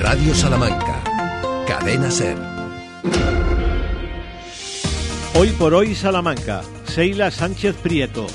[0.00, 1.02] Radio Salamanca,
[1.66, 2.36] Cadena Ser.
[5.34, 8.26] Hoy por hoy Salamanca, Seila Sánchez Prieto.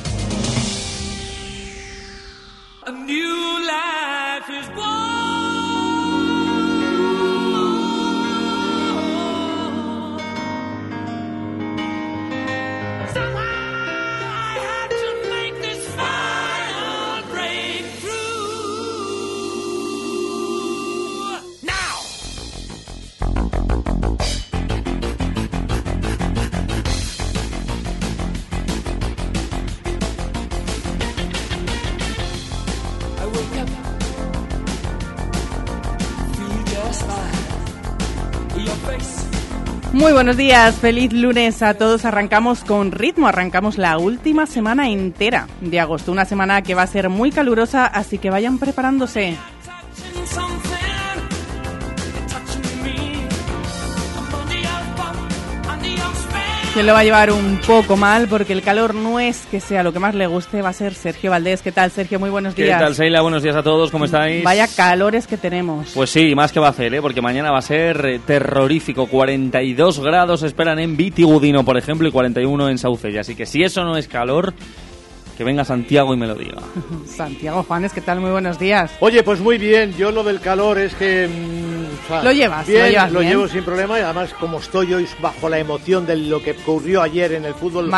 [40.03, 42.03] Muy buenos días, feliz lunes a todos.
[42.03, 46.87] Arrancamos con ritmo, arrancamos la última semana entera de agosto, una semana que va a
[46.87, 49.37] ser muy calurosa, así que vayan preparándose.
[56.73, 59.83] Quien lo va a llevar un poco mal porque el calor no es que sea
[59.83, 61.61] lo que más le guste, va a ser Sergio Valdés.
[61.61, 62.19] ¿Qué tal, Sergio?
[62.19, 62.79] Muy buenos días.
[62.79, 63.21] ¿Qué tal, Seila?
[63.21, 64.43] Buenos días a todos, ¿cómo estáis?
[64.43, 65.91] Vaya calores que tenemos.
[65.93, 66.99] Pues sí, más que va a hacer, ¿eh?
[66.99, 69.05] porque mañana va a ser eh, terrorífico.
[69.05, 73.21] 42 grados esperan en Vitigudino, por ejemplo, y 41 en Saucella.
[73.21, 74.55] Así que si eso no es calor,
[75.37, 76.57] que venga Santiago y me lo diga.
[77.05, 78.19] Santiago Juanes, ¿qué tal?
[78.19, 78.91] Muy buenos días.
[78.99, 79.93] Oye, pues muy bien.
[79.95, 81.29] Yo lo del calor es que...
[82.03, 83.27] o sea, Lo llevas, bien, lo llevas bien.
[83.29, 87.01] llevo sin problema y además como estoy hoy bajo la emoción de lo que ocurrió
[87.01, 87.89] ayer en el fútbol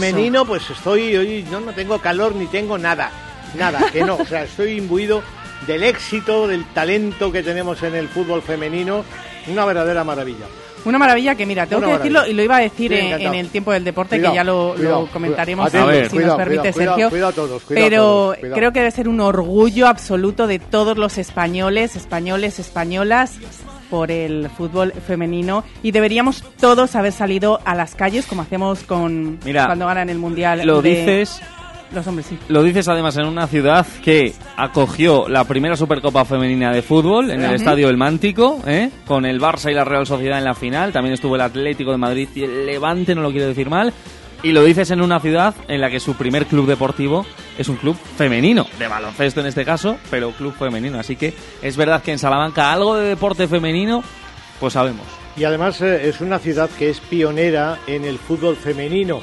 [0.00, 3.10] femenino, pues estoy hoy, no, no tengo calor ni tengo nada.
[3.56, 4.16] Nada, que no.
[4.16, 5.22] O sea, estoy imbuido
[5.66, 9.04] del éxito, del talento que tenemos en el fútbol femenino.
[9.46, 10.44] Una verdadera maravilla.
[10.84, 12.32] Una maravilla que, mira, tengo Una que decirlo maravilla.
[12.32, 15.08] y lo iba a decir Sí, en, el tiempo del deporte, Cuidado, que ya lo,
[15.12, 15.88] comentaremos cuidado.
[15.88, 16.04] A ver.
[16.06, 17.10] si Cuidado, nos permite cuidado, Sergio.
[17.10, 18.54] cuidado todos, cuidado pero todos, cuidado.
[18.56, 23.34] creo que debe ser un orgullo absoluto de todos los españoles, españoles, españolas
[23.90, 29.38] por el fútbol femenino y deberíamos todos haber salido a las calles como hacemos con
[29.44, 31.40] Mira, cuando ganan el mundial Lo de- dices,
[31.92, 36.72] los hombres sí lo dices además en una ciudad que acogió la primera Supercopa Femenina
[36.72, 37.54] de Fútbol en el.
[37.54, 38.90] Estadio El Mántico, ¿eh?
[39.06, 40.92] con el Barça y la Real Sociedad en la final.
[40.92, 43.92] También estuvo el Atlético de Madrid y el Levante, no lo quiero decir mal.
[44.42, 47.26] Y lo dices en una ciudad en la que su primer club deportivo
[47.58, 51.00] es un club femenino, de baloncesto en este caso, pero club femenino.
[51.00, 54.04] Así que es verdad que en Salamanca algo de deporte femenino,
[54.60, 55.06] pues sabemos.
[55.36, 59.20] Y además eh, es una ciudad que es pionera en el fútbol femenino.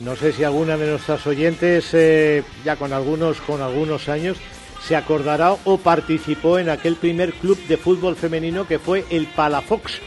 [0.00, 4.36] No sé si alguna de nuestras oyentes, eh, ya con algunos, con algunos años,
[4.82, 10.00] se acordará o participó en aquel primer club de fútbol femenino que fue el Palafox.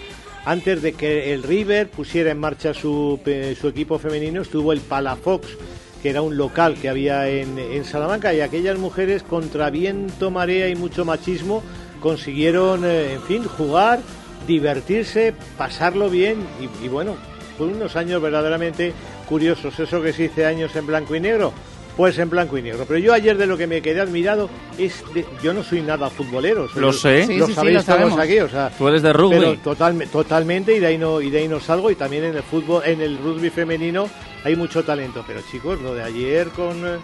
[0.46, 3.20] Antes de que el River pusiera en marcha su,
[3.60, 5.48] su equipo femenino, estuvo el Palafox,
[6.02, 10.70] que era un local que había en, en Salamanca, y aquellas mujeres, contra viento, marea
[10.70, 11.64] y mucho machismo,
[12.02, 14.00] consiguieron, eh, en fin, jugar,
[14.46, 17.18] divertirse, pasarlo bien, y, y bueno,
[17.58, 18.94] fueron unos años verdaderamente
[19.28, 19.80] curiosos.
[19.80, 21.54] Eso que se dice años en blanco y negro,
[21.96, 22.86] pues en blanco y negro.
[22.88, 26.10] Pero yo ayer de lo que me quedé admirado es, de- yo no soy nada
[26.10, 26.68] futbolero.
[26.70, 27.26] soy- Lo sé.
[27.28, 28.20] Sí, lo sí, sí, sabéis lo todos sabemos.
[28.20, 29.38] aquí, o sea, Tú eres de rugby.
[29.40, 32.36] pero totalme- totalmente y de ahí no y de ahí no salgo y también en
[32.38, 34.10] el fútbol en el rugby femenino
[34.44, 36.98] hay mucho talento pero chicos lo de ayer con eh,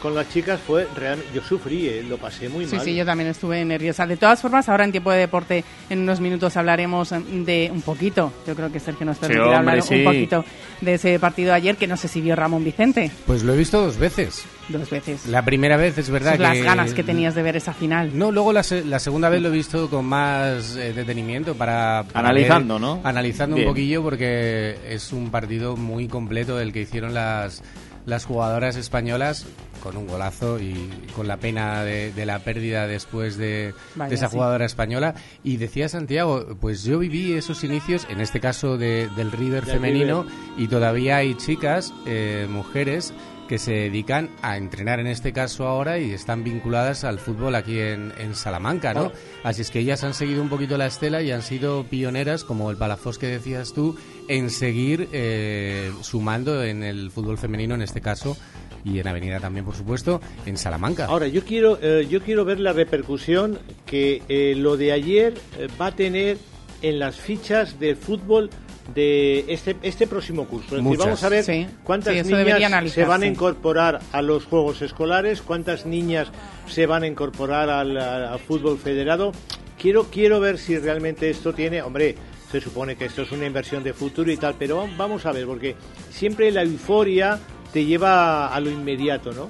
[0.00, 3.04] con las chicas fue real yo sufrí eh, lo pasé muy Sí, mal sí, yo
[3.04, 4.06] también estuve nerviosa.
[4.06, 8.32] De todas formas, ahora en tiempo de deporte, en unos minutos hablaremos de un poquito.
[8.46, 9.94] Yo creo que Sergio nos permitirá hombre, hablar sí.
[9.96, 10.44] un poquito
[10.80, 13.56] de ese partido de ayer, que no sé si vio Ramón Vicente Pues lo he
[13.56, 14.44] visto dos veces.
[14.68, 15.26] dos veces.
[15.26, 16.38] La primera vez es verdad que...
[16.42, 18.10] las ganas que tenías de ver esa final.
[18.14, 22.04] No, luego la, se- la segunda vez lo he visto con más eh, detenimiento para,
[22.12, 23.00] para Analizando, ver- ¿no?
[23.04, 23.68] Analizando Bien.
[23.68, 27.62] un poquillo porque es un partido muy completo el que hicieron las,
[28.10, 29.46] las jugadoras españolas
[29.82, 34.14] con un golazo y con la pena de, de la pérdida después de, Vaya, de
[34.14, 34.34] esa sí.
[34.34, 35.14] jugadora española.
[35.42, 39.76] Y decía Santiago, pues yo viví esos inicios, en este caso de- del River Del
[39.76, 40.26] femenino,
[40.58, 43.14] y todavía hay chicas, eh, mujeres,
[43.50, 47.80] que se dedican a entrenar en este caso ahora y están vinculadas al fútbol aquí
[47.80, 49.10] en, en Salamanca, ¿no?
[49.42, 52.70] Así es que ellas han seguido un poquito la estela y han sido pioneras, como
[52.70, 53.96] el Palafos que decías tú,
[54.28, 58.36] en seguir eh, sumando en el fútbol femenino en este caso
[58.84, 61.06] y en Avenida también, por supuesto, en Salamanca.
[61.06, 65.34] ahora yo quiero eh, yo quiero ver la repercusión que eh, lo de ayer
[65.80, 66.38] va a tener
[66.82, 68.48] en las fichas del fútbol
[68.94, 71.66] de este este próximo curso es decir, vamos a ver Sí.
[71.84, 76.28] cuántas Sí, niñas se van a incorporar a los juegos escolares cuántas niñas
[76.66, 79.32] se van a incorporar al, al- fútbol federado
[79.78, 82.16] quiero quiero ver si realmente esto tiene hombre
[82.50, 85.32] se supone que esto es una inversión de futuro y tal pero va- vamos a
[85.32, 85.76] ver porque
[86.10, 87.38] siempre la euforia
[87.72, 89.48] te lleva a lo inmediato no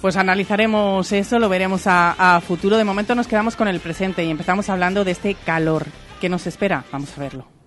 [0.00, 2.76] Pues analizaremos eso, lo veremos a, a futuro.
[2.76, 5.86] De momento nos quedamos con el presente y empezamos hablando de este calor
[6.20, 6.84] que nos espera.
[6.92, 7.57] Vamos a verlo.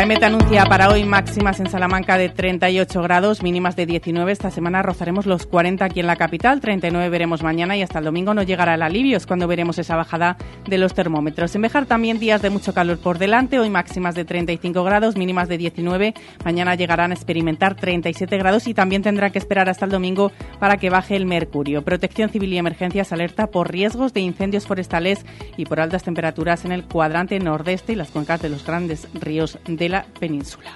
[0.00, 4.32] La EMET anuncia para hoy máximas en Salamanca de 38 grados, mínimas de 19.
[4.32, 8.06] Esta semana rozaremos los 40 aquí en la capital, 39 veremos mañana y hasta el
[8.06, 11.54] domingo no llegará el alivio, es cuando veremos esa bajada de los termómetros.
[11.54, 15.50] En Bejar también días de mucho calor por delante, hoy máximas de 35 grados, mínimas
[15.50, 16.14] de 19.
[16.46, 20.78] Mañana llegarán a experimentar 37 grados y también tendrá que esperar hasta el domingo para
[20.78, 21.84] que baje el mercurio.
[21.84, 25.26] Protección Civil y Emergencias alerta por riesgos de incendios forestales
[25.58, 29.58] y por altas temperaturas en el cuadrante nordeste y las cuencas de los grandes ríos
[29.66, 30.70] de la península.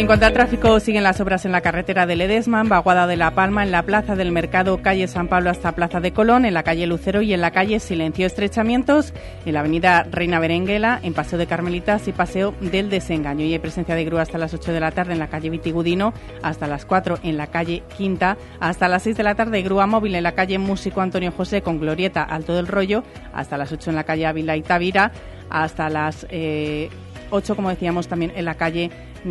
[0.00, 3.16] En cuanto al tráfico, siguen las obras en la carretera de Ledesma, en Vaguada de
[3.16, 6.54] la Palma, en la Plaza del Mercado, calle San Pablo hasta Plaza de Colón, en
[6.54, 9.12] la calle Lucero y en la calle Silencio Estrechamientos,
[9.44, 13.44] en la avenida Reina Berenguela, en Paseo de Carmelitas y Paseo del Desengaño.
[13.44, 16.14] Y hay presencia de grúa hasta las 8 de la tarde en la calle Vitigudino,
[16.42, 20.14] hasta las 4 en la calle Quinta, hasta las 6 de la tarde grúa móvil
[20.14, 23.04] en la calle Músico Antonio José con Glorieta Alto del Rollo,
[23.34, 25.12] hasta las 8 en la calle Ávila y Tavira,
[25.50, 26.26] hasta las...
[26.30, 26.88] Eh,
[27.32, 28.90] 8, como decíamos, también en la calle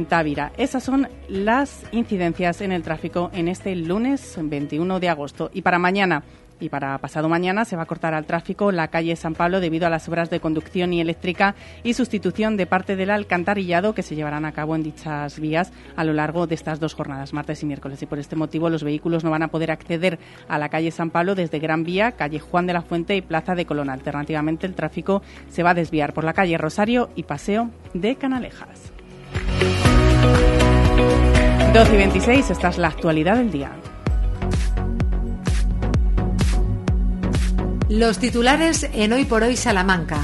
[0.09, 0.51] Távira.
[0.57, 5.50] Esas son las incidencias en el tráfico en este lunes 21 de agosto.
[5.53, 6.24] Y para mañana
[6.61, 9.87] y para pasado mañana se va a cortar al tráfico la calle San Pablo debido
[9.87, 14.15] a las obras de conducción y eléctrica y sustitución de parte del alcantarillado que se
[14.15, 17.65] llevarán a cabo en dichas vías a lo largo de estas dos jornadas, martes y
[17.65, 18.01] miércoles.
[18.01, 21.09] Y por este motivo los vehículos no van a poder acceder a la calle San
[21.09, 23.89] Pablo desde Gran Vía, calle Juan de la Fuente y Plaza de Colón.
[23.89, 28.93] Alternativamente el tráfico se va a desviar por la calle Rosario y Paseo de Canalejas.
[31.73, 33.71] 12 y 26, esta es la actualidad del día.
[37.91, 40.21] Los titulares en Hoy por Hoy Salamanca.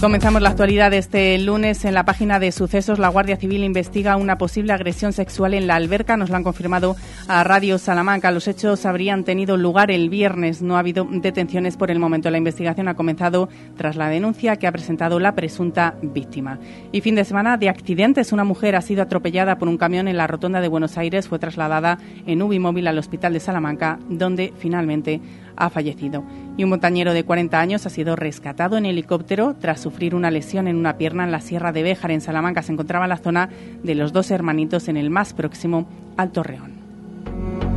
[0.00, 2.98] Comenzamos la actualidad este lunes en la página de sucesos.
[2.98, 6.16] La Guardia Civil investiga una posible agresión sexual en la alberca.
[6.16, 6.96] Nos lo han confirmado
[7.28, 8.30] a Radio Salamanca.
[8.30, 10.62] Los hechos habrían tenido lugar el viernes.
[10.62, 12.30] No ha habido detenciones por el momento.
[12.30, 16.58] La investigación ha comenzado tras la denuncia que ha presentado la presunta víctima.
[16.92, 18.32] Y fin de semana de accidentes.
[18.32, 21.28] Una mujer ha sido atropellada por un camión en la rotonda de Buenos Aires.
[21.28, 25.20] Fue trasladada en móvil al hospital de Salamanca, donde finalmente
[25.56, 26.24] ha fallecido.
[26.56, 30.68] Y un montañero de 40 años ha sido rescatado en helicóptero tras sufrir una lesión
[30.68, 32.62] en una pierna en la Sierra de Béjar, en Salamanca.
[32.62, 33.48] Se encontraba en la zona
[33.82, 37.69] de los dos hermanitos en el más próximo Alto Reón.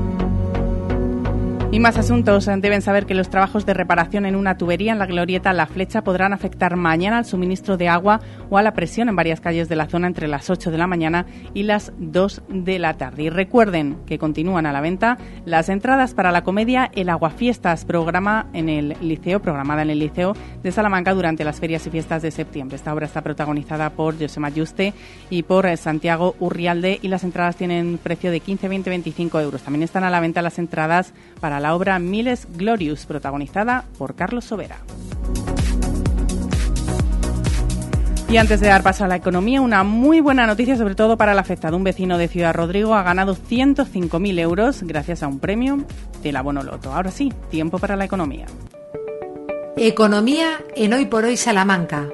[1.74, 2.46] Y más asuntos.
[2.46, 6.04] Deben saber que los trabajos de reparación en una tubería en la glorieta La Flecha
[6.04, 8.22] podrán afectar mañana al suministro de agua
[8.52, 10.86] o a la presión en varias calles de la zona entre las 8 de la
[10.86, 11.26] mañana
[11.56, 13.24] y las 2 de la tarde.
[13.24, 18.46] Y recuerden que continúan a la venta las entradas para la comedia El Aguafiestas, programa
[18.54, 22.30] en el liceo, programada en el Liceo de Salamanca durante las ferias y fiestas de
[22.30, 22.76] septiembre.
[22.76, 24.94] Esta obra está protagonizada por José Mayuste
[25.32, 29.64] y por Santiago Urrialde y las entradas tienen precio de 15, 20, 25 euros.
[29.64, 34.44] También están a la venta las entradas para la obra Miles Glorious, protagonizada por Carlos
[34.44, 34.80] Sobera.
[38.30, 41.32] Y antes de dar paso a la economía, una muy buena noticia, sobre todo para
[41.32, 41.78] el afectado.
[41.78, 45.86] Un vecino de Ciudad Rodrigo ha ganado 105.000 euros gracias a un premio
[46.22, 46.92] del abono loto.
[46.92, 48.46] Ahora sí, tiempo para la economía.
[49.78, 52.10] Economía en Hoy por Hoy Salamanca.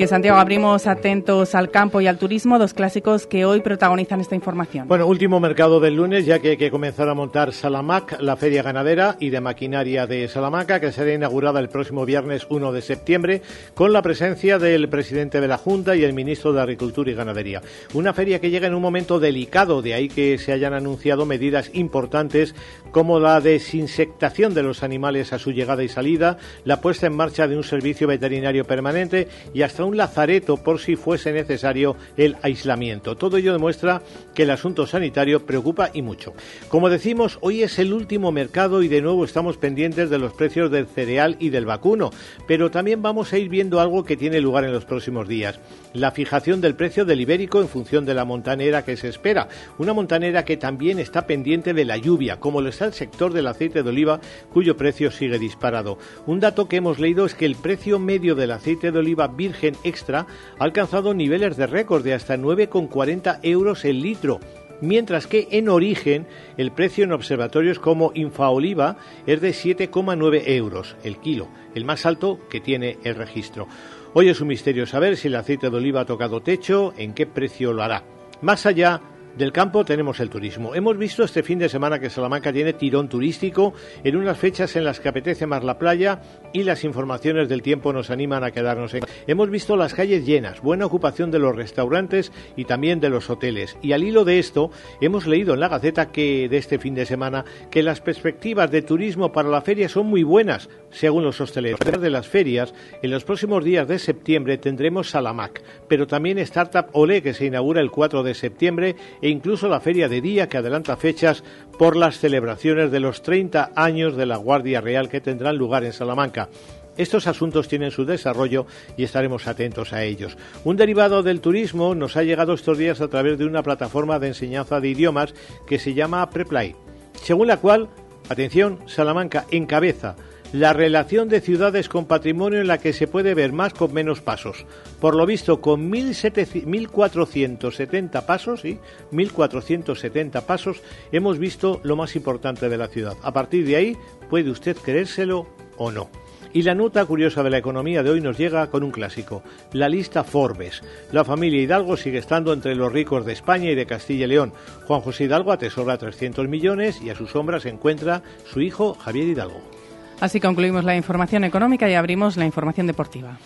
[0.00, 4.34] Que Santiago, abrimos atentos al campo y al turismo, dos clásicos que hoy protagonizan esta
[4.34, 4.88] información.
[4.88, 8.62] Bueno, último mercado del lunes, ya que hay que comenzar a montar Salamac, la feria
[8.62, 13.42] ganadera y de maquinaria de Salamanca, que será inaugurada el próximo viernes 1 de septiembre,
[13.74, 17.60] con la presencia del presidente de la Junta y el ministro de Agricultura y Ganadería.
[17.92, 21.70] Una feria que llega en un momento delicado, de ahí que se hayan anunciado medidas
[21.74, 22.54] importantes
[22.90, 27.46] como la desinsectación de los animales a su llegada y salida, la puesta en marcha
[27.46, 32.36] de un servicio veterinario permanente y hasta un un lazareto por si fuese necesario el
[32.42, 33.16] aislamiento.
[33.16, 34.02] Todo ello demuestra
[34.34, 36.32] que el asunto sanitario preocupa y mucho.
[36.68, 40.70] Como decimos, hoy es el último mercado y de nuevo estamos pendientes de los precios
[40.70, 42.10] del cereal y del vacuno,
[42.46, 45.58] pero también vamos a ir viendo algo que tiene lugar en los próximos días.
[45.92, 49.48] La fijación del precio del ibérico en función de la montanera que se espera.
[49.78, 53.48] Una montanera que también está pendiente de la lluvia, como lo está el sector del
[53.48, 54.20] aceite de oliva,
[54.52, 55.98] cuyo precio sigue disparado.
[56.26, 59.74] Un dato que hemos leído es que el precio medio del aceite de oliva virgen
[59.84, 60.26] extra
[60.58, 64.40] ha alcanzado niveles de récord de hasta 9,40 euros el litro
[64.80, 68.96] mientras que en origen el precio en observatorios como Infaoliva
[69.26, 73.68] es de 7,9 euros el kilo, el más alto que tiene el registro.
[74.12, 77.26] Hoy es un misterio saber si el aceite de oliva ha tocado techo, en qué
[77.26, 78.02] precio lo hará.
[78.42, 79.00] Más allá
[79.36, 80.74] Del campo tenemos el turismo.
[80.74, 83.72] Hemos visto este fin de semana que Salamanca tiene tirón turístico
[84.02, 86.20] en unas fechas en las que apetece más la playa
[86.52, 89.04] y las informaciones del tiempo nos animan a quedarnos en.
[89.26, 93.78] Hemos visto las calles llenas, buena ocupación de los restaurantes y también de los hoteles.
[93.82, 94.70] Y al hilo de esto,
[95.00, 98.82] hemos leído en la Gaceta que de este fin de semana que las perspectivas de
[98.82, 101.80] turismo para la feria son muy buenas, según los hosteleros.
[101.80, 107.22] De las ferias, en los próximos días de septiembre tendremos Salamac, pero también Startup Ole
[107.22, 110.96] que se inaugura el 4 de septiembre e incluso la Feria de Día que adelanta
[110.96, 111.42] fechas
[111.78, 115.92] por las celebraciones de los 30 años de la Guardia Real que tendrán lugar en
[115.92, 116.48] Salamanca.
[116.96, 120.36] Estos asuntos tienen su desarrollo y estaremos atentos a ellos.
[120.64, 124.28] Un derivado del turismo nos ha llegado estos días a través de una plataforma de
[124.28, 125.34] enseñanza de idiomas
[125.66, 126.74] que se llama Preplay,
[127.22, 127.88] según la cual,
[128.28, 130.16] atención, Salamanca encabeza
[130.52, 134.20] la relación de ciudades con patrimonio en la que se puede ver más con menos
[134.20, 134.66] pasos.
[135.00, 138.80] Por lo visto, con 1.470 pasos, ¿sí?
[139.12, 143.16] 1.470 pasos, hemos visto lo más importante de la ciudad.
[143.22, 143.96] A partir de ahí,
[144.28, 146.10] puede usted creérselo o no.
[146.52, 149.88] Y la nota curiosa de la economía de hoy nos llega con un clásico, la
[149.88, 150.82] lista Forbes.
[151.12, 154.52] La familia Hidalgo sigue estando entre los ricos de España y de Castilla y León.
[154.88, 159.28] Juan José Hidalgo atesora 300 millones y a su sombra se encuentra su hijo Javier
[159.28, 159.79] Hidalgo.
[160.20, 163.38] Así concluimos la información económica y abrimos la información deportiva.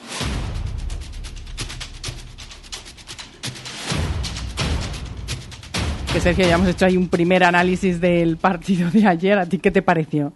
[6.12, 9.38] Que Sergio, ya hemos hecho ahí un primer análisis del partido de ayer.
[9.38, 10.32] ¿A ti qué te pareció?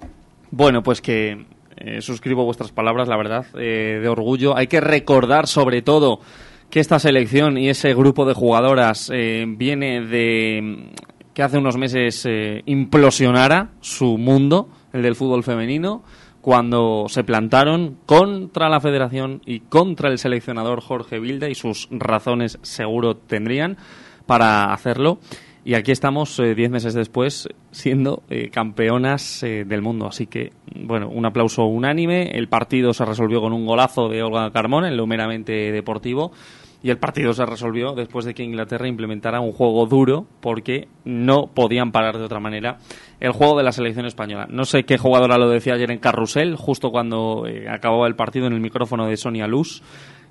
[0.52, 1.44] Bueno, pues que
[1.76, 4.56] eh, suscribo vuestras palabras, la verdad, eh, de orgullo.
[4.56, 6.20] Hay que recordar sobre todo
[6.70, 10.92] que esta selección y ese grupo de jugadoras eh, viene de
[11.34, 12.26] que hace unos meses
[12.66, 16.02] implosionara su mundo, el del fútbol femenino
[16.40, 22.58] cuando se plantaron contra la federación y contra el seleccionador Jorge Vilda y sus razones
[22.62, 23.76] seguro tendrían
[24.26, 25.18] para hacerlo.
[25.64, 30.06] Y aquí estamos eh, diez meses después siendo eh, campeonas eh, del mundo.
[30.06, 32.30] Así que, bueno, un aplauso unánime.
[32.30, 36.32] El partido se resolvió con un golazo de Olga Carmón en lo meramente deportivo
[36.82, 41.48] y el partido se resolvió después de que Inglaterra implementara un juego duro porque no
[41.48, 42.78] podían parar de otra manera
[43.20, 44.46] el juego de la selección española.
[44.48, 48.46] No sé qué jugadora lo decía ayer en Carrusel, justo cuando eh, acababa el partido
[48.46, 49.82] en el micrófono de Sonia Luz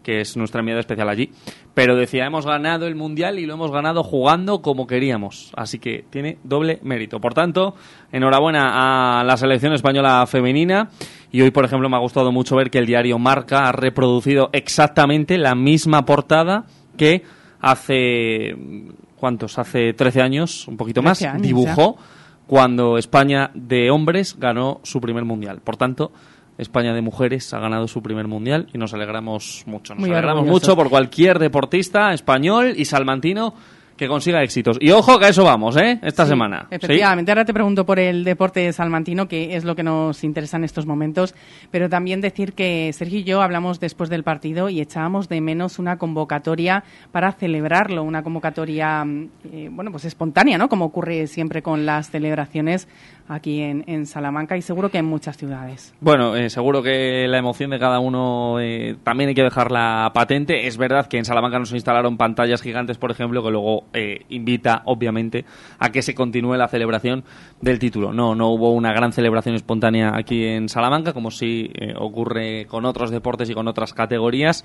[0.03, 1.31] que es nuestra enviada especial allí.
[1.73, 5.51] Pero decía, hemos ganado el Mundial y lo hemos ganado jugando como queríamos.
[5.55, 7.19] Así que tiene doble mérito.
[7.19, 7.75] Por tanto,
[8.11, 10.89] enhorabuena a la selección española femenina.
[11.31, 14.49] Y hoy, por ejemplo, me ha gustado mucho ver que el diario Marca ha reproducido
[14.53, 16.65] exactamente la misma portada
[16.97, 17.23] que
[17.59, 18.55] hace...
[19.17, 19.57] ¿Cuántos?
[19.57, 21.97] Hace 13 años, un poquito más, dibujó
[22.45, 25.59] cuando España de hombres ganó su primer mundial.
[25.63, 26.11] Por tanto,
[26.57, 29.93] España de mujeres ha ganado su primer mundial y nos alegramos mucho.
[29.95, 33.53] Nos alegramos mucho por cualquier deportista español y salmantino
[33.97, 34.77] que consiga éxitos.
[34.79, 35.99] Y ojo que a eso vamos, ¿eh?
[36.03, 36.67] Esta semana.
[36.69, 37.31] Efectivamente.
[37.31, 40.85] Ahora te pregunto por el deporte salmantino, que es lo que nos interesa en estos
[40.85, 41.35] momentos.
[41.71, 45.79] Pero también decir que Sergio y yo hablamos después del partido y echábamos de menos
[45.79, 48.03] una convocatoria para celebrarlo.
[48.03, 50.69] Una convocatoria, mm, eh, bueno, pues espontánea, ¿no?
[50.69, 52.87] Como ocurre siempre con las celebraciones
[53.27, 55.93] aquí en, Salamanca y seguro que en muchas ciudades.
[55.99, 60.67] Bueno, eh, seguro que la emoción de cada uno eh, también hay que dejarla patente.
[60.67, 64.81] Es verdad que en Salamanca nos instalaron pantallas gigantes, por ejemplo, que luego eh, invita,
[64.85, 65.45] obviamente,
[65.79, 67.23] a que se continúe la celebración
[67.61, 68.13] del título.
[68.13, 73.11] No, no hubo una gran celebración espontánea aquí en Salamanca, como sí ocurre con otros
[73.11, 74.63] deportes y con otras categorías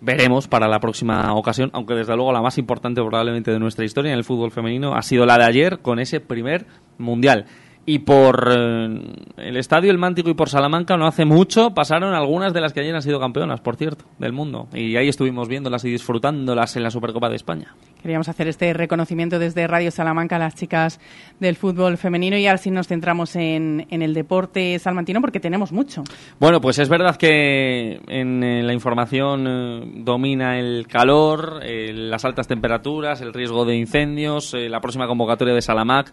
[0.00, 4.12] veremos para la próxima ocasión, aunque desde luego la más importante probablemente de nuestra historia
[4.12, 6.66] en el fútbol femenino ha sido la de ayer con ese primer
[6.98, 7.46] mundial
[7.88, 9.00] y por eh,
[9.38, 12.80] el Estadio El Mántico y por Salamanca no hace mucho pasaron algunas de las que
[12.80, 14.68] ayer han sido campeonas, por cierto, del mundo.
[14.74, 17.74] Y ahí estuvimos viéndolas y disfrutándolas en la Supercopa de España.
[18.02, 21.00] Queríamos hacer este reconocimiento desde Radio Salamanca a las chicas
[21.40, 26.04] del fútbol femenino y ahora sí nos centramos en, el deporte salmantino porque tenemos mucho.
[26.38, 32.46] Bueno, pues es verdad que en eh, la información eh, domina el calor, las altas
[32.46, 36.12] temperaturas, el riesgo de incendios, la próxima convocatoria de Salamac.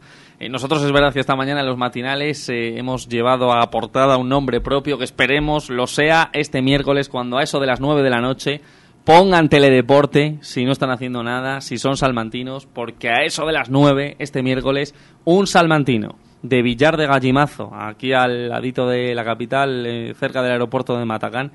[0.50, 4.62] nosotros es verdad que esta mañana los matinales eh, hemos llevado a portada un nombre
[4.62, 8.22] propio que esperemos lo sea este miércoles cuando a eso de las 9 de la
[8.22, 8.62] noche
[9.05, 13.69] pongan teledeporte si no están haciendo nada, si son salmantinos, porque a eso de las
[13.69, 19.85] 9 este miércoles un salmantino de Villar de Gallimazo, aquí al ladito de la capital,
[19.85, 21.51] eh, cerca del aeropuerto de Matacán,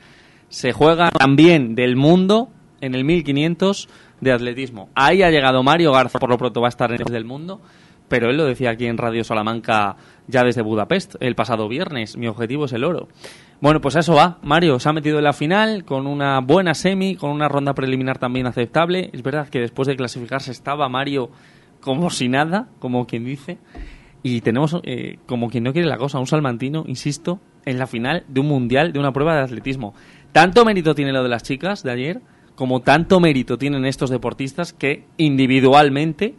[0.49, 2.49] se juega también del mundo
[2.80, 3.88] en el 1500
[4.21, 4.88] de atletismo.
[4.95, 7.61] Ahí ha llegado Mario Garza, por lo pronto va a estar en el del mundo
[8.11, 12.16] pero él lo decía aquí en Radio Salamanca ya desde Budapest el pasado viernes.
[12.16, 13.07] Mi objetivo es el oro.
[13.61, 14.38] Bueno, pues eso va.
[14.43, 18.19] Mario se ha metido en la final con una buena semi, con una ronda preliminar
[18.19, 19.11] también aceptable.
[19.12, 21.31] Es verdad que después de clasificarse estaba Mario
[21.81, 23.59] como si nada, como quien dice.
[24.23, 28.25] Y tenemos, eh, como quien no quiere la cosa, un salmantino, insisto, en la final
[28.29, 29.95] de un mundial, de una prueba de atletismo.
[30.33, 32.21] Tanto mérito tiene lo de las chicas de ayer,
[32.55, 36.35] como tanto mérito tienen estos deportistas que individualmente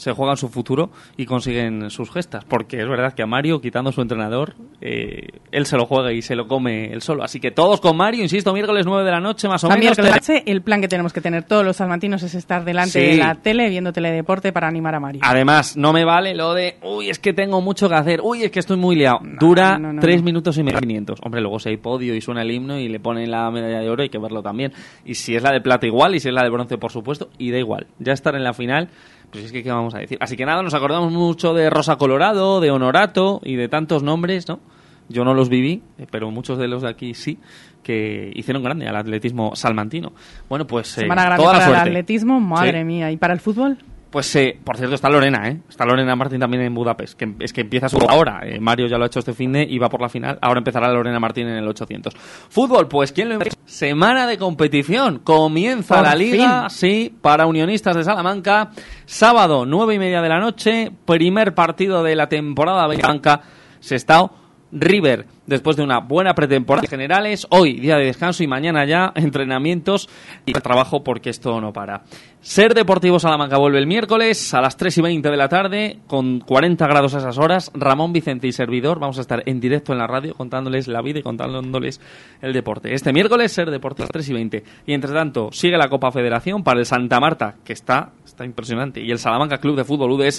[0.00, 0.88] se juegan su futuro
[1.18, 2.42] y consiguen sus gestas.
[2.46, 6.22] Porque es verdad que a Mario, quitando su entrenador, eh, él se lo juega y
[6.22, 7.22] se lo come él solo.
[7.22, 9.98] Así que todos con Mario, insisto, miércoles 9 de la noche más o A menos.
[9.98, 13.00] miércoles el plan que tenemos que tener todos los salmantinos es estar delante Sí.
[13.00, 15.20] de la tele viendo teledeporte para animar a Mario.
[15.22, 18.50] Además, no me vale lo de, uy, es que tengo mucho que hacer, uy, es
[18.50, 19.18] que estoy muy liado.
[19.38, 20.78] Dura no, no, tres minutos y medio.
[20.80, 21.18] 500.
[21.22, 23.90] Hombre, luego si hay podio y suena el himno y le ponen la medalla de
[23.90, 24.72] oro, hay que verlo también.
[25.04, 27.28] Y si es la de plata, igual, y si es la de bronce, por supuesto,
[27.36, 27.86] y da igual.
[27.98, 28.88] Ya estar en la final,
[29.30, 30.18] pues es que, ¿qué vamos a decir?
[30.20, 34.48] Así que nada, nos acordamos mucho de Rosa Colorado, de Honorato y de tantos nombres,
[34.48, 34.60] ¿no?
[35.08, 37.38] Yo no los viví, eh, pero muchos de los de aquí sí,
[37.82, 40.12] que hicieron grande al atletismo salmantino.
[40.48, 42.84] Bueno, pues eh, Semana grande toda la para el atletismo, madre Sí.
[42.84, 43.10] mía.
[43.10, 43.78] ¿Y para el fútbol?
[44.10, 45.60] Pues, eh, por cierto, está Lorena, ¿eh?
[45.68, 48.40] Está Lorena Martín también en Budapest, que es que empieza su ahora.
[48.44, 50.36] Eh, Mario ya lo ha hecho este fin de y va por la final.
[50.42, 52.12] Ahora empezará Lorena Martín en el 800.
[52.48, 53.38] Fútbol, pues, ¿quién lo?
[53.64, 55.20] Semana de competición.
[55.20, 56.70] Comienza Por la liga, fin.
[56.70, 58.70] sí, para Unionistas de Salamanca.
[59.06, 60.90] Sábado, nueve y media de la noche.
[61.04, 63.42] Primer partido de la temporada Blanca.
[63.78, 64.34] Sestao.
[64.72, 70.08] River, después de una buena pretemporada generales, hoy día de descanso y mañana ya entrenamientos
[70.46, 72.04] y trabajo porque esto no para.
[72.40, 76.40] Ser Deportivo Salamanca vuelve el miércoles a las 3 y 20 de la tarde con
[76.40, 77.70] 40 grados a esas horas.
[77.74, 81.18] Ramón Vicente y servidor vamos a estar en directo en la radio contándoles la vida
[81.18, 82.00] y contándoles
[82.40, 82.94] el deporte.
[82.94, 84.64] Este miércoles Ser Deportivo a las 3 y 20.
[84.86, 89.02] Y entre tanto sigue la Copa Federación para el Santa Marta que está, está impresionante
[89.02, 90.38] y el Salamanca Club de Fútbol UDS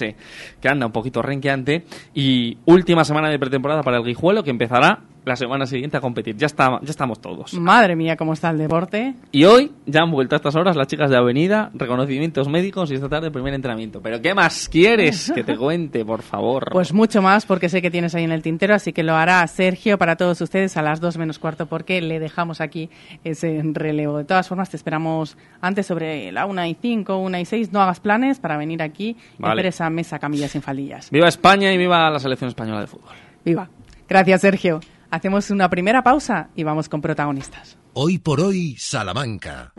[0.59, 5.00] que anda un poquito renqueante y última semana de pretemporada para el Guijuelo que empezará
[5.25, 6.35] la semana siguiente a competir.
[6.35, 7.53] Ya, está, ya estamos todos.
[7.53, 9.13] Madre mía, cómo está el deporte.
[9.31, 12.95] Y hoy ya han vuelto a estas horas las chicas de Avenida, reconocimientos médicos y
[12.95, 14.01] esta tarde primer entrenamiento.
[14.01, 16.69] Pero ¿qué más quieres que te cuente, por favor?
[16.71, 19.45] Pues mucho más, porque sé que tienes ahí en el tintero, así que lo hará
[19.47, 22.89] Sergio para todos ustedes a las dos menos cuarto, porque le dejamos aquí
[23.23, 24.17] ese relevo.
[24.17, 27.71] De todas formas, te esperamos antes sobre la una y cinco, una y seis.
[27.71, 29.53] No hagas planes para venir aquí y Vale.
[29.61, 31.09] hacer esa mesa camillas sin faldillas.
[31.11, 33.11] Viva España y viva la selección española de fútbol.
[33.45, 33.69] Viva.
[34.07, 34.79] Gracias, Sergio.
[35.11, 37.77] Hacemos una primera pausa y vamos con protagonistas.
[37.93, 39.73] Hoy por hoy, Salamanca.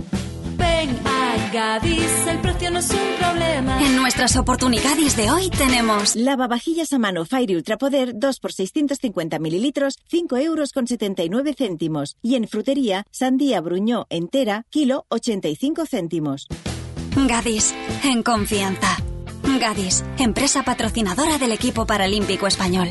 [0.58, 3.82] Ven a Gadis, el precio no es un problema.
[3.82, 9.38] En nuestras oportunidades de hoy tenemos Lavavajillas a mano Fire Ultra Poder 2 por 650
[9.38, 12.18] mililitros, 5 euros con 79 céntimos.
[12.20, 16.46] Y en frutería, sandía bruñó entera, kilo 85 céntimos.
[17.16, 18.98] Gadis, en confianza.
[19.58, 22.90] Gadis, empresa patrocinadora del equipo paralímpico español.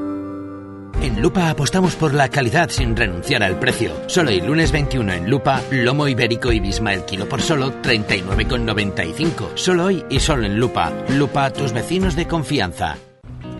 [1.01, 3.91] En Lupa apostamos por la calidad sin renunciar al precio.
[4.05, 9.55] Solo el lunes 21 en Lupa, lomo ibérico y bisma el kilo por solo 39,95.
[9.55, 10.91] Solo hoy y solo en Lupa.
[11.09, 12.97] Lupa, tus vecinos de confianza.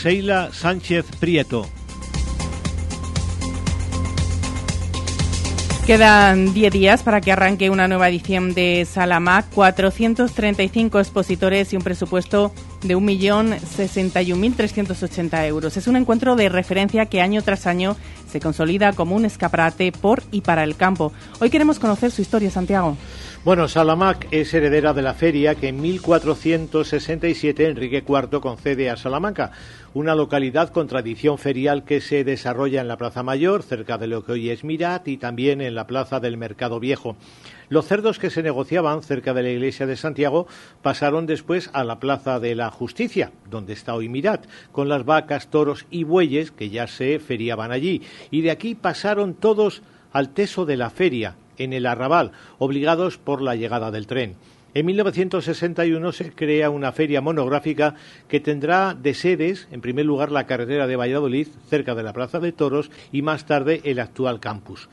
[0.00, 1.66] Seila Sánchez Prieto.
[5.86, 11.82] Quedan 10 días para que arranque una nueva edición de Salamac, 435 expositores y un
[11.82, 12.52] presupuesto
[12.86, 15.76] de 1.061.380 euros.
[15.76, 17.96] Es un encuentro de referencia que año tras año
[18.28, 21.12] se consolida como un escaparate por y para el campo.
[21.40, 22.96] Hoy queremos conocer su historia, Santiago.
[23.44, 29.52] Bueno, Salamac es heredera de la feria que en 1467 Enrique IV concede a Salamanca,
[29.94, 34.24] una localidad con tradición ferial que se desarrolla en la Plaza Mayor, cerca de lo
[34.24, 37.14] que hoy es Mirat, y también en la Plaza del Mercado Viejo.
[37.68, 40.46] Los cerdos que se negociaban cerca de la iglesia de Santiago
[40.82, 45.48] pasaron después a la Plaza de la Justicia, donde está hoy Mirat, con las vacas,
[45.48, 48.02] toros y bueyes que ya se feriaban allí.
[48.30, 53.42] Y de aquí pasaron todos al teso de la feria, en el arrabal, obligados por
[53.42, 54.36] la llegada del tren.
[54.74, 57.94] En 1961 se crea una feria monográfica
[58.28, 62.40] que tendrá de sedes, en primer lugar, la carretera de Valladolid, cerca de la Plaza
[62.40, 64.90] de Toros, y más tarde el actual campus.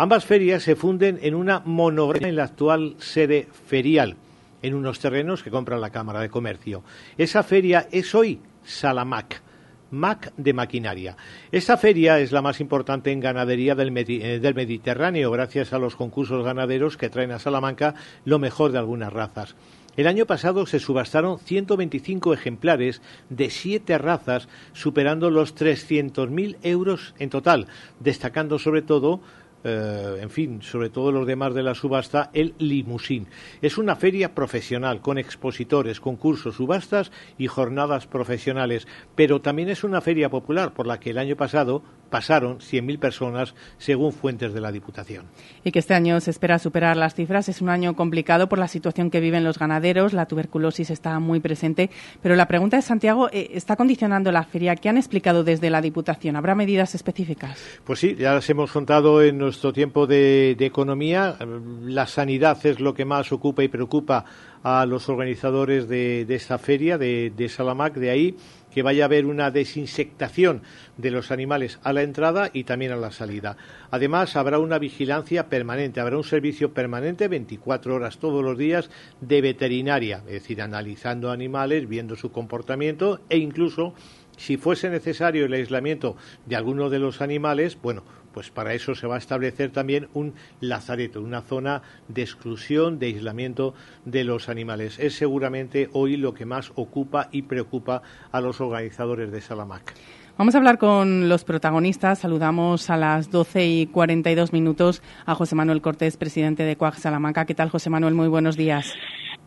[0.00, 4.14] Ambas ferias se funden en una monográfica en la actual sede ferial,
[4.62, 6.84] en unos terrenos que compra la Cámara de Comercio.
[7.16, 9.42] Esa feria es hoy Salamac.
[9.90, 11.16] MAC de maquinaria.
[11.50, 15.96] Esta feria es la más importante en ganadería del, eh, del, Mediterráneo, gracias a los
[15.96, 17.94] concursos ganaderos que traen a Salamanca
[18.26, 19.56] lo mejor de algunas razas.
[19.96, 27.30] El año pasado se subastaron 125 ejemplares de siete razas, superando los 300.000 euros en
[27.30, 27.66] total,
[27.98, 29.22] destacando sobre todo
[29.64, 33.26] eh, en fin, sobre todo los demás de la subasta, el Limusín.
[33.60, 40.00] Es una feria profesional con expositores, concursos, subastas y jornadas profesionales, pero también es una
[40.00, 44.72] feria popular por la que el año pasado pasaron 100.000 personas según fuentes de la
[44.72, 45.26] Diputación.
[45.64, 47.48] Y que este año se espera superar las cifras.
[47.48, 50.12] Es un año complicado por la situación que viven los ganaderos.
[50.12, 51.90] La tuberculosis está muy presente.
[52.22, 54.76] Pero la pregunta es, Santiago, eh, ¿está condicionando la feria?
[54.76, 56.36] ¿Qué han explicado desde la Diputación?
[56.36, 57.58] ¿Habrá medidas específicas?
[57.84, 61.38] Pues sí, ya las hemos contado en nuestro tiempo de, economía.
[61.84, 64.26] La sanidad es lo que más ocupa y preocupa
[64.62, 67.94] a los organizadores de, esta feria de, de Salamac.
[67.94, 68.36] De ahí
[68.70, 70.60] que vaya a haber una desinsectación
[70.98, 73.56] de los animales a la entrada y también a la salida.
[73.90, 78.90] Además, habrá una vigilancia permanente, habrá un servicio permanente 24 horas todos los días
[79.22, 83.94] de veterinaria, es decir, analizando animales, viendo su comportamiento e incluso
[84.36, 89.06] si fuese necesario el aislamiento de alguno de los animales, bueno, pues para eso se
[89.06, 94.98] va a establecer también un lazareto, una zona de exclusión, de aislamiento de los animales.
[94.98, 99.94] Es seguramente hoy lo que más ocupa y preocupa a los organizadores de Salamac.
[100.38, 102.20] Vamos a hablar con los protagonistas.
[102.20, 107.44] Saludamos a las 12 y 42 minutos a José Manuel Cortés, presidente de CUAG Salamanca.
[107.44, 108.14] ¿Qué tal, José Manuel?
[108.14, 108.94] Muy buenos días.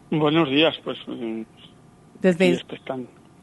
[0.09, 0.97] Buenos días, pues.
[1.07, 1.43] Mm,
[2.21, 2.59] Desde,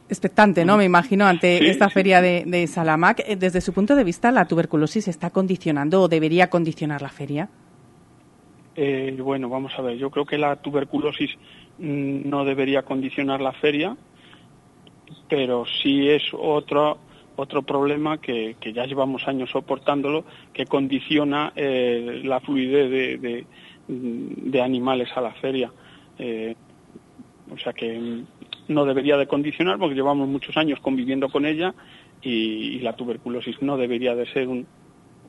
[0.09, 0.77] expectante, ¿no?
[0.77, 3.21] Me imagino, ante esta feria de, Salamac.
[3.27, 7.49] Eh, desde su punto de vista, ¿la tuberculosis está condicionando o debería condicionar la feria?
[8.77, 9.99] Eh, bueno, vamos a ver.
[9.99, 11.31] Yo creo que la tuberculosis
[11.79, 13.97] mm, no debería condicionar la feria,
[15.29, 16.99] pero sí es otro
[17.37, 23.47] otro problema que, ya llevamos años soportándolo, que condiciona eh, la fluidez de,
[23.87, 25.71] de, animales a la feria.
[26.19, 28.25] o sea que
[28.69, 31.75] no debería de condicionar porque llevamos muchos años conviviendo con ella
[32.23, 34.67] y, la tuberculosis no debería de ser un,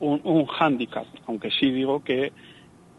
[0.00, 2.32] un, hándicap, aunque sí digo que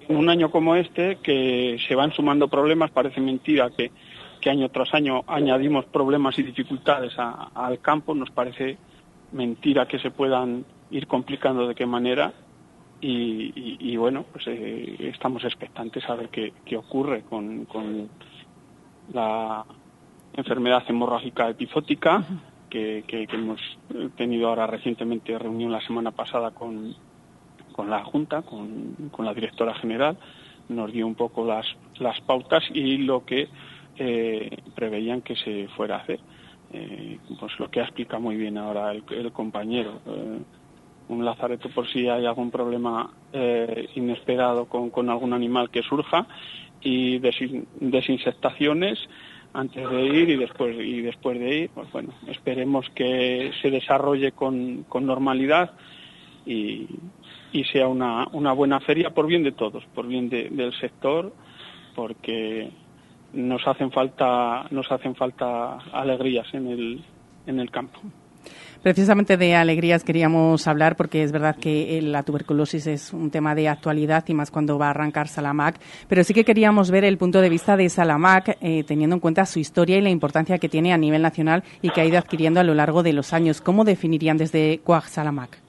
[0.07, 3.91] en un año como este, que se van sumando problemas, parece mentira que,
[4.49, 8.77] año tras año añadimos problemas y dificultades al campo, nos parece
[9.31, 12.33] mentira que se puedan ir complicando de qué manera
[13.03, 18.09] y, bueno, pues eh, estamos expectantes a ver qué, ocurre con, con
[19.13, 19.65] la
[20.33, 22.23] enfermedad hemorrágica epizótica,
[22.69, 23.59] que, hemos
[24.15, 26.95] tenido ahora recientemente reunión la semana pasada con,
[27.73, 30.17] con la Junta, con, la directora general,
[30.69, 31.65] nos dio un poco las,
[31.99, 33.49] las pautas y lo que
[33.97, 36.19] eh, preveían que se fuera a hacer.
[36.73, 39.99] Eh, pues lo que ha explicado muy bien ahora el, compañero.
[40.05, 40.39] Eh,
[41.09, 43.11] un lazareto por si hay algún problema
[43.95, 46.25] inesperado con, con, algún animal que surja
[46.79, 48.97] y desinsectaciones
[49.53, 54.31] antes de ir y después y después de ir pues bueno esperemos que se desarrolle
[54.31, 55.71] con, normalidad
[56.45, 56.87] y,
[57.71, 61.33] sea una, una, buena feria por bien de todos por bien del sector
[61.95, 62.71] porque
[63.33, 67.03] nos hacen falta nos hacen falta alegrías en el
[67.45, 67.99] en el campo
[68.81, 73.53] Precisamente de alegrías queríamos hablar porque es verdad que eh, la tuberculosis es un tema
[73.53, 77.19] de actualidad y más cuando va a arrancar Salamac, pero sí que queríamos ver el
[77.19, 80.67] punto de vista de Salamac eh, teniendo en cuenta su historia y la importancia que
[80.67, 83.61] tiene a nivel nacional y que ha ido adquiriendo a lo largo de los años.
[83.61, 85.59] ¿Cómo definirían desde Cuag Salamac?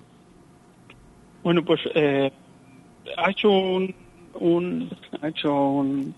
[1.42, 2.32] Bueno, pues eh,
[3.18, 3.94] ha hecho un,
[5.20, 6.14] ha hecho un,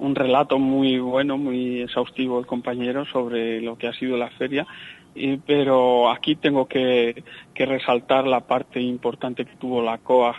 [0.00, 4.66] un relato muy bueno, muy exhaustivo el compañero sobre lo que ha sido la feria
[5.46, 7.22] pero aquí tengo que,
[7.54, 10.36] resaltar la parte importante que tuvo la COAG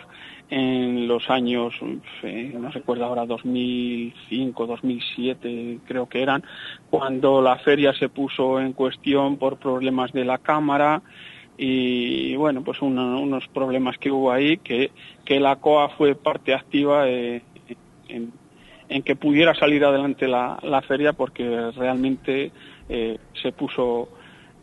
[0.48, 1.74] en los años,
[2.22, 6.44] eh, no recuerdo ahora, 2005, 2007 creo que eran,
[6.88, 11.02] cuando la feria se puso en cuestión por problemas de la Cámara
[11.58, 14.90] y bueno, pues unos problemas que hubo ahí, que,
[15.24, 17.42] que la COA fue parte activa eh,
[18.08, 22.52] en, que pudiera salir adelante la, feria porque realmente
[22.88, 24.10] eh, se puso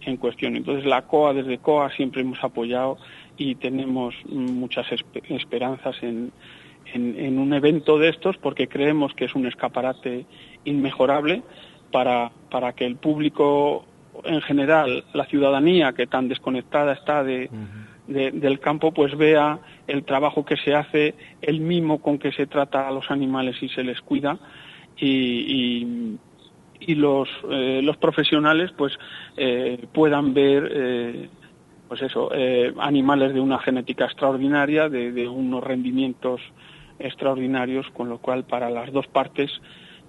[0.06, 0.56] en cuestión.
[0.56, 2.98] Entonces la COA, desde COA siempre hemos apoyado
[3.38, 4.88] y tenemos muchas
[5.30, 6.32] esperanzas en,
[6.94, 10.26] en, un evento de estos porque creemos que es un escaparate
[10.66, 11.44] inmejorable
[11.92, 13.86] para, para que el público
[14.24, 17.50] en general, la ciudadanía que tan desconectada está de,
[18.08, 22.88] del campo, pues vea el trabajo que se hace, el mimo con que se trata
[22.88, 24.38] a los animales y se les cuida
[24.98, 26.18] y, y,
[26.88, 28.94] los, eh, los profesionales pues
[29.38, 31.30] eh, puedan ver eh,
[31.88, 32.32] pues eso,
[32.80, 36.42] animales de una genética extraordinaria, de, unos rendimientos
[36.98, 39.52] extraordinarios, con lo cual para las dos partes,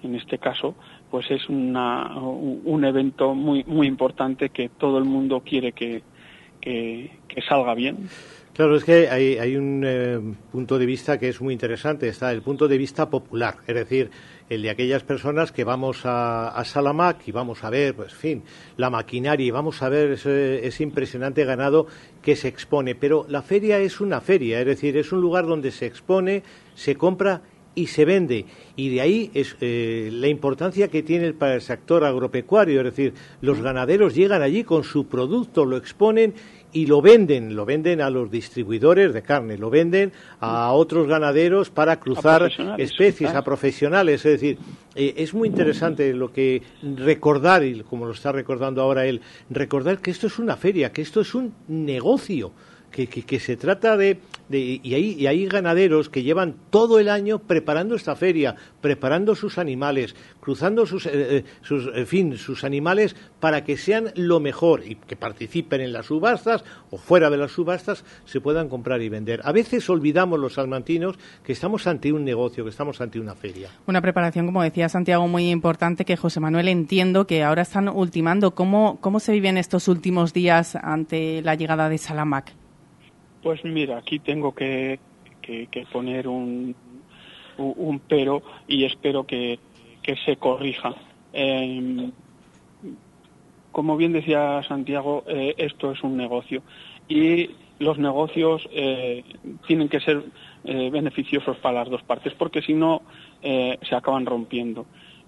[0.03, 0.77] en este caso,
[1.11, 6.03] pues es una, un evento muy, muy importante que todo el mundo quiere que,
[6.61, 8.09] que, salga bien.
[8.55, 10.21] Claro, es que hay, hay un eh,
[10.53, 14.11] punto de vista que es muy interesante, está el punto de vista popular, es decir,
[14.48, 18.42] el de aquellas personas que vamos a, a Salamac y vamos a ver, pues, fin,
[18.76, 21.87] la maquinaria y vamos a ver ese, ese, impresionante ganado
[22.22, 22.94] que se expone.
[22.94, 26.42] Pero la feria es una feria, es decir, es un lugar donde se expone,
[26.74, 27.42] se compra
[27.74, 28.46] y se vende.
[28.76, 33.14] Y de ahí es eh, la importancia que tiene para el sector agropecuario, es decir,
[33.40, 36.35] los ganaderos llegan allí con su producto, lo exponen
[36.75, 41.71] y lo venden, lo venden a los distribuidores de carne, lo venden a otros ganaderos
[41.71, 44.27] para cruzar especies, a profesionales.
[44.27, 44.59] Es decir,
[44.97, 46.63] eh, es muy interesante lo que
[46.97, 51.03] recordar, y como lo está recordando ahora él, recordar que esto es una feria, que
[51.03, 52.51] esto es un negocio
[52.94, 57.96] que, se trata de, y, hay, y, hay, ganaderos que llevan todo el año preparando
[57.96, 63.64] esta feria, preparando sus animales, cruzando sus, eh, eh, sus, en fin, sus animales para
[63.64, 68.04] que sean lo mejor y que participen en las subastas o fuera de las subastas
[68.26, 69.40] se puedan comprar y vender.
[69.42, 73.70] A veces olvidamos los salmantinos que estamos ante un negocio, que estamos ante una feria.
[73.87, 78.52] Una preparación, como decía Santiago, muy importante que José Manuel entiendo que ahora están ultimando.
[78.52, 82.63] ¿Cómo, cómo se viven estos últimos días ante la llegada de Salamac?
[83.44, 84.98] Pues mira, aquí tengo que,
[85.92, 86.74] poner un,
[87.59, 89.59] un, pero y espero que,
[90.24, 90.94] se corrija.
[91.30, 92.11] Em,
[93.70, 96.62] como bien decía Santiago, eh, esto es un negocio
[97.07, 99.22] y los negocios eh,
[99.66, 100.24] tienen que ser
[100.64, 103.02] eh, beneficiosos para las dos partes porque si no
[103.42, 104.87] se acaban rompiendo.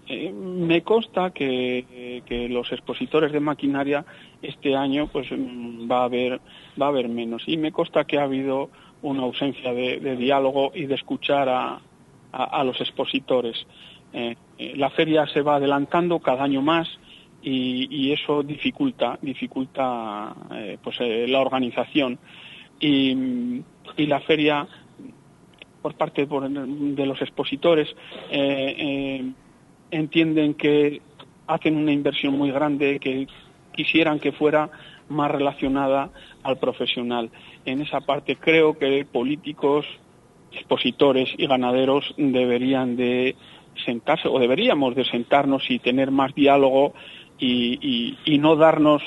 [0.08, 4.04] Eh, me consta que, los expositores de maquinaria
[4.40, 6.40] este año pues mm, va a haber
[6.80, 8.70] va a haber menos y me consta que ha habido
[9.02, 13.56] una ausencia de, diálogo y de escuchar a, los expositores.
[14.12, 16.88] Eh, eh, la feria se va adelantando cada año más
[17.42, 20.34] y, eso dificulta dificulta
[20.82, 22.18] pues la organización
[22.80, 23.62] y,
[23.96, 24.66] la feria
[25.82, 27.88] por parte de los expositores
[29.90, 31.00] entienden que
[31.46, 33.26] hacen una inversión muy grande, que
[33.72, 34.70] quisieran que fuera
[35.08, 36.10] más relacionada
[36.42, 37.30] al profesional.
[37.64, 39.86] En esa parte creo que políticos,
[40.52, 43.36] expositores y ganaderos deberían de
[43.84, 46.94] sentarse o deberíamos de sentarnos y tener más diálogo
[47.38, 49.02] y, no darnos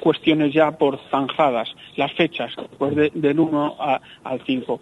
[0.00, 3.76] cuestiones ya por zanjadas, las fechas, pues del 1
[4.24, 4.80] al 5.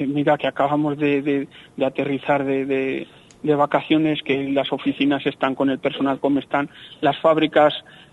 [0.00, 1.48] Mira que acabamos de,
[1.82, 3.06] aterrizar de,
[3.42, 6.68] de vacaciones, que las oficinas están con el personal como están,
[7.00, 7.72] las fábricas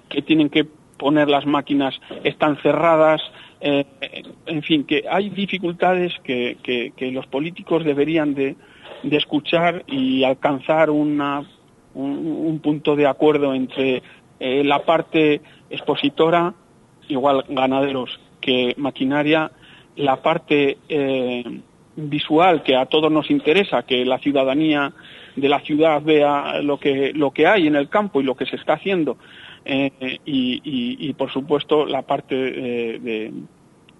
[0.09, 0.65] que tienen que
[0.97, 3.21] poner las máquinas están cerradas,
[3.61, 3.85] eh,
[4.45, 8.55] en fin, que hay dificultades que, que, los políticos deberían de,
[9.03, 11.43] de escuchar y alcanzar una,
[11.93, 14.01] un, punto de acuerdo entre
[14.39, 16.53] eh, la parte expositora,
[17.07, 19.51] igual ganaderos que maquinaria,
[19.95, 21.43] la parte eh,
[21.97, 24.93] visual que a todos nos interesa, que la ciudadanía
[25.35, 28.45] de la ciudad vea lo que, lo que hay en el campo y lo que
[28.45, 29.17] se está haciendo.
[29.65, 33.33] Eh, y, por supuesto, la parte eh, de,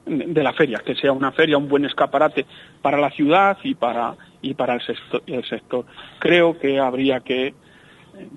[0.05, 2.45] de, la feria, que sea una feria, un buen escaparate
[2.81, 5.86] para la ciudad y para, y para el, sector.
[6.19, 7.53] Creo que habría que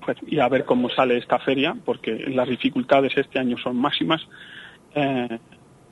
[0.03, 4.27] pues, ir a ver cómo sale esta feria, porque las dificultades este año son máximas.
[4.93, 5.39] Eh,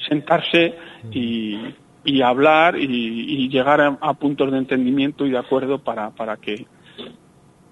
[0.08, 0.76] sentarse
[1.12, 1.58] y
[2.04, 6.66] y hablar y, llegar a, puntos de entendimiento y de acuerdo para, para que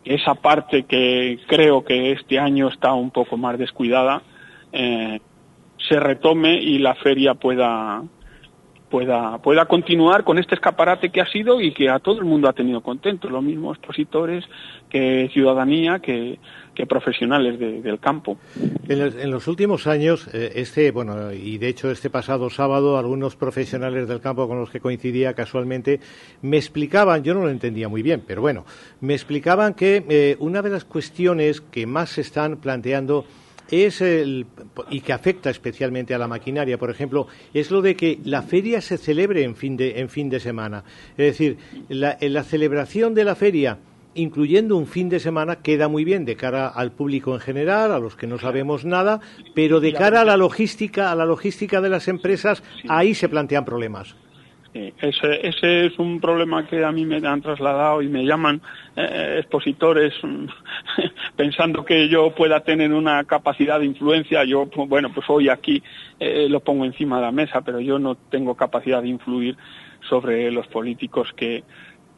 [0.03, 4.21] esa parte que creo que este año está un poco más descuidada
[4.71, 5.19] eh,
[5.77, 8.03] se retome y la feria pueda
[8.89, 12.47] pueda pueda continuar con este escaparate que ha sido y que a todo el mundo
[12.47, 14.45] ha tenido contento, lo mismo expositores
[14.89, 16.39] que ciudadanía que,
[16.73, 18.37] que profesionales del campo.
[18.87, 24.07] En los, últimos años, eh, este, bueno, y de hecho este pasado sábado, algunos profesionales
[24.07, 25.99] del campo con los que coincidía casualmente
[26.41, 28.65] me explicaban, yo no lo entendía muy bien, pero bueno,
[29.01, 33.25] me explicaban que eh, una de las cuestiones que más se están planteando
[33.71, 34.45] es el,
[34.89, 38.81] y que afecta especialmente a la maquinaria, por ejemplo, es lo de que la feria
[38.81, 40.83] se celebre en fin de, en fin de semana.
[41.11, 41.57] Es decir,
[41.89, 43.77] la, la celebración de la feria
[44.17, 47.99] incluyendo un fin de semana, queda muy bien de cara al público en general, a
[47.99, 49.21] los que no sabemos nada,
[49.53, 53.63] pero de cara a la logística, a la logística de las empresas, ahí se plantean
[53.63, 54.15] problemas.
[54.99, 58.61] Ese, ese, es un problema que a mí me han trasladado y me llaman
[58.95, 60.13] eh, expositores
[61.35, 64.43] pensando que yo pueda tener una capacidad de influencia.
[64.43, 65.81] Yo, pues, bueno, pues hoy aquí
[66.19, 69.57] eh, lo pongo encima de la mesa, pero yo no tengo capacidad de influir
[70.09, 71.63] sobre los políticos que,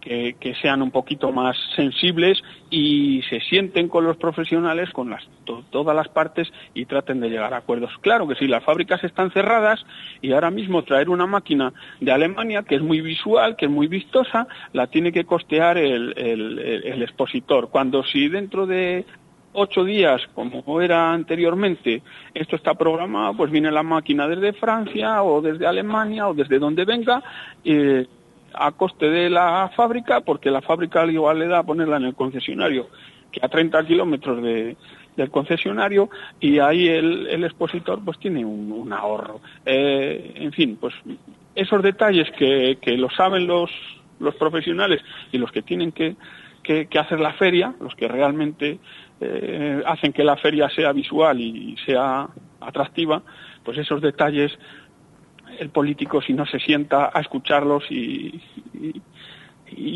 [0.01, 5.27] que, sean un poquito más sensibles y se sienten con los profesionales, con las,
[5.69, 7.91] todas las partes y traten de llegar a acuerdos.
[8.01, 9.85] Claro que sí, las fábricas están cerradas
[10.21, 13.87] y ahora mismo traer una máquina de Alemania que es muy visual, que es muy
[13.87, 17.69] vistosa, la tiene que costear el, el expositor.
[17.69, 19.05] Cuando si dentro de
[19.53, 22.01] ocho días, como era anteriormente,
[22.33, 26.85] esto está programado, pues viene la máquina desde Francia o desde Alemania o desde donde
[26.85, 27.23] venga.
[27.63, 28.05] Eh,
[28.53, 32.15] a coste de la fábrica, porque la fábrica igual le da a ponerla en el
[32.15, 32.87] concesionario,
[33.31, 34.75] que a 30 kilómetros de,
[35.15, 36.09] del concesionario,
[36.39, 39.41] y ahí el, el expositor pues tiene un, ahorro.
[39.65, 40.93] Eh, en fin, pues
[41.55, 43.69] esos detalles que, que lo saben los,
[44.19, 46.15] los profesionales y los que tienen que,
[46.63, 48.79] que, hacer la feria, los que realmente
[49.19, 52.29] eh, hacen que la feria sea visual y sea
[52.61, 53.23] atractiva,
[53.63, 54.51] pues esos detalles
[55.59, 58.41] el político si no se sienta a escucharlos y,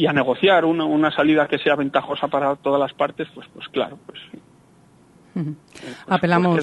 [0.08, 3.98] a negociar una, una salida que sea ventajosa para todas las partes, pues, pues claro,
[4.06, 4.20] pues
[5.34, 5.46] pues,
[6.08, 6.60] apelamos,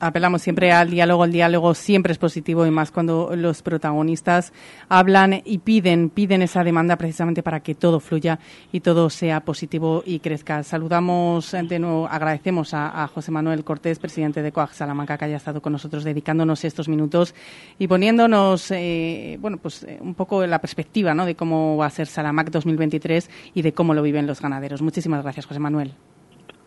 [0.00, 1.24] apelamos siempre al diálogo.
[1.24, 4.52] El diálogo siempre es positivo y más cuando los protagonistas
[4.88, 8.38] hablan y piden, piden esa demanda precisamente para que todo fluya
[8.72, 10.62] y todo sea positivo y crezca.
[10.62, 15.62] Saludamos de nuevo, agradecemos a, José Manuel Cortés, presidente de COAG Salamanca, que haya estado
[15.62, 17.34] con nosotros dedicándonos estos minutos
[17.78, 21.26] y poniéndonos, eh, bueno, pues eh, un poco la perspectiva, ¿no?
[21.26, 24.82] De cómo va a ser Salamac 2023 y de cómo lo viven los ganaderos.
[24.82, 25.94] Muchísimas gracias, José Manuel.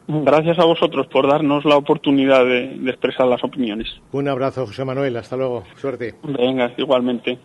[0.08, 3.88] Gracias a vosotros por darnos la oportunidad de, expresar las opiniones.
[4.12, 5.16] Un abrazo, José Manuel.
[5.18, 5.64] Hasta luego.
[5.78, 6.16] Suerte.
[6.24, 7.40] Venga, igualmente.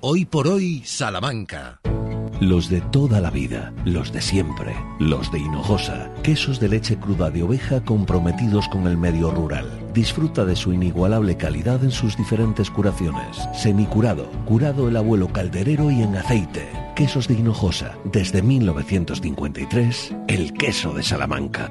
[0.00, 1.80] Hoy por hoy, Salamanca.
[2.40, 7.30] Los de toda la vida, los de siempre, los de Hinojosa, quesos de leche cruda
[7.30, 9.66] de oveja comprometidos con el medio rural.
[9.92, 13.48] Disfruta de su inigualable calidad en sus diferentes curaciones.
[13.54, 16.87] Semicurado, curado el abuelo calderero y en aceite.
[16.98, 21.70] Quesos de Hinojosa, desde 1953, el queso de Salamanca.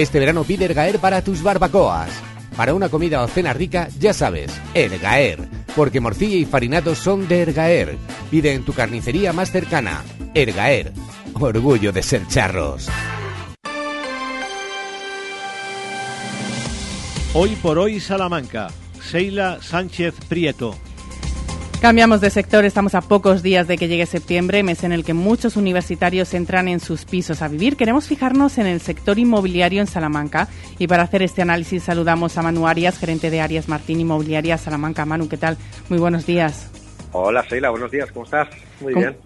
[0.00, 2.08] Este verano pide Ergaer para tus barbacoas.
[2.56, 5.46] Para una comida o cena rica, ya sabes, Ergaer.
[5.76, 7.98] Porque morcilla y farinados son de Ergaer.
[8.30, 10.02] Pide en tu carnicería más cercana.
[10.32, 10.94] Ergaer.
[11.34, 12.88] Orgullo de ser charros.
[17.34, 18.68] Hoy por hoy Salamanca.
[19.02, 20.78] Seila Sánchez Prieto.
[21.80, 25.14] Cambiamos de sector, estamos a pocos días de que llegue septiembre, mes en el que
[25.14, 27.78] muchos universitarios entran en sus pisos a vivir.
[27.78, 30.46] Queremos fijarnos en el sector inmobiliario en Salamanca
[30.78, 35.06] y para hacer este análisis saludamos a Manu Arias, gerente de Arias Martín Inmobiliaria Salamanca.
[35.06, 35.56] Manu, ¿qué tal?
[35.88, 36.70] Muy buenos días.
[37.12, 38.48] Hola, Seila, buenos días, ¿cómo estás?
[38.82, 39.16] Muy bien.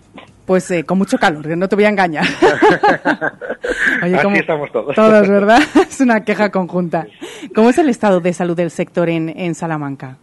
[0.46, 2.24] Pues eh, con mucho calor, que no te voy a engañar.
[4.00, 4.94] Así estamos todos.
[4.94, 5.60] Todos, ¿verdad?
[5.88, 7.08] es una queja conjunta.
[7.52, 10.18] ¿Cómo es el estado de salud del sector en, en Salamanca?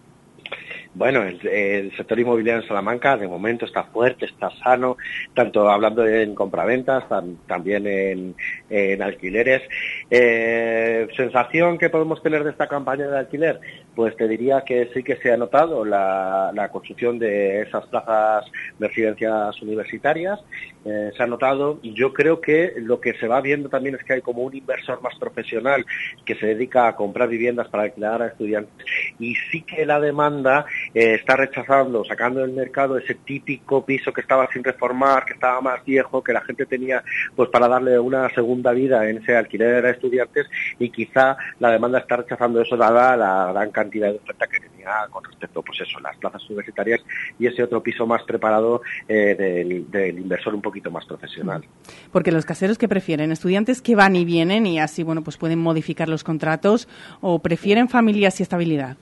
[0.94, 4.98] Bueno, el, sector inmobiliario en Salamanca de momento está fuerte, está sano,
[5.34, 7.06] tanto hablando en compraventas,
[7.48, 9.62] también en, alquileres.
[10.10, 13.62] Eh, ¿Sensación que podemos tener de esta campaña de alquiler?
[13.96, 18.46] Pues te diría que sí que se ha notado la, construcción de esas plazas
[18.78, 20.40] de residencias universitarias,
[20.84, 24.04] eh, se ha notado y yo creo que lo que se va viendo también es
[24.04, 25.86] que hay como un inversor más profesional
[26.26, 28.86] que se dedica a comprar viviendas para alquilar a estudiantes
[29.20, 34.22] y sí que la demanda eh, está rechazando, sacando del mercado ese típico piso que
[34.22, 37.04] estaba sin reformar, que estaba más viejo, que la gente tenía
[37.36, 40.48] pues para darle una segunda vida en ese alquiler a estudiantes
[40.80, 45.08] y quizá la demanda está rechazando eso dada la gran cantidad de oferta que tenía
[45.10, 47.02] con respecto, pues eso, las plazas universitarias
[47.40, 51.64] y ese otro piso más preparado eh, del, del, inversor un poquito más profesional.
[52.12, 55.60] Porque los caseros que prefieren estudiantes que van y vienen y así, bueno, pues pueden
[55.60, 56.88] modificar los contratos
[57.22, 58.98] o prefieren familias y estabilidad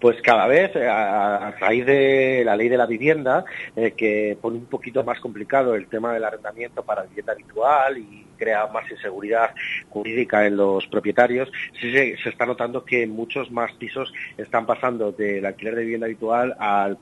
[0.00, 3.42] pues cada vez, eh, a, raíz de la ley de la vivienda,
[3.74, 8.26] eh, que pone un poquito más complicado el tema del arrendamiento para vivienda habitual y
[8.36, 9.54] crea más inseguridad
[9.90, 15.44] jurídica en los propietarios, sí se, está notando que muchos más pisos están pasando del
[15.46, 16.98] alquiler de vivienda habitual al,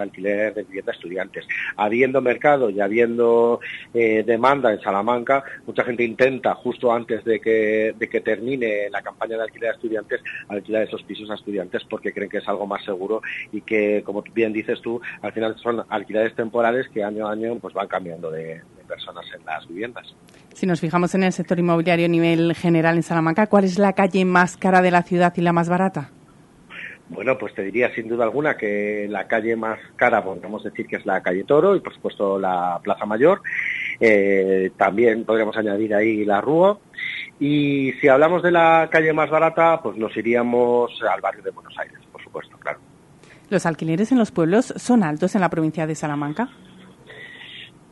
[0.00, 1.46] alquiler de vivienda estudiantes.
[1.76, 3.60] Habiendo mercado y habiendo
[3.92, 9.02] eh, demanda en Salamanca, mucha gente intenta, justo antes de que, de que termine la
[9.02, 12.66] campaña de alquiler de estudiantes, alquilar esos pisos a estudiantes porque creen que es algo
[12.66, 13.22] más seguro
[13.52, 17.56] y que, como bien dices tú, al final son alquileres temporales que año a año
[17.58, 20.14] pues van cambiando de personas en las viviendas.
[20.64, 23.92] Si nos fijamos en el sector inmobiliario a nivel general en Salamanca, ¿cuál es la
[23.92, 26.08] calle más cara de la ciudad y la más barata?
[27.10, 30.96] Bueno, pues te diría sin duda alguna que la calle más cara, podríamos decir que
[30.96, 33.42] es la calle Toro y por supuesto la Plaza Mayor.
[34.00, 36.78] Eh, también podríamos añadir ahí la Rúa.
[37.38, 41.74] Y si hablamos de la calle más barata, pues nos iríamos al barrio de Buenos
[41.78, 42.78] Aires, por supuesto, claro.
[43.50, 46.48] ¿Los alquileres en los pueblos son altos en la provincia de Salamanca?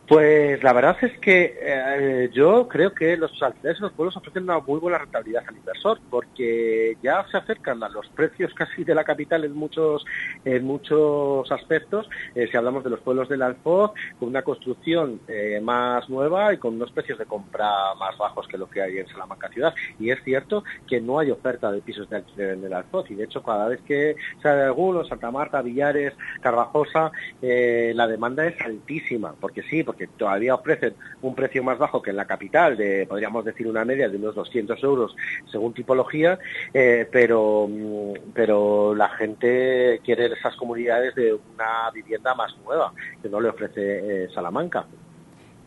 [0.09, 4.42] Pues la verdad es que eh, yo creo que los alquileres en los pueblos ofrecen
[4.42, 8.96] una muy buena rentabilidad al inversor, porque ya se acercan a los precios casi de
[8.96, 10.05] la capital en muchos
[10.44, 12.11] en muchos aspectos.
[12.34, 16.59] Eh, si hablamos de los pueblos del Alfoz, con una construcción eh, más nueva y
[16.59, 19.72] con unos precios de compra más bajos que lo que hay en Salamanca ciudad.
[20.00, 23.14] Y es cierto que no hay oferta de pisos de alquiler en el Alfoz, y
[23.14, 29.34] de hecho cada vez que sale alguno, Santa Marta, Villares, Carvajosa, la demanda es altísima,
[29.40, 33.44] porque sí, porque todavía ofrecen un precio más bajo que en la capital, de podríamos
[33.44, 35.16] decir una media de unos 200 euros
[35.50, 36.38] según tipología,
[36.72, 42.92] eh, pero, mm, pero la gente quiere esas comunidades de una vivienda más nueva,
[43.22, 44.86] que no le ofrece eh, Salamanca.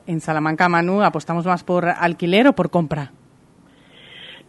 [0.07, 3.11] En Salamanca, Manu, ¿apostamos más por alquiler o por compra?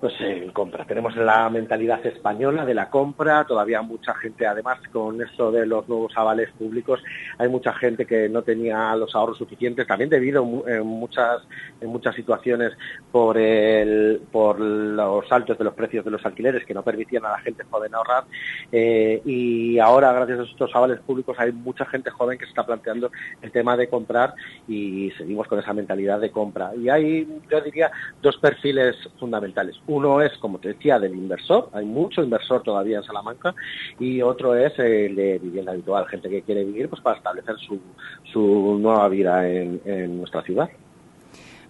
[0.01, 0.85] Pues en compra.
[0.85, 5.89] Tenemos la mentalidad española de la compra, todavía mucha gente, además con esto de los
[5.89, 7.03] nuevos avales públicos,
[7.39, 11.43] hay mucha gente que no tenía los ahorros suficientes, también debido en muchas,
[11.81, 12.73] en muchas situaciones
[13.11, 17.31] por, el, por los altos de los precios de los alquileres que no permitían a
[17.31, 18.25] la gente joven ahorrar.
[18.71, 22.67] Eh, y ahora, gracias a estos avales públicos, hay mucha gente joven que se está
[22.67, 24.35] planteando el tema de comprar
[24.69, 26.73] y seguimos con esa mentalidad de compra.
[26.77, 27.91] Y hay, yo diría,
[28.21, 33.05] dos perfiles fundamentales uno es, como te decía, del inversor, hay mucho inversor todavía en
[33.05, 33.55] Salamanca,
[33.99, 37.80] y otro es el de vivienda habitual, gente que quiere vivir pues para establecer su,
[38.24, 40.68] su nueva vida en nuestra ciudad.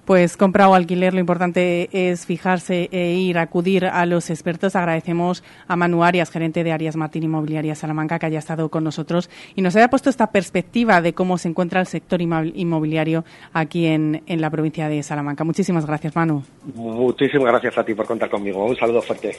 [0.07, 4.77] Pues compra o alquiler, lo importante es fijarse e ir, acudir a los expertos.
[4.77, 9.29] Agradecemos a Manu Arias, gerente de Arias Martín Inmobiliaria Salamanca, que haya estado con nosotros
[9.57, 14.23] y nos haya puesto esta perspectiva de cómo se encuentra el sector inmobiliario aquí en,
[14.29, 15.43] en la provincia de Salamanca.
[15.43, 16.45] Muchísimas gracias, Manu.
[16.77, 18.65] Muchísimas gracias a ti por contar conmigo.
[18.65, 19.37] Un saludo fuerte.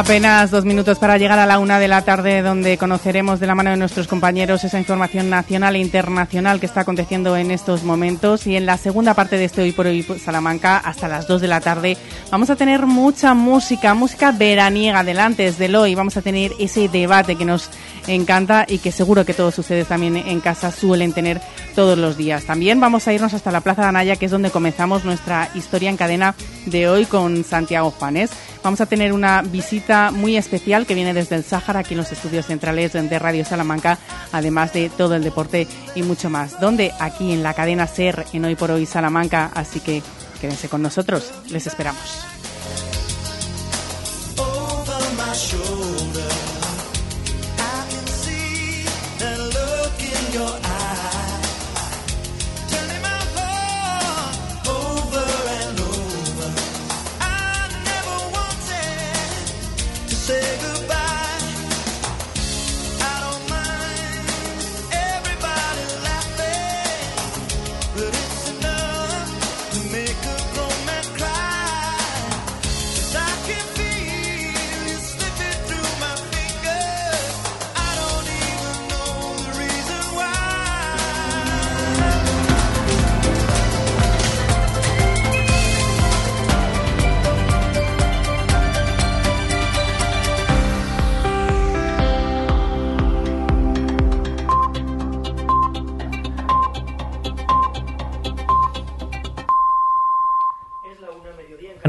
[0.00, 3.54] Apenas dos minutos para llegar a la una de la tarde, donde conoceremos de la
[3.54, 8.46] mano de nuestros compañeros esa información nacional e internacional que está aconteciendo en estos momentos.
[8.46, 11.48] Y en la segunda parte de este Hoy por Hoy Salamanca, hasta las dos de
[11.48, 11.98] la tarde,
[12.30, 15.94] vamos a tener mucha música, música veraniega delante desde hoy.
[15.94, 17.68] Vamos a tener ese debate que nos
[18.06, 21.42] encanta y que seguro que todos ustedes también en casa suelen tener
[21.74, 22.44] todos los días.
[22.44, 25.90] También vamos a irnos hasta la Plaza de Anaya, que es donde comenzamos nuestra historia
[25.90, 26.34] en cadena
[26.64, 28.30] de hoy con Santiago Juanes.
[28.62, 32.12] Vamos a tener una visita muy especial que viene desde el Sáhara, aquí en los
[32.12, 33.98] estudios centrales de Radio Salamanca,
[34.30, 35.66] además de todo el deporte
[35.96, 36.60] y mucho más.
[36.60, 40.02] Donde aquí en la cadena SER en Hoy por Hoy Salamanca, así que
[40.40, 42.24] quédense con nosotros, les esperamos.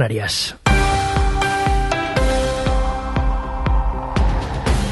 [0.02, 0.61] Canarias.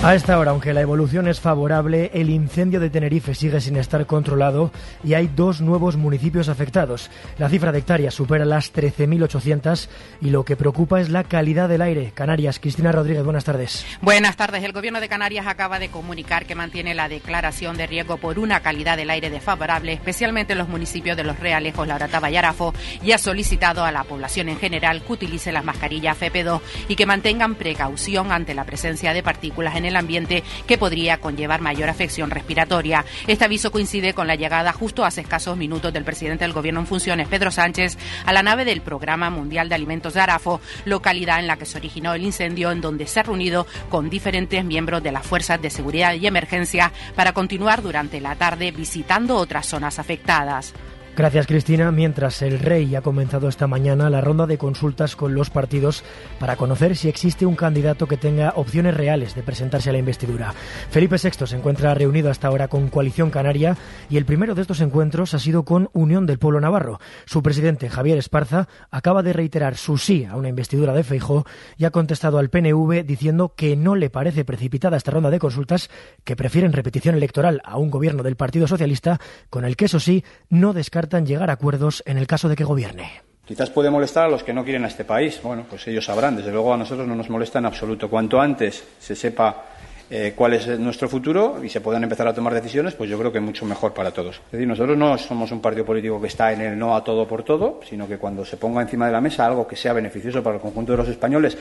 [0.02, 4.06] A esta hora, aunque la evolución es favorable, el incendio de Tenerife sigue sin estar
[4.06, 4.72] controlado
[5.04, 7.12] y hay dos nuevos municipios afectados.
[7.38, 9.90] La cifra de hectáreas supera las 13.800
[10.22, 12.14] y lo que preocupa es la calidad del aire.
[12.16, 13.86] Canarias, Cristina Rodríguez, buenas tardes.
[14.02, 14.64] Buenas tardes.
[14.64, 18.62] El Gobierno de Canarias acaba de comunicar que mantiene la declaración de riesgo por una
[18.62, 22.74] calidad del aire desfavorable, especialmente en los municipios de Los Realejos, La Oratava y Arafo,
[23.04, 27.06] y ha solicitado a la población en general que utilice las mascarillas FP2 y que
[27.06, 32.32] mantengan precaución ante la presencia de partículas en el ambiente que podría conllevar mayor afección
[32.32, 33.06] respiratoria.
[33.28, 36.88] Este aviso coincide con la llegada justo hace escasos minutos del presidente del Gobierno en
[36.88, 41.48] funciones, Pedro Sánchez, a la nave del Programa Mundial de Alimentos de Arafo, localidad en
[41.48, 45.12] la que se originó el incendio, en donde se ha reunido con diferentes miembros de
[45.12, 50.74] las fuerzas de seguridad y emergencia para continuar durante la tarde visitando otras zonas afectadas.
[51.20, 51.92] Gracias, Cristina.
[51.92, 56.02] Mientras el Rey ha comenzado esta mañana la ronda de consultas con los partidos
[56.40, 60.54] para conocer si existe un candidato que tenga opciones reales de presentarse a la investidura.
[60.90, 63.76] Felipe VI se encuentra reunido hasta ahora con Coalición Canaria
[64.10, 67.02] y el primero de estos encuentros ha sido con Unión del Pueblo Navarro.
[67.26, 71.46] Su presidente, Javier Esparza, acaba de reiterar su sí a una investidura de Feijó
[71.76, 75.90] y ha contestado al PNV diciendo que no le parece precipitada esta ronda de consultas,
[76.24, 80.24] que prefieren repetición electoral a un gobierno del Partido Socialista, con el que eso sí
[80.48, 83.22] no descarta llegar a acuerdos en el caso de que gobierne.
[83.46, 85.40] Quizás puede molestar a los que no quieren a este país.
[85.42, 86.36] Bueno, pues ellos sabrán.
[86.36, 88.08] Desde luego a nosotros no nos molesta en absoluto.
[88.08, 89.66] Cuanto antes se sepa
[90.12, 93.32] eh, cuál es nuestro futuro y se puedan empezar a tomar decisiones, pues yo creo
[93.32, 94.38] que mucho mejor para todos.
[94.48, 97.28] Es decir, nosotros no somos un partido político que está en el no a todo
[97.28, 100.42] por todo, sino que cuando se ponga encima de la mesa algo que sea beneficioso
[100.42, 101.58] para el conjunto de los españoles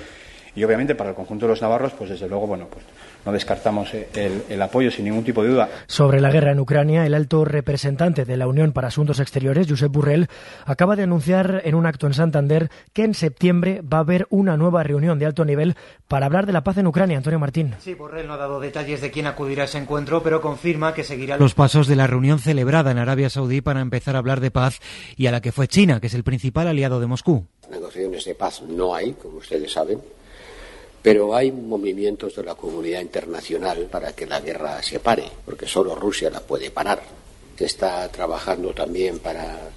[0.55, 2.85] y obviamente para el conjunto de los navarros, pues desde luego, bueno, pues
[3.25, 5.69] no descartamos el, el, apoyo sin ningún tipo de duda.
[5.87, 9.93] Sobre la guerra en Ucrania, el alto representante de la Unión para Asuntos Exteriores, Josep
[9.93, 10.29] Burrell,
[10.65, 14.57] acaba de anunciar en un acto en Santander que en septiembre va a haber una
[14.57, 15.77] nueva reunión de alto nivel
[16.09, 17.19] para hablar de la paz en Ucrania.
[17.19, 17.75] Antonio Martín.
[17.81, 21.05] Sí, Burrell no ha dado detalles de quién acudirá a ese encuentro, pero confirma que
[21.05, 24.51] seguirá los pasos de la reunión celebrada en Arabia Saudí para empezar a hablar de
[24.51, 24.81] paz
[25.17, 27.47] y a la que fue China, que es el principal aliado de Moscú.
[27.71, 30.01] Negociaciones de paz no hay, como ustedes saben
[31.09, 35.95] pero hay movimientos de la comunidad internacional para que la guerra se pare, porque solo
[35.95, 37.03] Rusia la puede parar.
[37.57, 39.71] Se está trabajando también para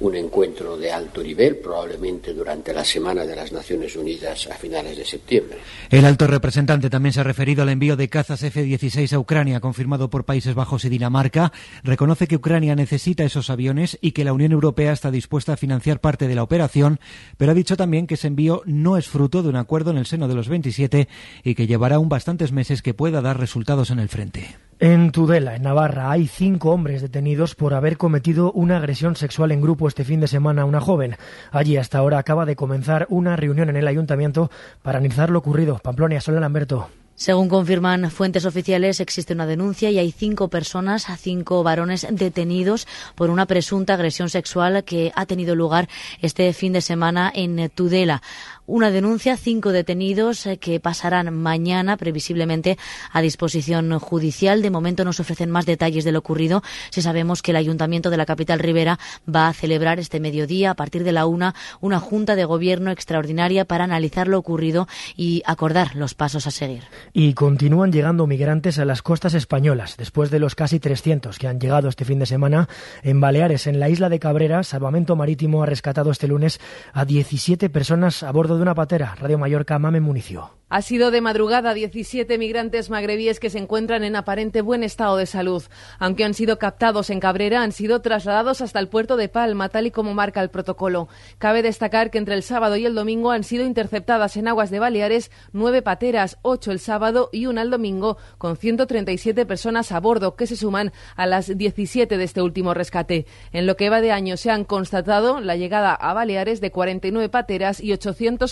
[0.00, 4.96] un encuentro de alto nivel, probablemente durante la Semana de las Naciones Unidas a finales
[4.96, 5.58] de septiembre.
[5.90, 10.08] El alto representante también se ha referido al envío de cazas F-16 a Ucrania, confirmado
[10.10, 11.52] por Países Bajos y Dinamarca.
[11.82, 16.00] Reconoce que Ucrania necesita esos aviones y que la Unión Europea está dispuesta a financiar
[16.00, 17.00] parte de la operación,
[17.36, 20.06] pero ha dicho también que ese envío no es fruto de un acuerdo en el
[20.06, 21.08] seno de los 27
[21.42, 24.67] y que llevará aún bastantes meses que pueda dar resultados en el frente.
[24.80, 29.60] En Tudela, en Navarra, hay cinco hombres detenidos por haber cometido una agresión sexual en
[29.60, 31.16] grupo este fin de semana a una joven.
[31.50, 34.52] Allí hasta ahora acaba de comenzar una reunión en el ayuntamiento
[34.82, 35.80] para analizar lo ocurrido.
[35.82, 36.88] Pamplona, Soledad Lamberto.
[37.16, 43.30] Según confirman fuentes oficiales, existe una denuncia y hay cinco personas, cinco varones detenidos por
[43.30, 45.88] una presunta agresión sexual que ha tenido lugar
[46.22, 48.22] este fin de semana en Tudela
[48.68, 52.78] una denuncia, cinco detenidos eh, que pasarán mañana previsiblemente
[53.10, 54.62] a disposición judicial.
[54.62, 56.62] De momento no se ofrecen más detalles de lo ocurrido.
[56.90, 60.74] Si sabemos que el Ayuntamiento de la capital Rivera va a celebrar este mediodía, a
[60.74, 65.96] partir de la una, una junta de gobierno extraordinaria para analizar lo ocurrido y acordar
[65.96, 66.84] los pasos a seguir.
[67.14, 71.58] Y continúan llegando migrantes a las costas españolas, después de los casi 300 que han
[71.58, 72.68] llegado este fin de semana
[73.02, 74.62] en Baleares, en la isla de Cabrera.
[74.62, 76.60] Salvamento Marítimo ha rescatado este lunes
[76.92, 79.14] a 17 personas a bordo de una patera.
[79.18, 80.58] Radio Mallorca, Mame Municio.
[80.70, 85.24] Ha sido de madrugada 17 migrantes magrebíes que se encuentran en aparente buen estado de
[85.24, 85.62] salud.
[85.98, 89.86] Aunque han sido captados en Cabrera, han sido trasladados hasta el puerto de Palma, tal
[89.86, 91.08] y como marca el protocolo.
[91.38, 94.78] Cabe destacar que entre el sábado y el domingo han sido interceptadas en aguas de
[94.78, 100.36] Baleares nueve pateras, ocho el sábado y una el domingo, con 137 personas a bordo,
[100.36, 103.24] que se suman a las 17 de este último rescate.
[103.52, 107.30] En lo que va de año se han constatado la llegada a Baleares de 49
[107.30, 107.92] pateras y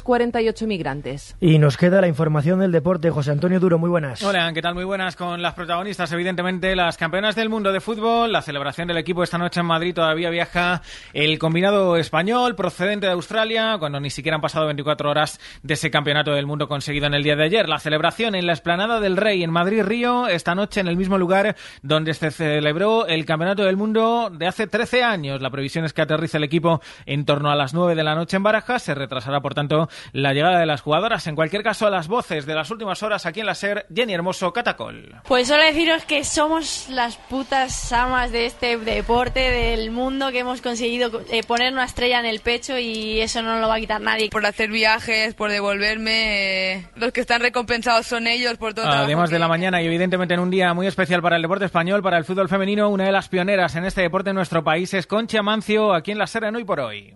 [0.02, 1.36] 848 migrantes.
[1.40, 3.10] Y nos queda información del deporte.
[3.10, 4.22] José Antonio Duro, muy buenas.
[4.22, 4.74] Hola, ¿qué tal?
[4.74, 8.32] Muy buenas con las protagonistas, evidentemente, las campeonas del mundo de fútbol.
[8.32, 10.82] La celebración del equipo esta noche en Madrid todavía viaja
[11.12, 15.90] el combinado español procedente de Australia, cuando ni siquiera han pasado 24 horas de ese
[15.90, 17.68] campeonato del mundo conseguido en el día de ayer.
[17.68, 21.56] La celebración en la explanada del Rey en Madrid-Río, esta noche en el mismo lugar
[21.82, 25.40] donde se celebró el campeonato del mundo de hace 13 años.
[25.40, 28.36] La previsión es que aterrice el equipo en torno a las 9 de la noche
[28.36, 28.82] en Barajas.
[28.82, 29.75] Se retrasará, por tanto,
[30.12, 31.26] la llegada de las jugadoras.
[31.26, 34.14] En cualquier caso, a las voces de las últimas horas aquí en la SER, Jenny
[34.14, 35.16] Hermoso, Catacol.
[35.26, 40.60] Pues solo deciros que somos las putas amas de este deporte, del mundo, que hemos
[40.60, 44.00] conseguido eh, poner una estrella en el pecho y eso no lo va a quitar
[44.00, 44.30] nadie.
[44.30, 48.86] Por hacer viajes, por devolverme, eh, los que están recompensados son ellos por todo.
[48.88, 52.02] Además de la mañana y evidentemente en un día muy especial para el deporte español,
[52.02, 55.06] para el fútbol femenino, una de las pioneras en este deporte en nuestro país es
[55.06, 57.14] Concha Mancio, aquí en la SER en Hoy por Hoy.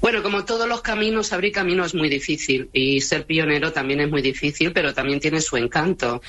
[0.00, 4.10] Bueno, como todos los caminos, abrir camino es muy difícil y ser pionero también es
[4.10, 6.22] muy difícil, pero también tiene su encanto.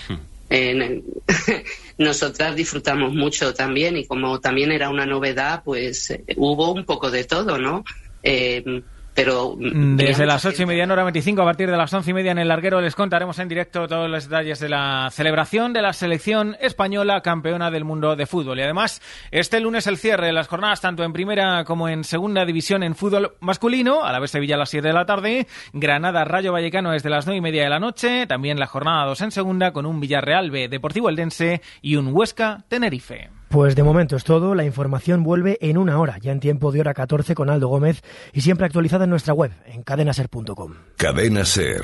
[0.50, 1.04] Eh,
[2.00, 7.12] nosotras disfrutamos mucho también y como también era una novedad, pues eh, hubo un poco
[7.12, 7.84] de todo, ¿no?
[8.24, 8.84] Eh,
[9.24, 12.12] pero mm, desde las ocho y media en hora 25 a partir de las once
[12.12, 15.74] y media en el larguero les contaremos en directo todos los detalles de la celebración
[15.74, 18.60] de la selección española campeona del mundo de fútbol.
[18.60, 19.02] Y además
[19.32, 22.96] este lunes el cierre de las jornadas tanto en primera como en segunda división en
[22.96, 26.92] fútbol masculino a la vez Sevilla a las 7 de la tarde Granada Rayo Vallecano
[26.92, 29.86] desde las nueve y media de la noche también la jornada 2 en segunda con
[29.86, 34.56] un Villarreal B Deportivo Eldense y un Huesca Tenerife pues de momento es todo.
[34.56, 38.02] La información vuelve en una hora, ya en tiempo de hora 14 con Aldo Gómez
[38.34, 40.76] y siempre actualizada en nuestra web, en cadenaser.com.
[40.96, 41.82] Cadena Ser.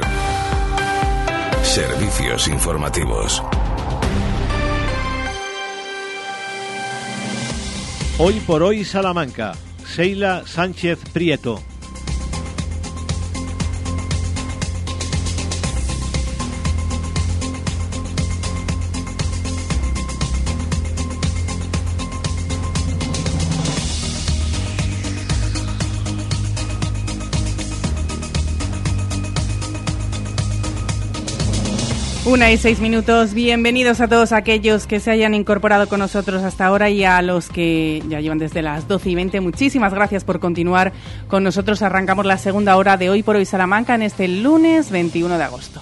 [1.64, 3.44] Servicios informativos.
[8.18, 9.54] Hoy por hoy Salamanca.
[9.86, 11.62] Seila Sánchez Prieto.
[32.36, 33.34] Una y seis minutos.
[33.34, 37.48] Bienvenidos a todos aquellos que se hayan incorporado con nosotros hasta ahora y a los
[37.48, 39.40] que ya llevan desde las 12 y 20.
[39.40, 40.92] Muchísimas gracias por continuar
[41.30, 41.82] con nosotros.
[41.82, 45.82] Arrancamos la segunda hora de hoy por hoy Salamanca en este lunes 21 de agosto.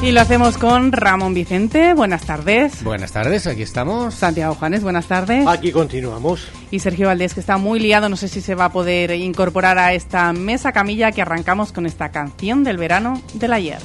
[0.00, 1.92] Y lo hacemos con Ramón Vicente.
[1.92, 2.82] Buenas tardes.
[2.82, 4.14] Buenas tardes, aquí estamos.
[4.14, 5.46] Santiago Juanes, buenas tardes.
[5.46, 6.48] Aquí continuamos.
[6.74, 9.78] Y Sergio Valdés, que está muy liado, no sé si se va a poder incorporar
[9.78, 13.78] a esta mesa camilla que arrancamos con esta canción del verano del ayer.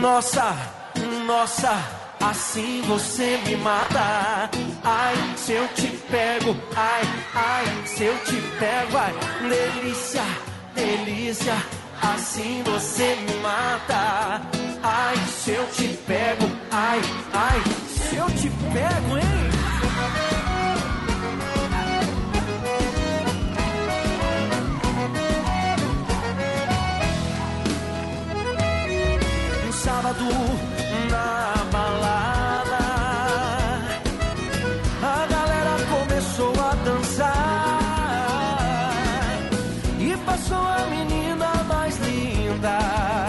[0.00, 0.56] Nossa,
[1.26, 1.82] nossa,
[2.18, 4.48] assim você me mata.
[4.82, 7.02] Ai, se eu te pego, ai,
[7.34, 9.12] ai, se eu te pego, ai,
[9.46, 10.22] delícia,
[10.74, 11.56] delícia,
[12.00, 14.40] assim você me mata.
[14.82, 17.00] Ai, se eu te pego, ai,
[17.34, 19.43] ai, se eu te pego, hein?
[30.04, 30.28] Sábado
[31.10, 32.84] na balada,
[35.02, 37.78] a galera começou a dançar
[39.98, 42.78] e passou a menina mais linda.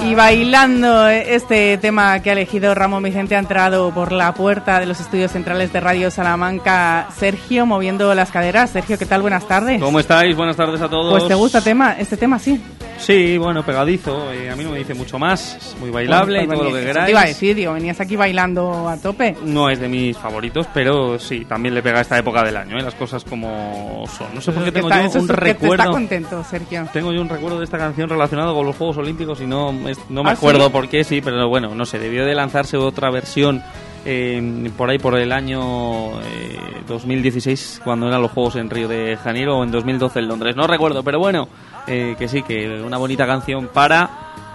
[0.03, 4.85] Y bailando este tema que ha elegido Ramón Vicente ha entrado por la puerta de
[4.85, 8.71] los estudios centrales de Radio Salamanca Sergio moviendo las caderas.
[8.71, 9.21] Sergio, ¿qué tal?
[9.21, 9.81] Buenas tardes.
[9.81, 10.35] ¿Cómo estáis?
[10.35, 11.09] Buenas tardes a todos.
[11.09, 12.61] Pues te gusta tema, este tema sí.
[12.97, 14.31] Sí, bueno, pegadizo.
[14.31, 15.55] eh, a mí no me dice mucho más.
[15.55, 17.05] Es muy bailable y Bueno, todo lo pues, que queráis.
[17.05, 19.35] Te iba a decir, digo, venías aquí bailando a tope.
[19.45, 22.77] No es de mis favoritos, pero sí, también le pega a esta época del año,
[22.77, 22.81] ¿eh?
[22.81, 24.33] las cosas como son.
[24.33, 25.91] No sé por qué tengo Está- yo eso un te está recuerdo.
[25.91, 26.87] contento, Sergio.
[26.93, 29.99] Tengo yo un recuerdo de esta canción relacionado con los Juegos Olímpicos y no, es-
[30.09, 30.71] no me ¿Ah, acuerdo sí?
[30.71, 33.61] por qué, sí, pero bueno, no sé, debió de lanzarse otra versión
[34.07, 39.17] eh, por ahí por el año eh, 2016 cuando eran los Juegos en Río de
[39.17, 41.47] Janeiro o en 2012 en Londres, no recuerdo, pero bueno,
[41.87, 44.09] eh, que sí, que una bonita canción para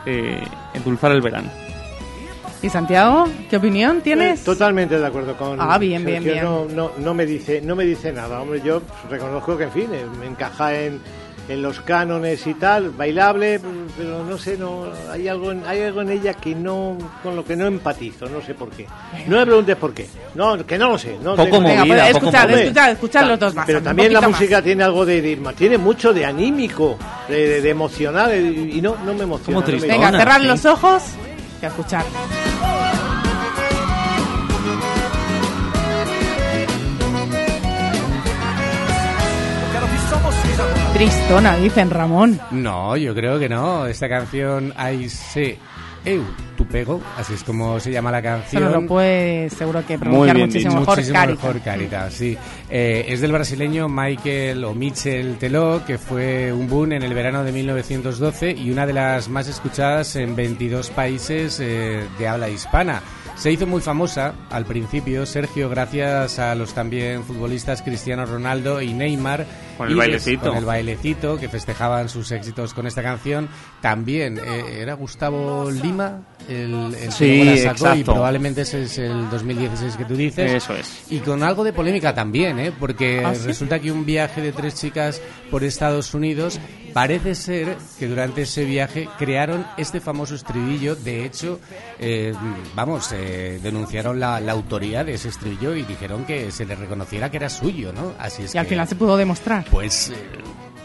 [0.07, 0.43] eh,
[0.75, 1.51] endulzar el verano.
[2.63, 3.27] ¿Y Santiago?
[3.49, 4.45] ¿Qué opinión Eh, tienes?
[4.45, 6.77] totalmente de acuerdo con Ah, bien, bien, Sergio, bien.
[6.77, 9.89] No, no, no me dice no me dice nada hombre yo reconozco que en fin
[9.95, 11.01] eh, me encaja en,
[11.51, 13.61] en los cánones y tal bailable
[13.99, 17.45] pero no sé no hay algo en, hay algo en ella que no con lo
[17.45, 18.87] que no empatizo no sé por qué
[19.27, 21.95] no me preguntes por qué no que no lo sé no Poco tengo- movida, Venga,
[21.97, 22.63] pues, poco escuchad, movida.
[22.63, 23.67] escuchad, escuchad los dos más.
[23.67, 24.31] pero también la más.
[24.31, 26.97] música tiene algo de, de- tiene mucho de anímico
[27.29, 29.89] de, de- de emocional y no no me emociona Como no me-.
[29.89, 30.47] Venga, cerrar sí.
[30.47, 31.03] los ojos
[31.61, 32.05] y a escuchar.
[41.01, 42.39] Tristona, dicen Ramón.
[42.51, 43.87] No, yo creo que no.
[43.87, 45.57] Esta canción, Ay, se
[46.05, 46.23] eu,
[46.59, 48.65] tu pego, así es como se llama la canción.
[48.65, 51.43] nos lo puede seguro que pronunciar bien muchísimo mejor Muchísimo Carita.
[51.43, 52.37] mejor Carita, sí.
[52.69, 57.45] Eh, es del brasileño Michael o Michel Teló, que fue un boom en el verano
[57.45, 63.01] de 1912 y una de las más escuchadas en 22 países eh, de habla hispana.
[63.37, 68.93] Se hizo muy famosa al principio, Sergio, gracias a los también futbolistas Cristiano Ronaldo y
[68.93, 69.47] Neymar,
[69.81, 70.49] Con el Y bailecito.
[70.51, 73.49] Con el bailecito, que festejaban sus éxitos con esta canción.
[73.81, 78.13] También eh, era Gustavo Lima el, el Sí, que la sacó y exacto.
[78.13, 80.53] probablemente ese es el 2016 que tú dices.
[80.53, 81.05] Eso es.
[81.11, 82.73] Y con algo de polémica también, ¿eh?
[82.79, 83.47] porque ¿Ah, sí?
[83.47, 85.21] resulta que un viaje de tres chicas
[85.51, 86.61] por Estados Unidos
[86.93, 90.97] parece ser que durante ese viaje crearon este famoso estribillo.
[90.97, 91.61] De hecho,
[91.99, 92.35] eh,
[92.75, 97.31] vamos, eh, denunciaron la, la autoría de ese estribillo y dijeron que se le reconociera
[97.31, 98.13] que era suyo, ¿no?
[98.19, 99.65] Así es Y al que, final se pudo demostrar.
[99.71, 100.15] Pues eh,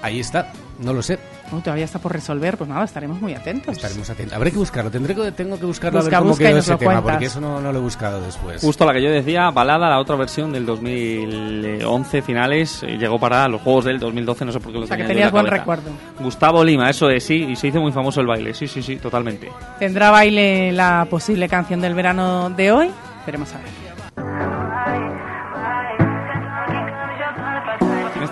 [0.02, 1.20] ahí está, no lo sé.
[1.64, 3.76] Todavía está por resolver, pues nada, estaremos muy atentos.
[3.76, 4.36] Estaremos atentos.
[4.36, 6.56] Habré que buscarlo, tendré que, tengo que buscarlo Busca, a ver cómo busca y quedó
[6.56, 7.12] nos ese lo tema, cuentas.
[7.14, 8.62] porque eso no, no lo he buscado después.
[8.62, 13.48] Justo la que yo decía, balada, la otra versión del 2011 finales, eh, llegó para
[13.48, 15.32] los juegos del 2012, no sé por qué lo O sea, que tenía en tenías
[15.32, 15.62] buen cabeza.
[15.62, 15.92] recuerdo.
[16.20, 18.96] Gustavo Lima, eso es, sí, y se hizo muy famoso el baile, sí, sí, sí,
[18.98, 19.50] totalmente.
[19.78, 22.92] ¿Tendrá baile la posible canción del verano de hoy?
[23.26, 24.55] Veremos a ver.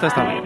[0.04, 0.44] Esta está bien.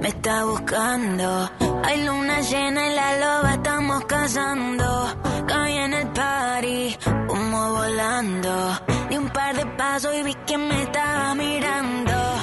[0.00, 1.50] Me está buscando.
[1.84, 5.16] Hay luna llena y la loba estamos cazando.
[5.46, 6.96] Caí en el party,
[7.28, 8.80] humo volando.
[9.10, 12.39] Di un par de pasos y vi que me estaba mirando.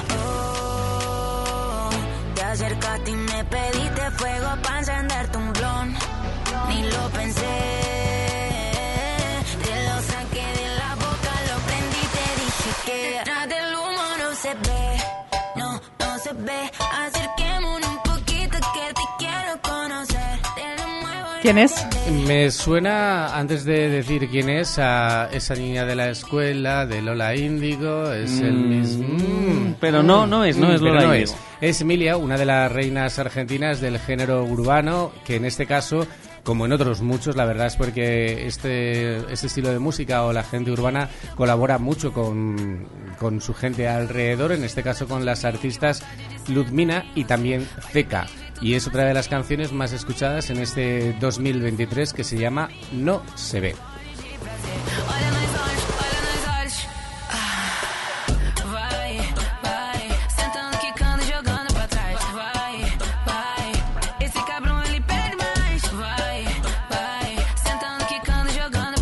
[2.58, 5.94] Te acercaste y me pediste fuego para encenderte un blon.
[6.68, 7.46] Ni lo pensé.
[9.62, 14.34] Te lo saqué de la boca, lo prendí, te dije que detrás del humo no
[14.34, 14.98] se ve,
[15.54, 16.70] no, no se ve.
[17.06, 17.87] Acerquémonos
[21.42, 21.86] ¿Quién es?
[22.26, 27.36] Me suena, antes de decir quién es, a esa niña de la escuela, de Lola
[27.36, 29.76] Índigo, es el Mm, mismo...
[29.80, 31.32] pero no, no es, no es pero Lola no Índigo.
[31.34, 31.36] es.
[31.60, 36.08] Es Emilia, una de las reinas argentinas del género urbano, que en este caso,
[36.42, 40.42] como en otros muchos, la verdad es porque este, este estilo de música o la
[40.42, 46.02] gente urbana colabora mucho con, con su gente alrededor, en este caso con las artistas
[46.48, 48.26] Ludmina y también Zeka.
[48.60, 53.22] Y es otra de las canciones más escuchadas en este 2023 que se llama No
[53.34, 53.74] se ve.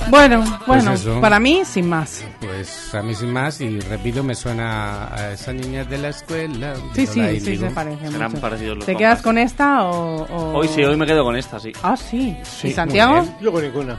[0.09, 2.25] Bueno, Pues bueno, para mí, sin más.
[2.57, 6.75] Pues a mí sin más, y repito, me suena a esa niña de la escuela.
[6.95, 8.41] Sí, sí, sí, se parece Serán mucho.
[8.41, 9.09] parecidos los ¿Te compas.
[9.11, 10.23] quedas con esta o...?
[10.25, 11.71] o- Hoy sí, hoy me quedo con esta, sí.
[11.83, 12.35] Ah, sí.
[12.45, 13.29] Sí, ¿Y Santiago?
[13.43, 13.99] Yo con ninguna.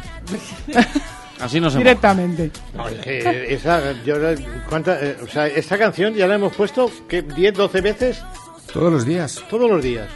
[1.39, 2.49] Así no se Directamente.
[2.73, 4.15] No, es que esa, yo,
[4.67, 8.23] ¿cuánta- eh, o sea, esta canción ya la hemos puesto ¿qué, 10, 12 veces
[8.73, 9.39] Todos los días.
[9.51, 10.07] todos los días.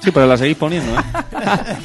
[0.00, 1.02] Sí, pero la seguís poniendo, ¿eh?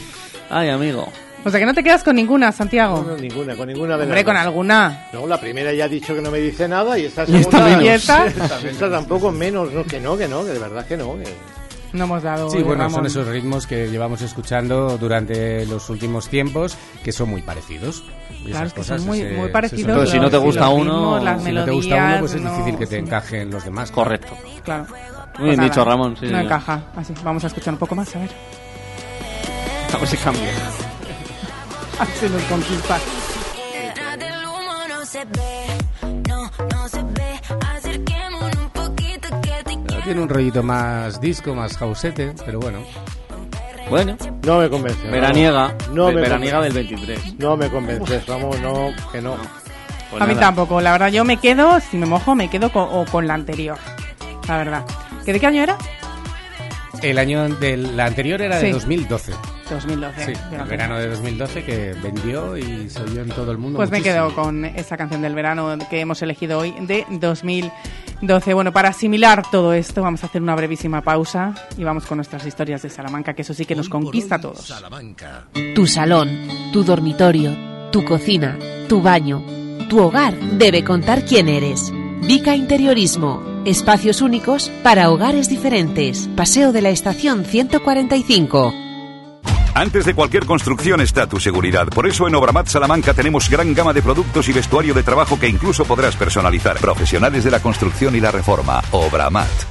[0.50, 1.10] Ay, amigo.
[1.44, 3.04] O sea, que no te quedas con ninguna, Santiago.
[3.08, 4.44] No, ninguna, con ninguna de Hombre, las con dos.
[4.44, 5.08] alguna.
[5.12, 7.58] No, la primera ya ha dicho que no me dice nada y esta ¿Y esta
[7.58, 7.66] segunda...
[7.66, 7.84] menos?
[7.84, 8.26] ¿Y esta?
[8.70, 11.16] esta tampoco menos, no, que no, que no, que de verdad que no.
[11.18, 11.34] que-
[11.94, 12.50] No hemos dado.
[12.52, 12.92] Sí, bueno, Ramón.
[12.98, 18.04] son esos ritmos que llevamos escuchando durante los últimos tiempos, que son muy parecidos.
[18.46, 20.38] Y Claro, esas es que cosas son muy- se- muy parecidos Pero si no te
[20.38, 22.78] gusta los uno, ritmos, las si no te gusta uno, melodías, pues es no- difícil
[22.78, 23.02] que te sí.
[23.04, 23.90] encajen los demás.
[23.92, 24.38] Correcto.
[24.64, 24.86] Claro.
[25.40, 26.16] Muy bien Pues dicho, Ramón.
[26.18, 26.44] Sí, no señor.
[26.46, 26.84] encaja.
[26.96, 28.30] Así, vamos a escuchar un poco más, a ver.
[29.94, 30.44] A ver si cambia.
[32.20, 33.00] Si nos conquista.
[33.74, 37.40] Detrás del humo no se ve, no, no se ve.
[37.76, 40.04] Acerquémonos un poquito que te quiero.
[40.04, 42.80] Tiene un rollito más disco, más jausete, pero bueno.
[43.90, 45.06] Bueno, No me convence.
[45.08, 45.76] veraniega.
[45.92, 46.96] No me veraniega del convence.
[46.96, 47.40] 23.
[47.40, 49.36] No me convences, Ramón, no, que no.
[50.10, 50.48] Pues a mí nada.
[50.48, 50.80] tampoco.
[50.82, 53.78] La verdad, yo me quedo, si me mojo, me quedo con, o con la anterior.
[54.48, 54.84] La verdad.
[55.26, 55.78] ¿Que ¿De qué año era?
[57.02, 58.72] El año de la anterior era de Sí.
[58.72, 59.34] 2012.
[59.76, 60.26] 2012.
[60.26, 63.78] Sí, el no verano de 2012 que vendió y se oyó en todo el mundo.
[63.78, 68.54] Pues me quedo con esa canción del verano que hemos elegido hoy de 2012.
[68.54, 72.46] Bueno, para asimilar todo esto vamos a hacer una brevísima pausa y vamos con nuestras
[72.46, 74.74] historias de Salamanca, que eso sí que nos conquista a todos.
[75.76, 76.30] Tu salón,
[76.72, 77.56] tu dormitorio,
[77.92, 78.58] tu cocina,
[78.88, 79.44] tu baño,
[79.90, 81.92] tu hogar debe contar quién eres.
[82.22, 83.44] Vica Interiorismo.
[83.66, 86.30] Espacios únicos para hogares diferentes.
[86.36, 88.91] Paseo de la Estación 145.
[89.74, 91.88] Antes de cualquier construcción está tu seguridad.
[91.88, 95.48] Por eso en Obramat Salamanca tenemos gran gama de productos y vestuario de trabajo que
[95.48, 96.78] incluso podrás personalizar.
[96.78, 98.82] Profesionales de la construcción y la reforma.
[98.92, 99.71] Obramat.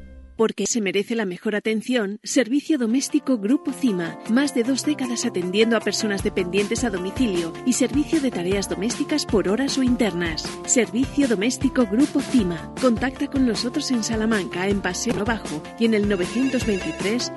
[0.41, 4.17] Porque se merece la mejor atención, Servicio Doméstico Grupo CIMA.
[4.31, 9.27] Más de dos décadas atendiendo a personas dependientes a domicilio y servicio de tareas domésticas
[9.27, 10.49] por horas o internas.
[10.65, 12.73] Servicio Doméstico Grupo CIMA.
[12.81, 17.31] Contacta con nosotros en Salamanca, en Paseo Bajo y en el 923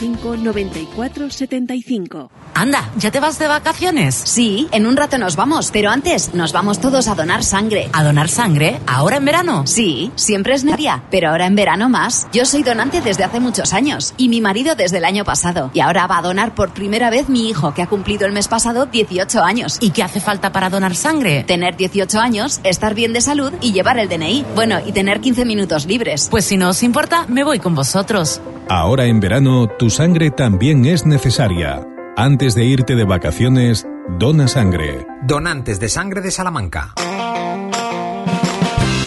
[0.00, 2.28] 05 94 75.
[2.54, 4.16] Anda, ¿ya te vas de vacaciones?
[4.16, 7.88] Sí, en un rato nos vamos, pero antes nos vamos todos a donar sangre.
[7.92, 8.80] ¿A donar sangre?
[8.84, 9.64] ¿Ahora en verano?
[9.64, 12.26] Sí, siempre es neria, pero ahora en verano más.
[12.32, 15.70] Yo soy donante desde hace muchos años y mi marido desde el año pasado.
[15.74, 18.48] Y ahora va a donar por primera vez mi hijo, que ha cumplido el mes
[18.48, 19.78] pasado 18 años.
[19.80, 21.44] ¿Y qué hace falta para donar sangre?
[21.44, 24.46] Tener 18 años, estar bien de salud y llevar el DNI.
[24.54, 26.28] Bueno, y tener 15 minutos libres.
[26.30, 28.40] Pues si no os importa, me voy con vosotros.
[28.68, 31.86] Ahora en verano, tu sangre también es necesaria.
[32.16, 33.86] Antes de irte de vacaciones,
[34.18, 35.06] dona sangre.
[35.22, 36.94] Donantes de sangre de Salamanca.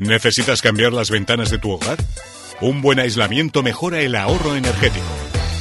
[0.00, 1.98] ¿Necesitas cambiar las ventanas de tu hogar?
[2.62, 5.04] Un buen aislamiento mejora el ahorro energético.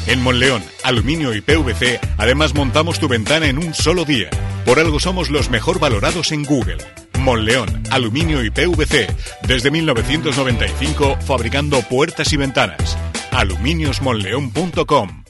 [0.07, 4.29] En Monleón, Aluminio y PVC, además montamos tu ventana en un solo día.
[4.65, 6.77] Por algo somos los mejor valorados en Google.
[7.19, 9.13] Monleón, Aluminio y PVC,
[9.45, 12.97] desde 1995 fabricando puertas y ventanas.
[13.31, 15.23] aluminiosmonleón.com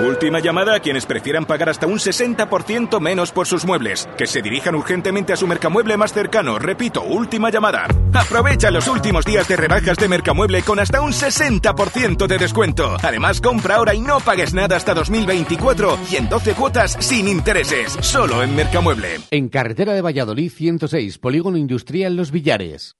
[0.00, 4.08] Última llamada a quienes prefieran pagar hasta un 60% menos por sus muebles.
[4.16, 6.58] Que se dirijan urgentemente a su mercamueble más cercano.
[6.58, 7.86] Repito, última llamada.
[8.14, 12.96] Aprovecha los últimos días de rebajas de Mercamueble con hasta un 60% de descuento.
[13.02, 17.92] Además, compra ahora y no pagues nada hasta 2024 y en 12 cuotas sin intereses.
[18.00, 19.18] Solo en Mercamueble.
[19.30, 22.96] En carretera de Valladolid 106, Polígono Industrial Los Villares.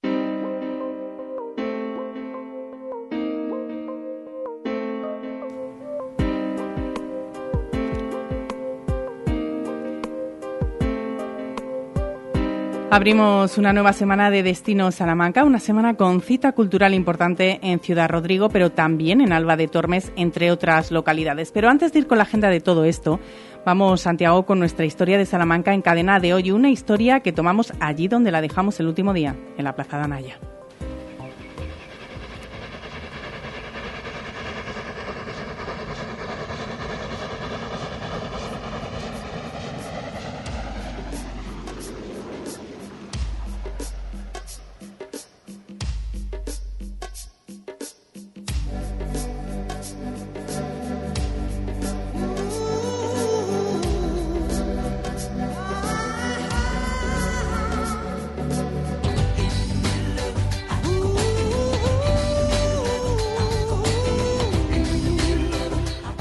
[12.93, 18.09] Abrimos una nueva semana de Destino Salamanca, una semana con cita cultural importante en Ciudad
[18.09, 21.53] Rodrigo, pero también en Alba de Tormes, entre otras localidades.
[21.53, 23.21] Pero antes de ir con la agenda de todo esto,
[23.65, 27.71] vamos, Santiago, con nuestra historia de Salamanca en cadena de hoy, una historia que tomamos
[27.79, 30.60] allí donde la dejamos el último día, en la Plaza de Anaya.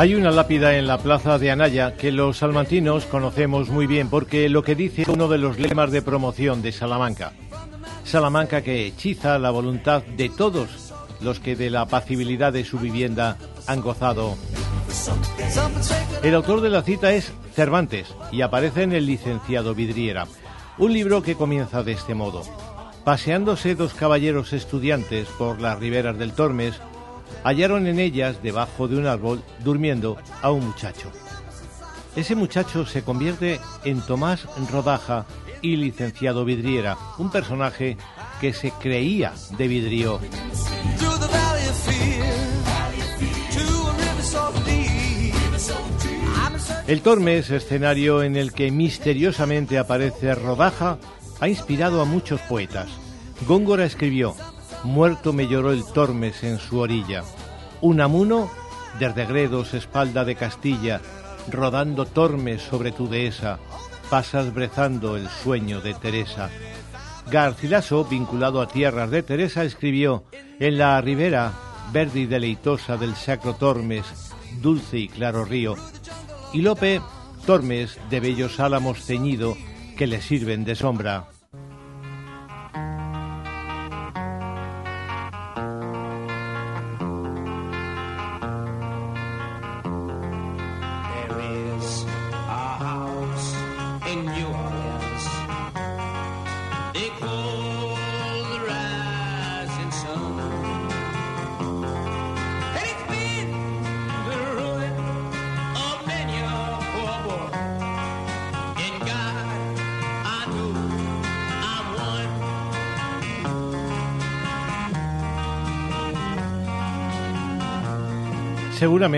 [0.01, 4.49] Hay una lápida en la plaza de Anaya que los salmantinos conocemos muy bien porque
[4.49, 7.35] lo que dice uno de los lemas de promoción de Salamanca.
[8.05, 13.37] Salamanca que hechiza la voluntad de todos los que de la apacibilidad de su vivienda
[13.67, 14.39] han gozado.
[16.23, 20.27] El autor de la cita es Cervantes y aparece en El licenciado Vidriera,
[20.79, 22.43] un libro que comienza de este modo.
[23.05, 26.81] Paseándose dos caballeros estudiantes por las riberas del Tormes,
[27.45, 31.11] hallaron en ellas, debajo de un árbol, durmiendo a un muchacho.
[32.17, 35.27] Ese muchacho se convierte en Tomás Rodaja
[35.63, 37.97] y licenciado Vidriera, un personaje
[38.41, 40.21] que se creía de vidrio.
[46.87, 50.99] El Tormes, escenario en el que misteriosamente aparece Rodaja,
[51.39, 52.89] ha inspirado a muchos poetas.
[53.47, 54.35] Góngora escribió,
[54.85, 57.23] Muerto me lloró el Tormes en su orilla.
[57.83, 58.51] Unamuno,
[58.99, 61.01] desde Gredos, espalda de Castilla,
[61.51, 63.59] rodando Tormes sobre tu dehesa,
[64.09, 66.51] pasas brezando el sueño de Teresa.
[67.31, 70.25] Garcilaso, vinculado a tierras de Teresa, escribió
[70.59, 71.53] En la ribera
[71.93, 74.07] verde y deleitosa del sacro Tormes,
[74.61, 75.77] dulce y claro río.
[76.53, 77.01] Y Lope
[77.47, 79.57] Tormes de bellos álamos ceñido
[79.97, 81.29] que le sirven de sombra.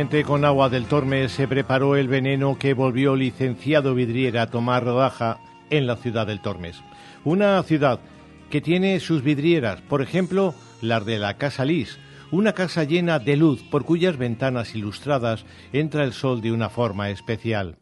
[0.03, 5.39] Con agua del Tormes se preparó el veneno que volvió licenciado vidriera a tomar rodaja
[5.71, 6.83] en la ciudad del Tormes.
[7.25, 8.01] Una ciudad
[8.51, 12.01] que tiene sus vidrieras, por ejemplo, las de la Casa Lis,
[12.33, 17.11] una casa llena de luz por cuyas ventanas ilustradas entra el sol de una forma
[17.11, 17.77] especial.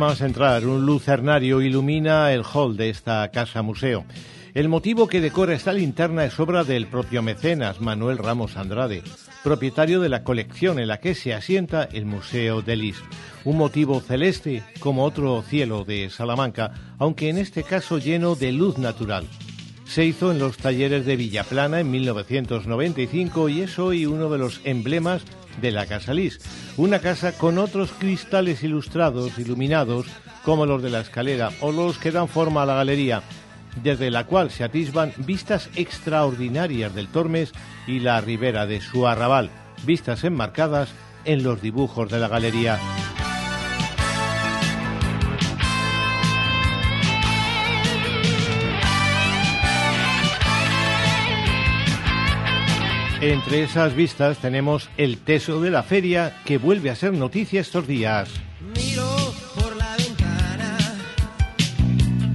[0.00, 4.06] Nada más entrar, un lucernario ilumina el hall de esta casa museo.
[4.54, 9.02] El motivo que decora esta linterna es obra del propio mecenas Manuel Ramos Andrade,
[9.44, 12.96] propietario de la colección en la que se asienta el Museo de Lis.
[13.44, 18.78] Un motivo celeste como otro cielo de Salamanca, aunque en este caso lleno de luz
[18.78, 19.26] natural.
[19.84, 24.62] Se hizo en los talleres de Villaplana en 1995 y es hoy uno de los
[24.64, 25.24] emblemas
[25.60, 26.40] de la Casa Lis,
[26.76, 30.06] una casa con otros cristales ilustrados, iluminados,
[30.44, 33.22] como los de la escalera o los que dan forma a la galería,
[33.82, 37.52] desde la cual se atisban vistas extraordinarias del Tormes
[37.86, 39.50] y la ribera de su arrabal,
[39.84, 40.90] vistas enmarcadas
[41.24, 42.78] en los dibujos de la galería.
[53.20, 57.86] Entre esas vistas tenemos el teso de la feria que vuelve a ser noticia estos
[57.86, 58.30] días.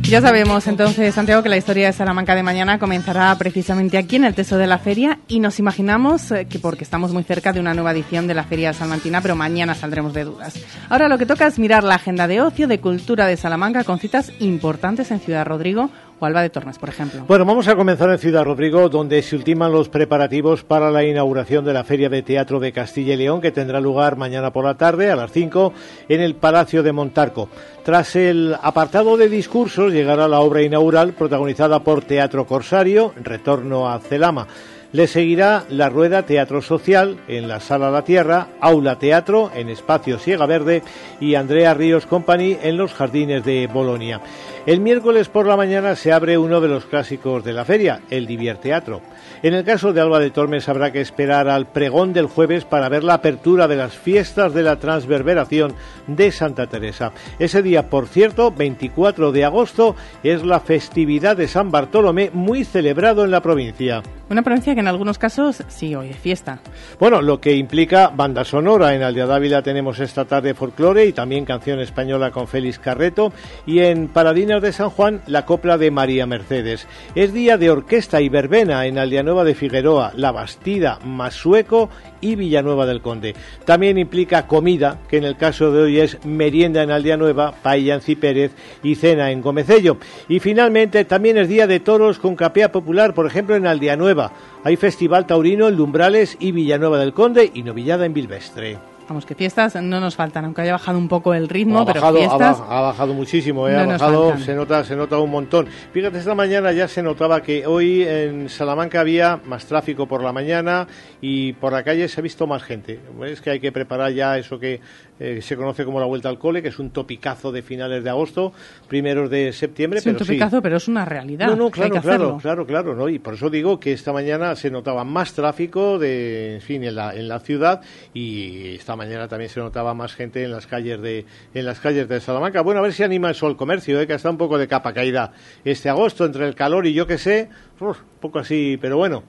[0.04, 4.26] Ya sabemos entonces, Santiago, que la historia de Salamanca de mañana comenzará precisamente aquí en
[4.26, 7.60] el Teso de la Feria y nos imaginamos eh, que porque estamos muy cerca de
[7.60, 10.64] una nueva edición de la Feria Salmantina, pero mañana saldremos de dudas.
[10.90, 13.98] Ahora lo que toca es mirar la agenda de ocio, de cultura de Salamanca con
[13.98, 17.24] citas importantes en Ciudad Rodrigo o Alba de Tormes, por ejemplo.
[17.28, 21.66] Bueno, vamos a comenzar en Ciudad Rodrigo, donde se ultiman los preparativos para la inauguración
[21.66, 24.76] de la Feria de Teatro de Castilla y León, que tendrá lugar mañana por la
[24.76, 25.74] tarde a las 5
[26.10, 27.50] en el Palacio de Montarco.
[27.84, 34.00] Tras el apartado de discursos llegará la obra inaugural protagonizada por Teatro Corsario, Retorno a
[34.00, 34.48] Celama.
[34.92, 40.20] Le seguirá la rueda Teatro Social en la Sala La Tierra, Aula Teatro en Espacio
[40.20, 40.84] Siega Verde
[41.20, 44.22] y Andrea Ríos Company en los Jardines de Bolonia.
[44.66, 48.26] El miércoles por la mañana se abre uno de los clásicos de la feria, el
[48.26, 49.02] Divierteatro.
[49.44, 52.90] En el caso de Alba de Tormes habrá que esperar al pregón del jueves para
[52.90, 55.76] ver la apertura de las fiestas de la transverberación
[56.08, 57.12] de Santa Teresa.
[57.38, 63.24] Ese día, por cierto, 24 de agosto, es la festividad de San Bartolomé, muy celebrado
[63.24, 64.02] en la provincia.
[64.30, 66.60] Una provincia que en algunos casos sí hoy de fiesta.
[67.00, 68.94] Bueno, lo que implica banda sonora.
[68.94, 73.34] En Aldea Dávila tenemos esta tarde folclore y también canción española con Félix Carreto.
[73.66, 76.88] Y en Paradinas de San Juan, la copla de María Mercedes.
[77.16, 81.90] Es día de orquesta y verbena en Aldea Nueva de Figueroa, La Bastida, Masueco
[82.22, 83.36] y Villanueva del Conde.
[83.66, 87.96] También implica comida, que en el caso de hoy es merienda en Aldea Nueva, paella
[87.96, 88.52] en Cipérez
[88.84, 89.98] y cena en Gomecello.
[90.28, 94.32] Y finalmente también es día de toros con capea popular, por ejemplo en Aldea Nueva.
[94.66, 98.80] Hay festival taurino en Lumbrales y Villanueva del Conde y novillada en Bilvestre.
[99.08, 102.02] Vamos, que fiestas no nos faltan, aunque haya bajado un poco el ritmo, ha pero
[102.02, 102.64] bajado, fiestas...
[102.68, 105.68] Ha, bajado muchísimo, eh, no ha bajado, se nota, se nota un montón.
[105.94, 110.34] Fíjate, esta mañana ya se notaba que hoy en Salamanca había más tráfico por la
[110.34, 110.88] mañana
[111.22, 113.00] y por la calle se ha visto más gente.
[113.28, 114.82] Es que hay que preparar ya eso que
[115.20, 118.10] eh, se conoce como la vuelta al cole, que es un topicazo de finales de
[118.10, 118.54] agosto,
[118.88, 120.00] primeros de septiembre.
[120.00, 120.32] Es un pero sí.
[120.34, 121.48] topicazo, pero es una realidad.
[121.48, 123.10] No, no, claro, que claro, claro, claro, ¿no?
[123.10, 126.96] Y por eso digo que esta mañana se notaba más tráfico de, en fin, en
[126.96, 127.82] la, en la ciudad
[128.14, 132.10] y esta mañana también se notaba más gente en las calles de, en las calles
[132.10, 132.62] de Salamanca.
[132.62, 134.08] Bueno, a ver si anima eso al comercio, ¿eh?
[134.08, 135.32] que está un poco de capa caída
[135.64, 137.50] este agosto entre el calor y yo que sé,
[137.80, 139.24] un poco así, pero bueno.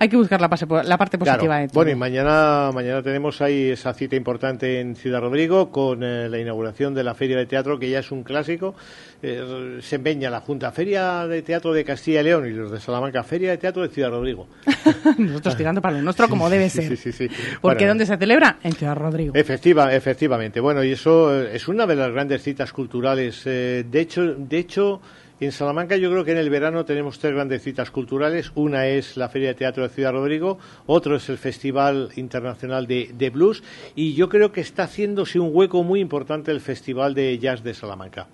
[0.00, 1.38] Hay que buscar la, pase- la parte Claro.
[1.38, 1.74] positiva de todo.
[1.74, 6.38] Bueno, y mañana, mañana tenemos ahí esa cita importante en Ciudad Rodrigo con eh, la
[6.38, 8.74] inauguración de la Feria de Teatro, que ya es un clásico.
[9.22, 12.78] Eh, se empeña la Junta Feria de Teatro de Castilla y León y los de
[12.78, 14.46] Salamanca, Feria de Teatro de Ciudad Rodrigo.
[15.18, 16.84] Nosotros tirando para lo nuestro como debe ser.
[16.90, 17.28] Sí, sí, sí.
[17.60, 18.58] Porque Bueno, ¿dónde se celebra?
[18.62, 19.34] En Ciudad Rodrigo.
[19.34, 20.60] Efectiva, efectivamente.
[20.60, 23.42] Bueno, y eso eh, es una de las grandes citas culturales.
[23.46, 25.00] eh, de hecho, de hecho,
[25.40, 28.50] en Salamanca yo creo que en el verano tenemos tres grandes citas culturales.
[28.54, 33.10] Una es la Feria de Teatro de Ciudad Rodrigo, otro es el Festival Internacional de,
[33.14, 33.62] de Blues
[33.94, 37.74] y yo creo que está haciéndose un hueco muy importante el Festival de Jazz de
[37.74, 38.26] Salamanca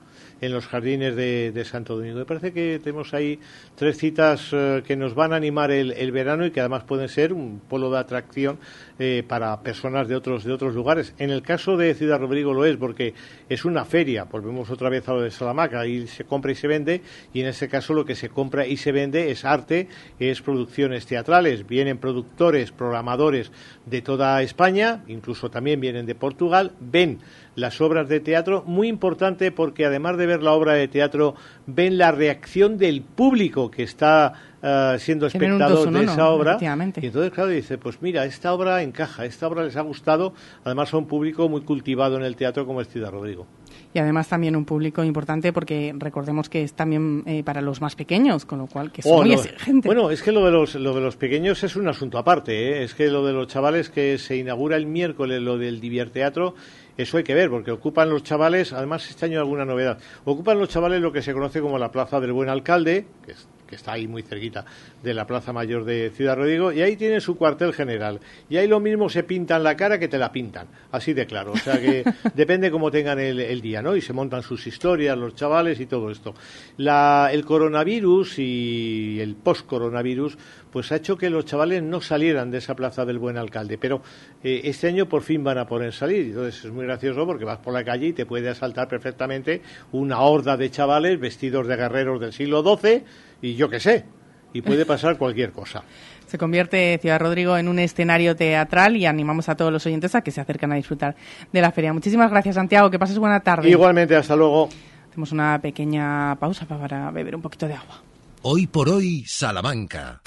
[0.45, 2.19] en los jardines de, Santo Domingo.
[2.19, 3.39] Me parece que tenemos ahí
[3.75, 7.09] tres citas eh, que nos van a animar el, el verano y que además pueden
[7.09, 8.59] ser un polo de atracción
[8.99, 11.15] eh, para personas de otros de otros lugares.
[11.19, 13.15] En el caso de Ciudad Rodrigo lo es porque
[13.49, 16.69] es una feria, volvemos otra vez a lo de Salamanca, ahí se compra y se
[16.69, 19.89] vende y en ese caso lo que se compra y se vende es arte,
[20.19, 23.51] es producciones teatrales, vienen productores, programadores
[23.87, 27.19] de toda España, incluso también vienen de Portugal, ven
[27.55, 31.35] las obras de teatro, muy importante porque además de ver la obra de teatro,
[31.67, 34.35] ven la reacción del público que está
[34.67, 36.57] eh, siendo espectador de esa obra.
[37.03, 40.33] Y entonces, claro, dice, pues mira, esta obra encaja, esta obra les ha gustado,
[40.65, 43.47] además a un público muy cultivado en el teatro como es Ciudad Rodrigo.
[43.93, 47.95] Y además también un público importante porque recordemos que es también eh, para los más
[47.95, 49.87] pequeños, con lo cual que son Oh, muy exigentes.
[49.87, 52.53] Bueno, es que lo de los lo de los pequeños es un asunto aparte.
[52.81, 52.85] ¿eh?
[52.85, 56.55] Es que lo de los chavales que se inaugura el miércoles, lo del Divierteatro,
[56.97, 60.59] eso hay que ver, porque ocupan los chavales, además este año hay alguna novedad, ocupan
[60.59, 63.77] los chavales lo que se conoce como la Plaza del Buen Alcalde, que, es- que
[63.77, 64.65] está ahí muy cerquita
[65.03, 68.21] de la Plaza Mayor de Ciudad Rodrigo, y ahí tienen su cuartel general.
[68.49, 71.53] Y ahí lo mismo se pintan la cara que te la pintan, así de claro.
[71.53, 72.05] O sea que
[72.35, 73.97] depende cómo tengan el, el día, ¿no?
[73.97, 76.35] Y se montan sus historias, los chavales y todo esto.
[76.77, 80.39] La, el coronavirus y el post-coronavirus,
[80.75, 83.79] pues ha hecho que los chavales no salieran de esa plaza del buen alcalde.
[83.79, 84.03] Pero
[84.43, 86.27] eh, este año por fin van a poder salir.
[86.27, 89.63] Entonces es muy gracioso porque vas por la calle y te puede asaltar perfectamente
[89.93, 93.05] una horda de chavales vestidos de guerreros del siglo XII
[93.41, 94.05] y yo qué sé.
[94.53, 95.85] Y puede pasar cualquier cosa.
[96.27, 100.23] Se convierte Ciudad Rodrigo en un escenario teatral y animamos a todos los oyentes a
[100.23, 101.15] que se acerquen a disfrutar
[101.53, 101.93] de la feria.
[101.93, 102.91] Muchísimas gracias, Santiago.
[102.91, 103.71] Que pases buena tarde.
[103.71, 104.69] Igualmente, hasta luego.
[105.09, 108.03] Hacemos una pequeña pausa para beber un poquito de agua.
[108.43, 110.23] Hoy por hoy, Salamanca.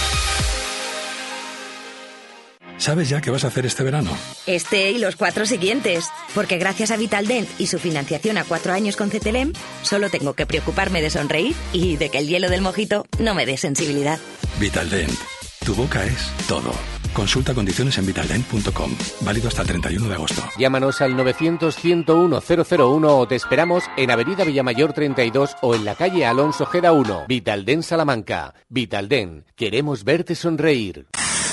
[2.82, 4.10] ¿Sabes ya qué vas a hacer este verano?
[4.48, 6.10] Este y los cuatro siguientes.
[6.34, 9.54] Porque gracias a Vitaldent y su financiación a cuatro años con CTLM,
[9.84, 13.46] solo tengo que preocuparme de sonreír y de que el hielo del mojito no me
[13.46, 14.18] dé sensibilidad.
[14.60, 15.14] Vitaldent.
[15.64, 16.74] Tu boca es todo.
[17.14, 18.96] Consulta condiciones en vitaldent.com.
[19.22, 20.42] Válido hasta el 31 de agosto.
[20.58, 26.66] Llámanos al 900-101-001 o te esperamos en Avenida Villamayor 32 o en la calle Alonso
[26.66, 27.26] Geda 1.
[27.28, 28.56] Vitalden Salamanca.
[28.70, 29.46] Vitalden.
[29.56, 31.06] Queremos verte sonreír.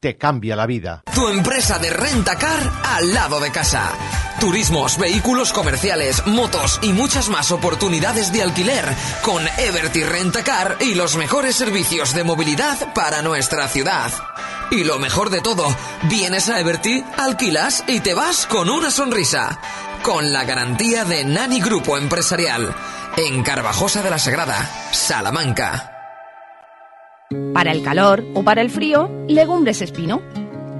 [0.00, 1.02] te cambia la vida.
[1.12, 3.90] Tu empresa de rentacar al lado de casa.
[4.38, 8.84] Turismos, vehículos comerciales, motos y muchas más oportunidades de alquiler
[9.22, 14.12] con Everty Rentacar y los mejores servicios de movilidad para nuestra ciudad.
[14.70, 15.64] Y lo mejor de todo,
[16.04, 19.58] vienes a Everty, alquilas y te vas con una sonrisa.
[20.04, 22.72] Con la garantía de Nani Grupo Empresarial.
[23.16, 25.97] En Carvajosa de la Sagrada, Salamanca.
[27.52, 30.22] Para el calor o para el frío, legumbres espino.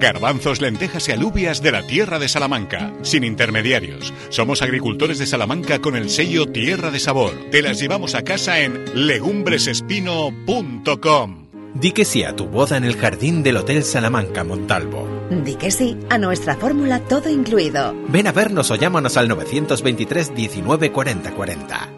[0.00, 4.14] Garbanzos, lentejas y alubias de la tierra de Salamanca, sin intermediarios.
[4.30, 7.32] Somos agricultores de Salamanca con el sello Tierra de Sabor.
[7.50, 11.48] Te las llevamos a casa en legumbresespino.com.
[11.74, 15.06] Di que sí a tu boda en el jardín del Hotel Salamanca Montalvo.
[15.44, 17.94] Di que sí a nuestra fórmula todo incluido.
[18.08, 21.97] Ven a vernos o llámanos al 923 19 40 40.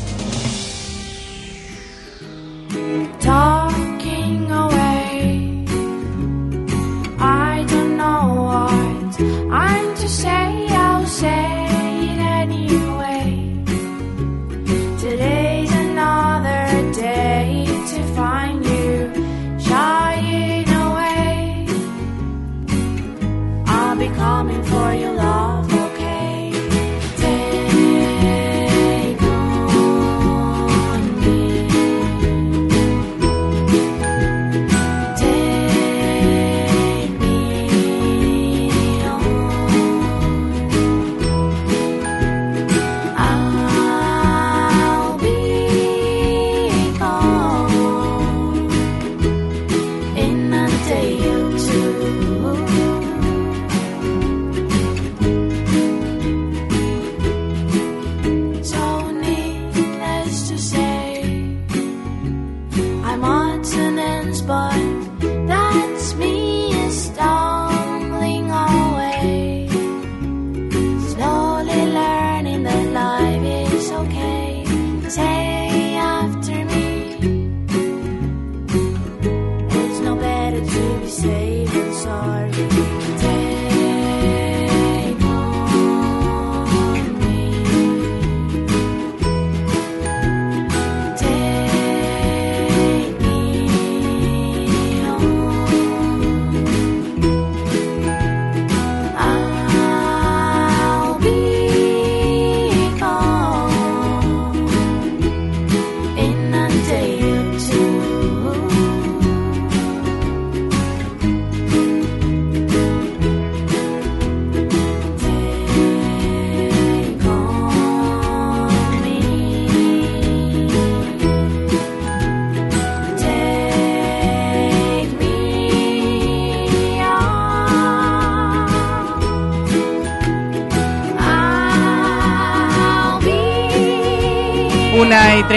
[3.19, 5.65] Talking away.
[7.19, 9.21] I don't know what
[9.51, 11.60] I'm to say, I'll say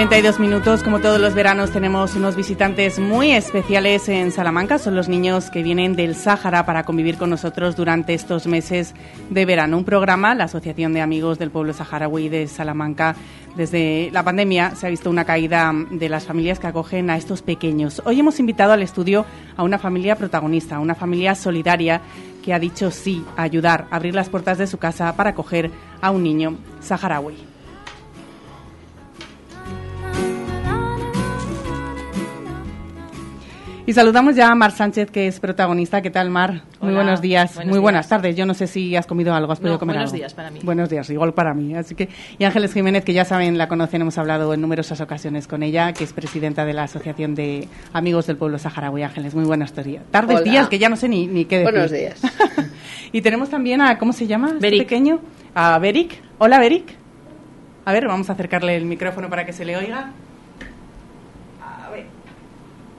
[0.09, 4.79] 32 minutos, como todos los veranos, tenemos unos visitantes muy especiales en Salamanca.
[4.79, 8.95] Son los niños que vienen del Sáhara para convivir con nosotros durante estos meses
[9.31, 9.79] de verano.
[9.79, 13.17] Un programa, la Asociación de Amigos del Pueblo Saharaui de Salamanca,
[13.57, 17.41] desde la pandemia se ha visto una caída de las familias que acogen a estos
[17.41, 18.03] pequeños.
[18.05, 19.25] Hoy hemos invitado al estudio
[19.57, 22.03] a una familia protagonista, una familia solidaria
[22.45, 25.71] que ha dicho sí a ayudar a abrir las puertas de su casa para acoger
[26.03, 27.54] a un niño saharaui.
[33.87, 36.01] Y saludamos ya a Mar Sánchez, que es protagonista.
[36.01, 36.63] ¿Qué tal, Mar?
[36.81, 37.55] Muy buenos días.
[37.55, 37.83] buenos Muy días.
[37.83, 38.35] buenas tardes.
[38.35, 40.17] Yo no sé si has comido algo, has podido No, comer buenos algo.
[40.21, 40.61] días para mí.
[40.63, 41.75] Buenos días, igual para mí.
[41.75, 42.09] Así que
[42.39, 45.93] y Ángeles Jiménez, que ya saben, la conocen, hemos hablado en numerosas ocasiones con ella,
[45.93, 49.03] que es presidenta de la Asociación de Amigos del Pueblo Saharaui.
[49.03, 50.03] Ángeles, muy buenas días.
[50.11, 50.51] Tardes, Hola.
[50.51, 51.73] días, que ya no sé ni, ni qué decir.
[51.75, 52.23] Buenos días.
[53.13, 54.53] y tenemos también a, ¿cómo se llama?
[54.55, 55.21] este pequeño.
[55.55, 56.23] A Beric.
[56.39, 56.87] Hola, Beric.
[57.85, 60.13] A ver, vamos a acercarle el micrófono para que se le oiga.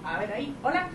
[0.06, 0.32] A ver.
[0.34, 0.53] Ahí.
[0.64, 0.88] Hola.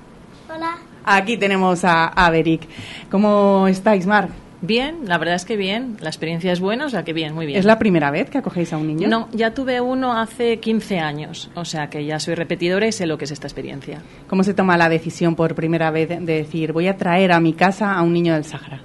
[0.54, 0.78] Hola.
[1.04, 2.68] Aquí tenemos a, a Beric.
[3.10, 4.28] ¿Cómo estáis, Mar?
[4.62, 5.96] Bien, la verdad es que bien.
[6.00, 7.58] La experiencia es buena, o sea que bien, muy bien.
[7.58, 9.08] ¿Es la primera vez que acogéis a un niño?
[9.08, 13.06] No, ya tuve uno hace 15 años, o sea que ya soy repetidora y sé
[13.06, 14.02] lo que es esta experiencia.
[14.28, 17.54] ¿Cómo se toma la decisión por primera vez de decir voy a traer a mi
[17.54, 18.82] casa a un niño del Sahara?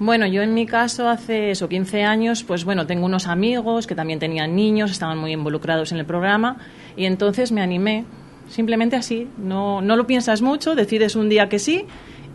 [0.00, 3.94] Bueno, yo en mi caso hace eso, 15 años, pues bueno, tengo unos amigos que
[3.94, 6.58] también tenían niños, estaban muy involucrados en el programa
[6.96, 8.04] y entonces me animé,
[8.48, 11.84] simplemente así, no, no lo piensas mucho, decides un día que sí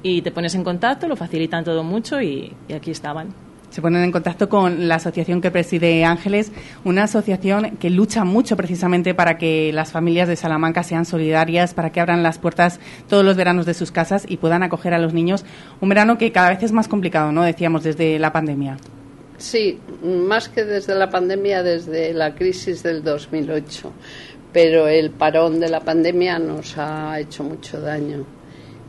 [0.03, 3.33] y te pones en contacto, lo facilitan todo mucho y, y aquí estaban.
[3.71, 6.51] Se ponen en contacto con la asociación que preside Ángeles,
[6.83, 11.89] una asociación que lucha mucho precisamente para que las familias de Salamanca sean solidarias, para
[11.89, 15.13] que abran las puertas todos los veranos de sus casas y puedan acoger a los
[15.13, 15.45] niños.
[15.79, 17.43] Un verano que cada vez es más complicado, ¿no?
[17.43, 18.75] Decíamos desde la pandemia.
[19.37, 23.91] Sí, más que desde la pandemia, desde la crisis del 2008.
[24.53, 28.25] Pero el parón de la pandemia nos ha hecho mucho daño.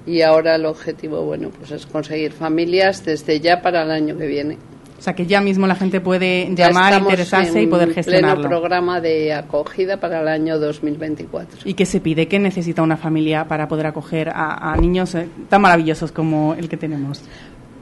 [0.05, 4.27] Y ahora el objetivo, bueno, pues es conseguir familias desde ya para el año que
[4.27, 4.59] viene.
[4.99, 8.49] O sea, que ya mismo la gente puede llamar, interesarse y poder pleno gestionarlo.
[8.49, 11.63] programa de acogida para el año 2024.
[11.65, 12.29] ¿Y qué se pide?
[12.29, 16.69] ¿Qué necesita una familia para poder acoger a, a niños eh, tan maravillosos como el
[16.69, 17.21] que tenemos?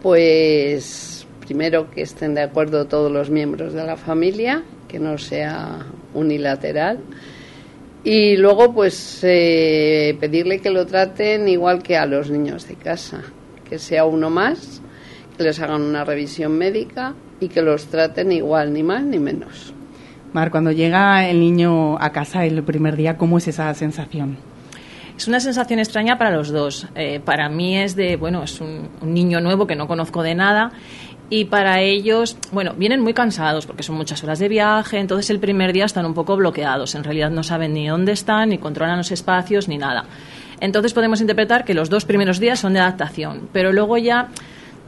[0.03, 5.81] Pues primero que estén de acuerdo todos los miembros de la familia, que no sea
[6.15, 7.01] unilateral.
[8.03, 13.23] Y luego, pues, eh, pedirle que lo traten igual que a los niños de casa,
[13.69, 14.81] que sea uno más,
[15.37, 19.75] que les hagan una revisión médica y que los traten igual, ni más ni menos.
[20.33, 24.39] Mar, cuando llega el niño a casa el primer día, ¿cómo es esa sensación?
[25.17, 26.87] Es una sensación extraña para los dos.
[26.95, 30.35] Eh, para mí es de, bueno, es un, un niño nuevo que no conozco de
[30.35, 30.73] nada
[31.31, 35.39] y para ellos, bueno, vienen muy cansados porque son muchas horas de viaje, entonces el
[35.39, 36.97] primer día están un poco bloqueados.
[36.97, 40.05] En realidad no saben ni dónde están, ni controlan los espacios, ni nada.
[40.61, 44.29] Entonces podemos interpretar que los dos primeros días son de adaptación, pero luego ya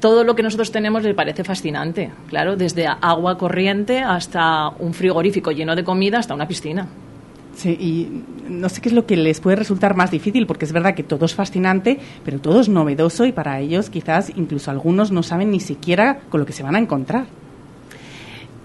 [0.01, 2.11] todo lo que nosotros tenemos les parece fascinante.
[2.29, 6.89] Claro, desde agua corriente hasta un frigorífico lleno de comida hasta una piscina.
[7.55, 10.73] Sí, y no sé qué es lo que les puede resultar más difícil, porque es
[10.73, 15.13] verdad que todo es fascinante, pero todo es novedoso y para ellos quizás incluso algunos
[15.13, 17.27] no saben ni siquiera con lo que se van a encontrar.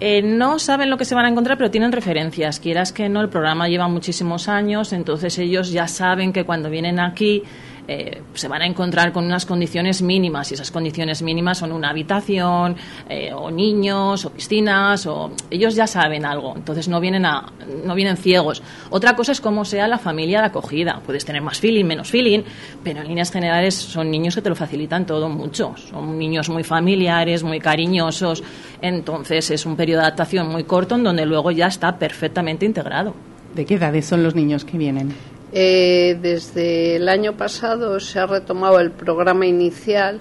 [0.00, 2.60] Eh, no saben lo que se van a encontrar, pero tienen referencias.
[2.60, 7.00] Quieras que no, el programa lleva muchísimos años, entonces ellos ya saben que cuando vienen
[7.00, 7.42] aquí
[7.90, 11.88] eh, se van a encontrar con unas condiciones mínimas y esas condiciones mínimas son una
[11.88, 12.76] habitación
[13.08, 17.50] eh, o niños o piscinas o ellos ya saben algo entonces no vienen a
[17.86, 21.60] no vienen ciegos otra cosa es cómo sea la familia de acogida puedes tener más
[21.60, 22.40] feeling menos feeling
[22.84, 26.64] pero en líneas generales son niños que te lo facilitan todo mucho son niños muy
[26.64, 28.44] familiares muy cariñosos
[28.82, 33.14] entonces es un periodo de adaptación muy corto en donde luego ya está perfectamente integrado
[33.54, 35.14] ¿De qué edades son los niños que vienen?
[35.52, 40.20] Eh, desde el año pasado se ha retomado el programa inicial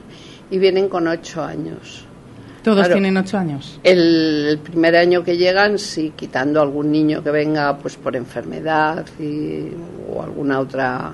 [0.50, 2.06] y vienen con ocho años.
[2.64, 2.94] ¿Todos Claro.
[2.96, 3.80] tienen ocho años?
[3.84, 9.06] El, el primer año que llegan, sí, quitando algún niño que venga pues por enfermedad
[9.20, 9.70] y-
[10.14, 11.14] o alguna otra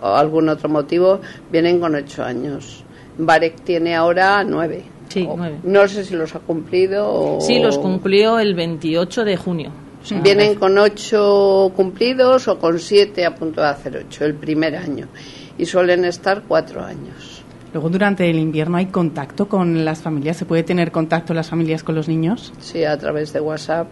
[0.00, 1.20] o algún otro motivo,
[1.50, 2.84] vienen con ocho años.
[3.18, 4.82] Barek tiene ahora nueve.
[5.08, 5.58] Sí, O- nueve.
[5.62, 7.06] No sé si los ha cumplido
[7.36, 7.40] o...
[7.40, 9.70] sí los cumplió el 28 de junio
[10.04, 14.76] sea, Vienen con ocho cumplidos o con siete a punto de hacer ocho el primer
[14.76, 15.08] año.
[15.58, 17.42] Y suelen estar cuatro años.
[17.72, 21.82] Luego durante el invierno hay contacto con las familias, ¿se puede tener contacto las familias
[21.82, 22.52] con los niños?
[22.60, 23.88] Sí, a través de WhatsApp,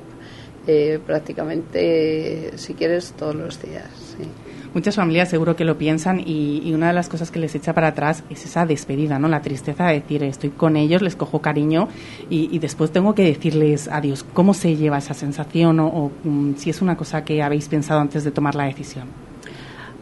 [0.67, 4.00] eh, prácticamente, si quieres, todos los días.
[4.73, 7.75] Muchas familias seguro que lo piensan y, y una de las cosas que les echa
[7.75, 9.27] para atrás es esa despedida, ¿no?
[9.27, 11.89] La tristeza de decir, estoy con ellos, les cojo cariño
[12.29, 14.25] y, después tengo que decirles adiós.
[14.33, 18.01] ¿Cómo se lleva esa sensación o, o, mm, si es una cosa que habéis pensado
[18.01, 19.09] antes de tomar la decisión?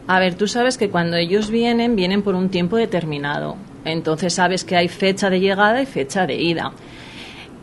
[0.07, 3.57] A ver, tú sabes que cuando ellos vienen, vienen por un tiempo determinado.
[3.85, 6.71] Entonces sabes que hay fecha de llegada y fecha de ida.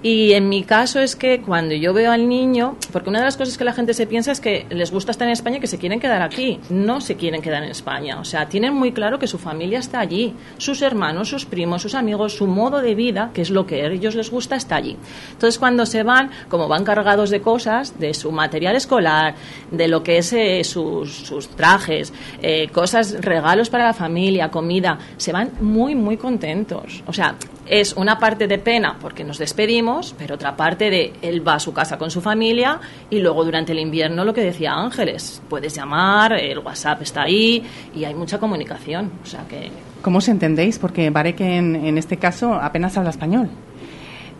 [0.06, 3.36] Y en mi caso es que cuando yo veo al niño, porque una de las
[3.36, 5.66] cosas que la gente se piensa es que les gusta estar en España y que
[5.66, 6.60] se quieren quedar aquí.
[6.70, 8.20] No se quieren quedar en España.
[8.20, 10.32] O sea, tienen muy claro que su familia está allí.
[10.58, 13.88] Sus hermanos, sus primos, sus amigos, su modo de vida, que es lo que a
[13.88, 14.96] ellos les gusta, está allí.
[15.32, 19.34] Entonces cuando se van, como van cargados de cosas, de su material escolar,
[19.72, 22.12] de lo que es eh, sus, sus trajes,
[22.42, 27.02] eh, cosas, regalos para la familia, comida, se van muy, muy contentos.
[27.08, 27.34] O sea,
[27.68, 31.60] es una parte de pena porque nos despedimos, pero otra parte de él va a
[31.60, 32.80] su casa con su familia
[33.10, 37.62] y luego durante el invierno lo que decía Ángeles, puedes llamar, el WhatsApp está ahí
[37.94, 39.10] y hay mucha comunicación.
[39.22, 39.70] O sea que
[40.02, 40.78] ¿Cómo os entendéis?
[40.78, 43.48] Porque Barek en, en este caso apenas habla español.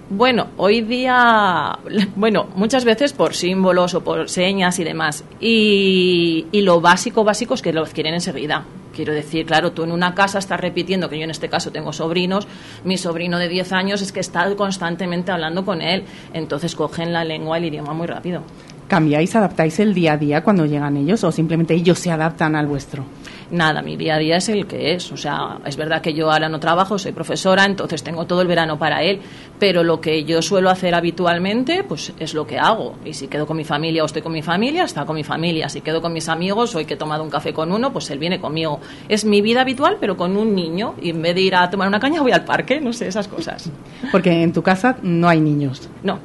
[0.09, 1.79] Bueno, hoy día,
[2.17, 5.25] bueno, muchas veces por símbolos o por señas y demás.
[5.41, 8.65] Y, y lo básico, básico es que lo adquieren enseguida.
[8.97, 11.93] Quiero decir, claro, tú en una casa estás repitiendo, que yo en este caso tengo
[11.93, 12.49] sobrinos,
[12.83, 17.23] mi sobrino de 10 años es que está constantemente hablando con él, entonces cogen la
[17.23, 18.41] lengua, el idioma muy rápido.
[18.89, 22.67] ¿Cambiáis, adaptáis el día a día cuando llegan ellos o simplemente ellos se adaptan al
[22.67, 23.05] vuestro?
[23.51, 25.13] Nada, mi día a día es el que es.
[25.13, 28.49] O sea, es verdad que yo ahora no trabajo, soy profesora, entonces tengo todo el
[28.49, 29.21] verano para él,
[29.59, 32.97] pero lo que yo suelo hacer habitualmente, pues es lo que hago.
[33.05, 35.69] Y si quedo con mi familia o estoy con mi familia, está con mi familia.
[35.69, 38.19] Si quedo con mis amigos, hoy que he tomado un café con uno, pues él
[38.19, 38.81] viene conmigo.
[39.09, 40.95] Es mi vida habitual, pero con un niño.
[41.01, 43.29] Y en vez de ir a tomar una caña, voy al parque, no sé, esas
[43.29, 43.71] cosas.
[44.13, 45.89] Porque en tu casa no hay niños.
[46.03, 46.19] No.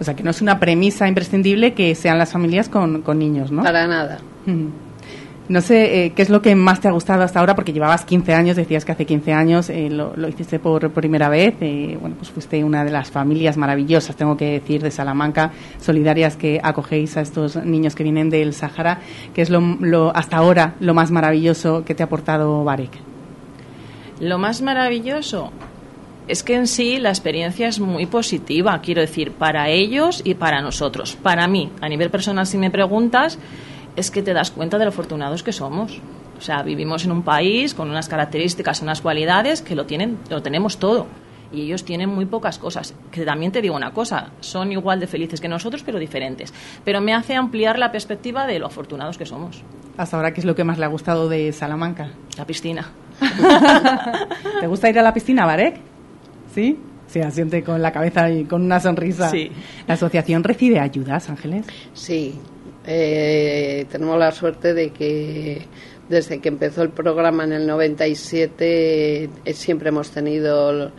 [0.00, 3.50] O sea, que no es una premisa imprescindible que sean las familias con, con niños,
[3.50, 3.62] ¿no?
[3.62, 4.18] Para nada.
[5.48, 8.04] No sé eh, qué es lo que más te ha gustado hasta ahora, porque llevabas
[8.04, 11.54] 15 años, decías que hace 15 años eh, lo, lo hiciste por primera vez.
[11.62, 16.36] eh, bueno, pues fuiste una de las familias maravillosas, tengo que decir, de Salamanca, solidarias
[16.36, 19.00] que acogéis a estos niños que vienen del Sahara.
[19.34, 22.90] ¿Qué es lo, lo- hasta ahora lo más maravilloso que te ha aportado Barek?
[24.20, 25.50] Lo más maravilloso
[26.26, 30.60] es que en sí la experiencia es muy positiva, quiero decir, para ellos y para
[30.60, 31.16] nosotros.
[31.22, 33.38] Para mí, a nivel personal, si me preguntas,
[33.98, 36.00] es que te das cuenta de lo afortunados que somos.
[36.38, 40.40] O sea, vivimos en un país con unas características, unas cualidades que lo tienen, lo
[40.40, 41.06] tenemos todo.
[41.50, 42.94] Y ellos tienen muy pocas cosas.
[43.10, 46.52] Que también te digo una cosa, son igual de felices que nosotros, pero diferentes.
[46.84, 49.64] Pero me hace ampliar la perspectiva de lo afortunados que somos.
[49.96, 52.10] Hasta ahora, ¿qué es lo que más le ha gustado de Salamanca?
[52.36, 52.88] La piscina.
[54.60, 55.80] ¿Te gusta ir a la piscina, Barek?
[56.54, 56.78] ¿Sí?
[57.08, 59.30] Sí, asiente con la cabeza y con una sonrisa.
[59.30, 59.50] Sí.
[59.86, 61.66] ¿La asociación recibe ayudas, Ángeles?
[61.94, 62.38] Sí,
[62.90, 65.66] eh, tenemos la suerte de que
[66.08, 70.90] desde que empezó el programa en el 97 eh, siempre hemos tenido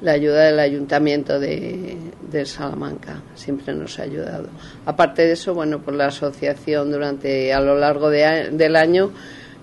[0.00, 1.96] la ayuda del ayuntamiento de,
[2.44, 4.48] Salamanca, siempre nos ha ayudado.
[4.86, 9.10] Aparte de eso, bueno, pues la asociación durante a lo largo de del año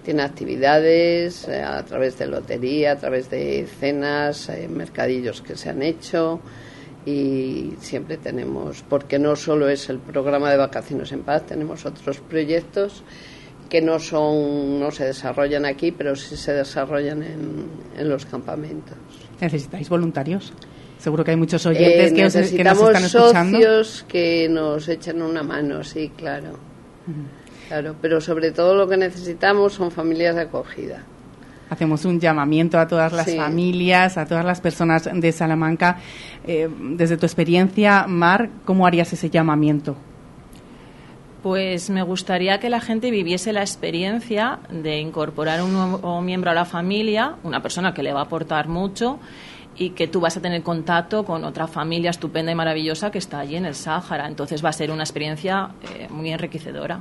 [0.03, 5.69] tiene actividades eh, a través de lotería, a través de cenas, eh, mercadillos que se
[5.69, 6.41] han hecho
[7.09, 12.19] y siempre tenemos, porque no solo es el programa de vacaciones en paz, tenemos otros
[12.19, 13.03] proyectos
[13.69, 17.65] que no son, no se desarrollan aquí, pero sí se desarrollan en,
[17.97, 18.97] en los campamentos.
[19.39, 20.53] ¿Necesitáis voluntarios?
[20.97, 23.57] Seguro que hay muchos oyentes Eh, que, os- que nos están escuchando.
[23.57, 26.53] socios que nos echen una mano, sí, claro.
[27.67, 31.03] Claro, pero sobre todo lo que necesitamos son familias de acogida.
[31.69, 33.37] Hacemos un llamamiento a todas las Sí.
[33.37, 35.99] familias, a todas las personas de Salamanca.
[36.51, 36.67] Eh,
[36.97, 39.95] desde tu experiencia, Mar, ¿cómo harías ese llamamiento?
[41.43, 46.55] Pues me gustaría que la gente viviese la experiencia de incorporar un nuevo miembro a
[46.55, 49.19] la familia, una persona que le va a aportar mucho
[49.77, 53.41] y que tú vas a tener contacto con otra familia estupenda y maravillosa que está
[53.41, 54.27] allí en el Sáhara.
[54.27, 56.99] Entonces va a ser una experiencia eh, muy enriquecedora.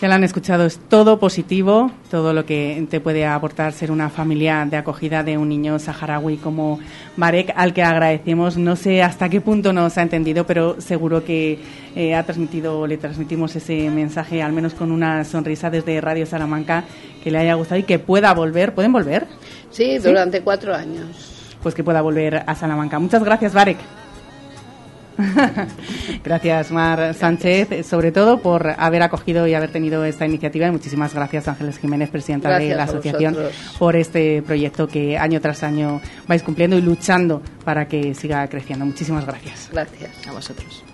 [0.00, 4.10] Ya lo han escuchado, es todo positivo, todo lo que te puede aportar ser una
[4.10, 6.80] familia de acogida de un niño saharaui como
[7.16, 8.56] Marek, al que agradecemos.
[8.56, 11.60] No sé hasta qué punto nos ha entendido, pero seguro que
[11.94, 16.84] eh, ha transmitido, le transmitimos ese mensaje, al menos con una sonrisa desde Radio Salamanca,
[17.22, 18.74] que le haya gustado y que pueda volver.
[18.74, 19.28] ¿Pueden volver?
[19.70, 21.56] Sí, durante cuatro años.
[21.62, 22.98] Pues que pueda volver a Salamanca.
[22.98, 23.78] Muchas gracias, Barek.
[26.24, 30.66] gracias, Mar Sánchez, sobre todo por haber acogido y haber tenido esta iniciativa.
[30.66, 33.36] Y muchísimas gracias, Ángeles Jiménez, presidenta de la asociación,
[33.78, 38.84] por este proyecto que año tras año vais cumpliendo y luchando para que siga creciendo.
[38.84, 39.68] Muchísimas gracias.
[39.72, 40.10] Gracias.
[40.26, 40.84] A vosotros.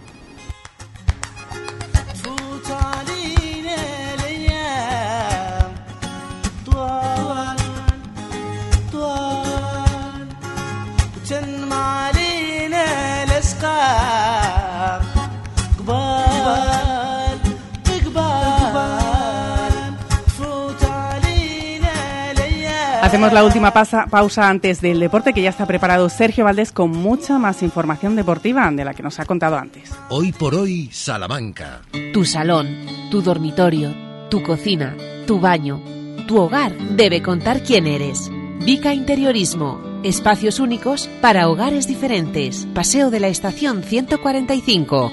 [23.03, 26.91] Hacemos la última pasa- pausa antes del deporte, que ya está preparado Sergio Valdés con
[26.91, 29.91] mucha más información deportiva de la que nos ha contado antes.
[30.11, 31.81] Hoy por hoy, Salamanca.
[32.13, 32.69] Tu salón,
[33.11, 33.95] tu dormitorio,
[34.29, 34.95] tu cocina,
[35.27, 35.81] tu baño,
[36.29, 38.31] tu hogar debe contar quién eres.
[38.65, 39.81] Vica Interiorismo.
[40.03, 42.67] Espacios únicos para hogares diferentes.
[42.75, 45.13] Paseo de la Estación 145.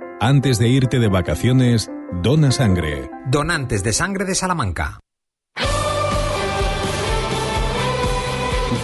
[0.23, 1.89] Antes de irte de vacaciones,
[2.21, 3.09] dona sangre.
[3.25, 4.99] Donantes de sangre de Salamanca.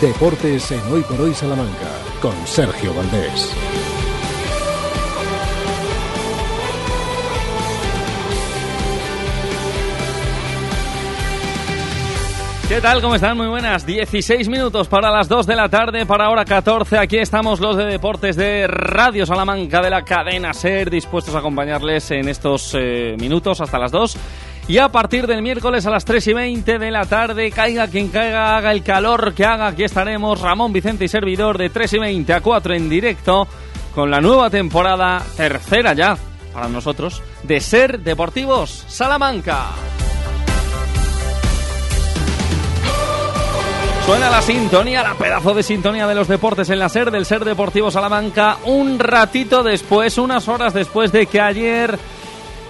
[0.02, 1.92] Deportes en Hoy por Hoy Salamanca
[2.24, 3.54] con Sergio Valdés.
[12.68, 13.02] ¿Qué tal?
[13.02, 13.38] ¿Cómo están?
[13.38, 13.86] Muy buenas.
[13.86, 16.98] 16 minutos para las 2 de la tarde, para hora 14.
[16.98, 22.12] Aquí estamos los de Deportes de Radio Salamanca de la cadena SER, dispuestos a acompañarles
[22.12, 24.18] en estos eh, minutos hasta las 2.
[24.68, 28.10] Y a partir del miércoles a las 3 y 20 de la tarde, caiga quien
[28.10, 32.00] caiga, haga el calor que haga, aquí estaremos Ramón Vicente y servidor de 3 y
[32.00, 33.48] 20 a 4 en directo
[33.96, 36.18] con la nueva temporada, tercera ya
[36.54, 39.68] para nosotros, de Ser Deportivos Salamanca.
[44.08, 47.44] Suena la sintonía, la pedazo de sintonía de los deportes en la SER del Ser
[47.44, 52.00] Deportivo Salamanca un ratito después, unas horas después de que ayer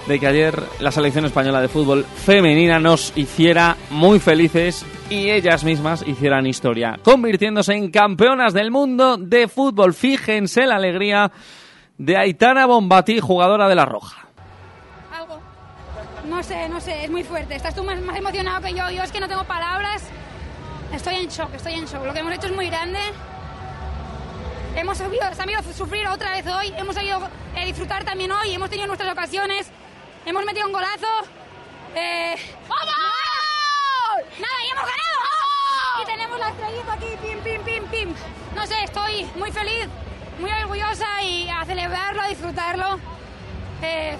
[0.07, 5.64] de que ayer la selección española de fútbol femenina nos hiciera muy felices y ellas
[5.64, 9.93] mismas hicieran historia, convirtiéndose en campeonas del mundo de fútbol.
[9.93, 11.31] Fíjense la alegría
[11.99, 14.27] de Aitana Bombati, jugadora de la Roja.
[15.15, 15.39] Algo.
[16.27, 17.55] No sé, no sé, es muy fuerte.
[17.55, 18.89] Estás tú más emocionado que yo.
[18.89, 20.09] Yo es que no tengo palabras.
[20.93, 22.05] Estoy en shock, estoy en shock.
[22.05, 22.99] Lo que hemos hecho es muy grande.
[24.76, 26.73] Hemos sabido, sabido sufrir otra vez hoy.
[26.77, 27.19] Hemos sabido
[27.55, 28.53] eh, disfrutar también hoy.
[28.53, 29.68] Hemos tenido nuestras ocasiones.
[30.26, 31.07] Hemos metido un golazo.
[31.95, 32.35] Eh,
[32.68, 34.27] ¡Vamos!
[34.39, 36.01] ¡Nada, y hemos ganado!
[36.01, 38.15] Y tenemos la estrellita aquí, pim, pim, pim, pim.
[38.55, 39.88] No sé, estoy muy feliz,
[40.39, 42.99] muy orgullosa y a celebrarlo, a disfrutarlo.
[43.81, 44.18] Eh,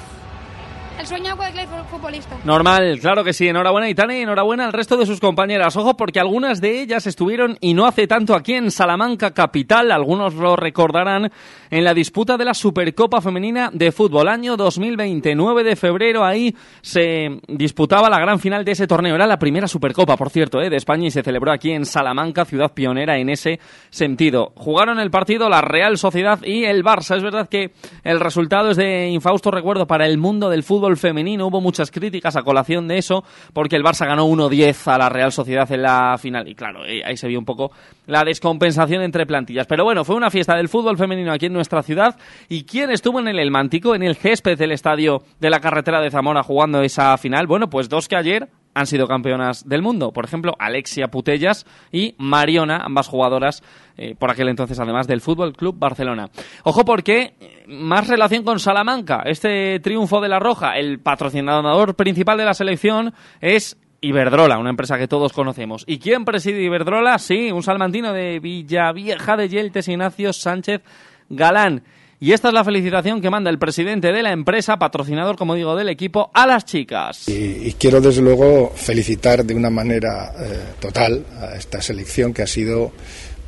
[0.99, 2.38] el sueño de cualquier futbolista.
[2.44, 3.48] Normal, claro que sí.
[3.48, 5.76] Enhorabuena Aitana y enhorabuena al resto de sus compañeras.
[5.78, 9.91] Ojo, porque algunas de ellas estuvieron y no hace tanto aquí en Salamanca capital.
[9.91, 11.32] Algunos lo recordarán
[11.69, 14.28] en la disputa de la Supercopa Femenina de Fútbol.
[14.28, 19.15] Año 2020, 9 de febrero, ahí se disputaba la gran final de ese torneo.
[19.15, 20.69] Era la primera Supercopa, por cierto, ¿eh?
[20.69, 23.60] de España y se celebró aquí en Salamanca, ciudad pionera en ese
[23.90, 24.52] sentido.
[24.56, 27.18] Jugaron el partido la Real Sociedad y el Barça.
[27.18, 27.72] Es verdad que
[28.03, 31.47] el resultado es de infausto recuerdo para el mundo del fútbol femenino.
[31.47, 35.34] Hubo muchas críticas a colación de eso, porque el Barça ganó 1-10 a la Real
[35.34, 36.47] Sociedad en la final.
[36.47, 37.72] Y claro, eh, ahí se vio un poco
[38.05, 39.68] la descompensación entre plantillas.
[39.68, 42.15] Pero bueno, fue una fiesta del fútbol femenino aquí en nuestra ciudad.
[42.47, 45.99] ¿Y quién estuvo en el El Mántico, en el césped del estadio de la carretera
[45.99, 47.47] de Zamora jugando esa final?
[47.47, 48.47] Bueno, pues dos que ayer
[48.77, 50.14] han sido campeonas del mundo.
[50.14, 53.64] Por ejemplo, Alexia Putellas y Mariona, ambas jugadoras
[53.98, 56.30] eh, por aquel entonces, además del Fútbol Club Barcelona.
[56.64, 59.24] Ojo, porque eh, más relación con Salamanca.
[59.26, 64.98] Este triunfo de la Roja, el patrocinador principal de la selección es Iberdrola, una empresa
[64.98, 65.84] que todos conocemos.
[65.88, 67.18] ¿Y quién preside Iberdrola?
[67.18, 70.82] Sí, un salmantino de Villavieja de Yeltes, Ignacio Sánchez
[71.30, 71.84] Galán.
[72.19, 75.76] Y esta es la felicitación que manda el presidente de la empresa, patrocinador, como digo,
[75.76, 77.28] del equipo, a las chicas.
[77.28, 82.48] Y, quiero, desde luego, felicitar de una manera eh, total a esta selección que ha
[82.48, 82.91] sido,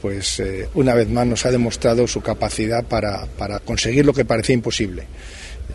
[0.02, 4.26] pues, eh, una vez más nos ha demostrado su capacidad para, para conseguir lo que
[4.26, 5.04] parecía imposible.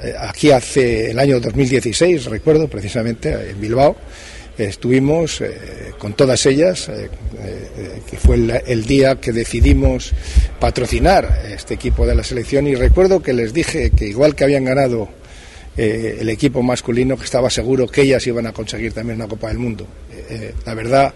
[0.03, 3.97] Eh, aquí hace el año 2016, recuerdo, precisamente, en Bilbao,
[4.59, 7.09] estuvimos eh, con todas ellas, eh,
[7.43, 10.13] eh, que fue el, el, día que decidimos
[10.61, 14.65] patrocinar este equipo de la selección y recuerdo que les dije que igual que habían
[14.65, 15.09] ganado
[15.77, 19.59] el equipo masculino, que estaba seguro que ellas iban a conseguir también una Copa del
[19.59, 19.85] Mundo.
[20.65, 21.13] la verdad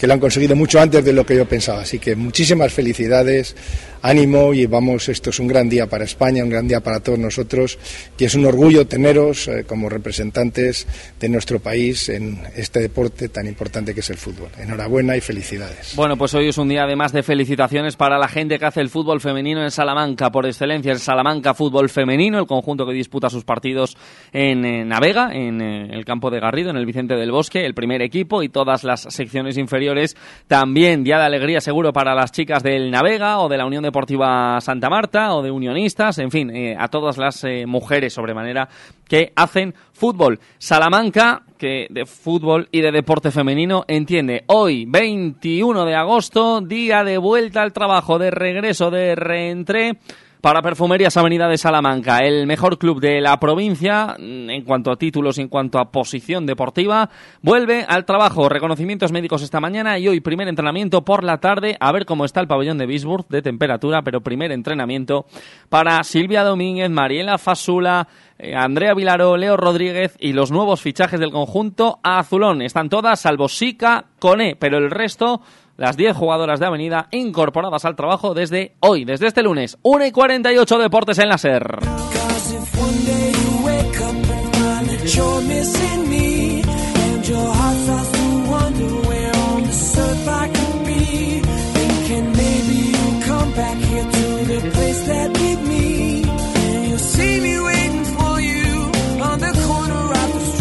[0.00, 3.54] que lo han conseguido mucho antes de lo que yo pensaba, así que muchísimas felicidades
[4.02, 7.18] ánimo y vamos, esto es un gran día para España, un gran día para todos
[7.18, 7.78] nosotros
[8.18, 10.86] y es un orgullo teneros eh, como representantes
[11.18, 14.48] de nuestro país en este deporte tan importante que es el fútbol.
[14.58, 15.94] Enhorabuena y felicidades.
[15.96, 18.88] Bueno, pues hoy es un día además de felicitaciones para la gente que hace el
[18.88, 23.44] fútbol femenino en Salamanca, por excelencia, el Salamanca Fútbol Femenino, el conjunto que disputa sus
[23.44, 23.96] partidos
[24.32, 27.74] en, en Navega, en eh, el campo de Garrido, en el Vicente del Bosque, el
[27.74, 30.16] primer equipo y todas las secciones inferiores.
[30.46, 33.89] También día de alegría seguro para las chicas del Navega o de la Unión de
[33.90, 38.68] Deportiva Santa Marta o de Unionistas, en fin, eh, a todas las eh, mujeres sobremanera
[39.08, 40.38] que hacen fútbol.
[40.58, 44.44] Salamanca, que de fútbol y de deporte femenino entiende.
[44.46, 49.98] Hoy, 21 de agosto, día de vuelta al trabajo, de regreso, de reentré
[50.40, 55.38] para Perfumerías Avenida de Salamanca, el mejor club de la provincia en cuanto a títulos
[55.38, 57.10] y en cuanto a posición deportiva,
[57.42, 58.48] vuelve al trabajo.
[58.48, 61.76] Reconocimientos médicos esta mañana y hoy primer entrenamiento por la tarde.
[61.80, 65.26] A ver cómo está el pabellón de Bisburg de temperatura, pero primer entrenamiento
[65.68, 68.08] para Silvia Domínguez, Mariela Fasula,
[68.38, 72.62] eh, Andrea Vilaro, Leo Rodríguez y los nuevos fichajes del conjunto azulón.
[72.62, 75.42] Están todas, salvo Sica, Cone, pero el resto
[75.80, 79.78] las 10 jugadoras de Avenida incorporadas al trabajo desde hoy, desde este lunes.
[79.80, 81.78] 1 y 48 Deportes en la SER.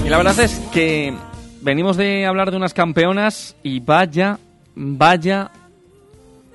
[0.05, 1.13] Y la verdad es que
[1.61, 4.39] venimos de hablar de unas campeonas y vaya,
[4.79, 5.51] vaya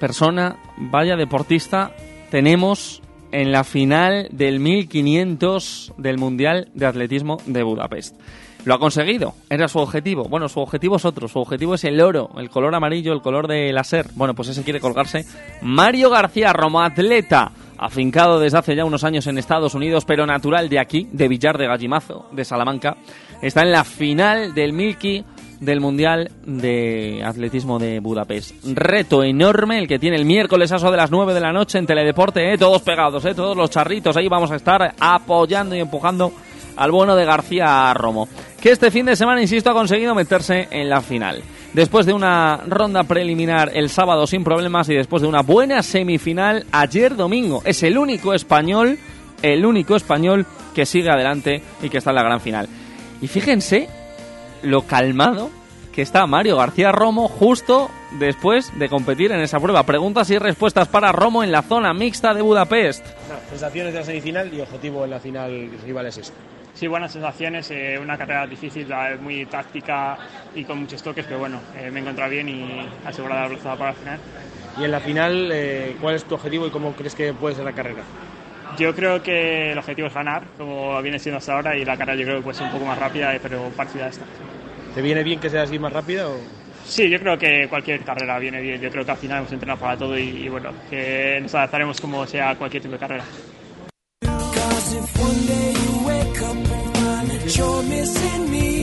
[0.01, 1.92] persona, vaya deportista
[2.30, 3.02] tenemos
[3.32, 8.16] en la final del 1500 del Mundial de Atletismo de Budapest.
[8.64, 10.24] Lo ha conseguido, era su objetivo.
[10.24, 13.46] Bueno, su objetivo es otro, su objetivo es el oro, el color amarillo, el color
[13.46, 14.06] de láser.
[14.14, 15.26] Bueno, pues ese quiere colgarse.
[15.60, 20.70] Mario García Romo, atleta, afincado desde hace ya unos años en Estados Unidos, pero natural
[20.70, 22.96] de aquí, de Villar de Gallimazo, de Salamanca,
[23.42, 25.24] está en la final del Milky
[25.65, 28.55] del Mundial de Atletismo de Budapest.
[28.65, 31.78] Reto enorme el que tiene el miércoles a eso de las 9 de la noche
[31.78, 32.59] en Teledeporte, ¿eh?
[32.59, 33.35] todos pegados, ¿eh?
[33.35, 36.32] todos los charritos, ahí vamos a estar apoyando y empujando
[36.77, 38.28] al bueno de García Romo,
[38.61, 41.43] que este fin de semana, insisto, ha conseguido meterse en la final.
[41.73, 46.66] Después de una ronda preliminar el sábado sin problemas y después de una buena semifinal
[46.73, 48.99] ayer domingo, es el único español,
[49.43, 52.69] el único español que sigue adelante y que está en la gran final.
[53.20, 53.89] Y fíjense
[54.65, 55.51] lo calmado
[55.93, 57.89] que está Mario García Romo justo
[58.19, 59.85] después de competir en esa prueba.
[59.85, 63.07] Preguntas y respuestas para Romo en la zona mixta de Budapest.
[63.49, 66.32] Sensaciones de la semifinal y objetivo en la final rival es eso.
[66.74, 70.19] Sí, buenas sensaciones, eh, una carrera difícil, la- muy táctica
[70.57, 73.78] y con muchos toques, pero bueno, eh, me he encontrado bien y asegurada la velocidad
[73.78, 74.19] para la final.
[74.81, 77.65] Y en la final, eh, ¿cuál es tu objetivo y cómo crees que puede ser
[77.65, 78.03] la carrera?
[78.77, 82.19] Yo creo que el objetivo es ganar, como viene siendo hasta ahora, y la carrera
[82.19, 84.24] yo creo que puede ser un poco más rápida, eh, pero parecida a esta.
[84.95, 86.37] ¿Te viene bien que sea así más rápida o...?
[86.87, 89.81] Sí, yo creo que cualquier carrera viene bien, yo creo que al final hemos entrenado
[89.81, 93.25] para todo y, y bueno, que nos adaptaremos como sea cualquier tipo de carrera.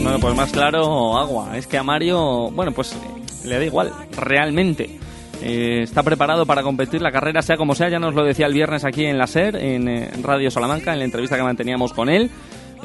[0.03, 1.57] Bueno, pues más claro, agua.
[1.57, 2.97] Es que a Mario, bueno, pues
[3.45, 4.99] le da igual, realmente.
[5.43, 8.53] Eh, está preparado para competir la carrera, sea como sea, ya nos lo decía el
[8.53, 12.09] viernes aquí en la SER, en eh, Radio Salamanca, en la entrevista que manteníamos con
[12.09, 12.29] él.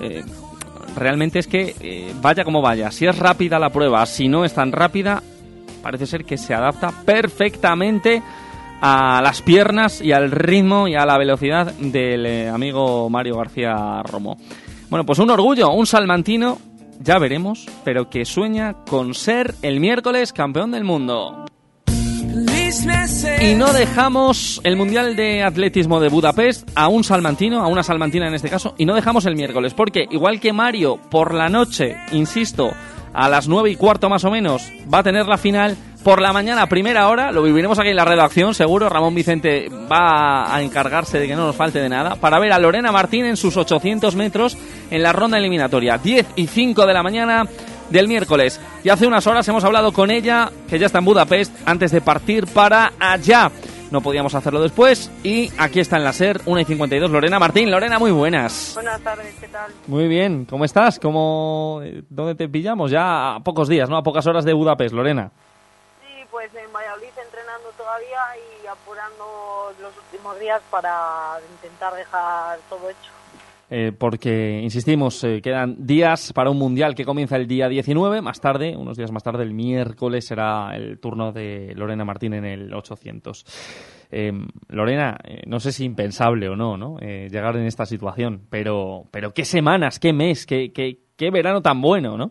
[0.00, 0.22] Eh,
[0.96, 4.54] realmente es que eh, vaya como vaya, si es rápida la prueba, si no es
[4.54, 5.22] tan rápida,
[5.82, 8.22] parece ser que se adapta perfectamente
[8.80, 14.02] a las piernas y al ritmo y a la velocidad del eh, amigo Mario García
[14.02, 14.36] Romo.
[14.90, 16.58] Bueno, pues un orgullo, un salmantino,
[17.00, 21.46] ya veremos, pero que sueña con ser el miércoles campeón del mundo.
[23.40, 28.28] Y no dejamos el Mundial de Atletismo de Budapest a un salmantino, a una salmantina
[28.28, 31.96] en este caso, y no dejamos el miércoles, porque igual que Mario por la noche,
[32.12, 32.72] insisto,
[33.14, 36.32] a las nueve y cuarto más o menos, va a tener la final, por la
[36.32, 41.18] mañana primera hora, lo viviremos aquí en la redacción, seguro, Ramón Vicente va a encargarse
[41.18, 44.14] de que no nos falte de nada, para ver a Lorena Martín en sus 800
[44.14, 44.56] metros
[44.90, 47.44] en la ronda eliminatoria, 10 y 5 de la mañana
[47.90, 48.60] del miércoles.
[48.84, 52.00] Y hace unas horas hemos hablado con ella, que ya está en Budapest, antes de
[52.00, 53.50] partir para allá.
[53.90, 57.70] No podíamos hacerlo después y aquí está en la SER 1 y 52 Lorena Martín.
[57.70, 58.72] Lorena, muy buenas.
[58.74, 59.70] Buenas tardes, ¿qué tal?
[59.86, 60.98] Muy bien, ¿cómo estás?
[60.98, 61.80] ¿Cómo,
[62.10, 62.90] ¿Dónde te pillamos?
[62.90, 63.96] Ya a pocos días, ¿no?
[63.96, 65.30] A pocas horas de Budapest, Lorena.
[66.00, 72.90] Sí, pues en Valladolid entrenando todavía y apurando los últimos días para intentar dejar todo
[72.90, 73.12] hecho.
[73.68, 78.22] Eh, porque, insistimos, eh, quedan días para un mundial que comienza el día 19.
[78.22, 82.44] Más tarde, unos días más tarde, el miércoles, será el turno de Lorena Martín en
[82.44, 84.06] el 800.
[84.12, 84.32] Eh,
[84.68, 86.98] Lorena, eh, no sé si impensable o no, ¿no?
[86.98, 91.80] Llegar en esta situación, pero, pero qué semanas, qué mes, qué, qué, qué verano tan
[91.80, 92.30] bueno, ¿no?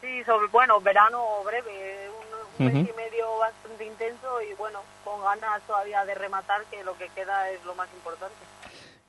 [0.00, 2.08] Sí, sobre, bueno, verano breve,
[2.58, 6.82] un, un mes y medio bastante intenso y bueno, con ganas todavía de rematar, que
[6.82, 8.55] lo que queda es lo más importante.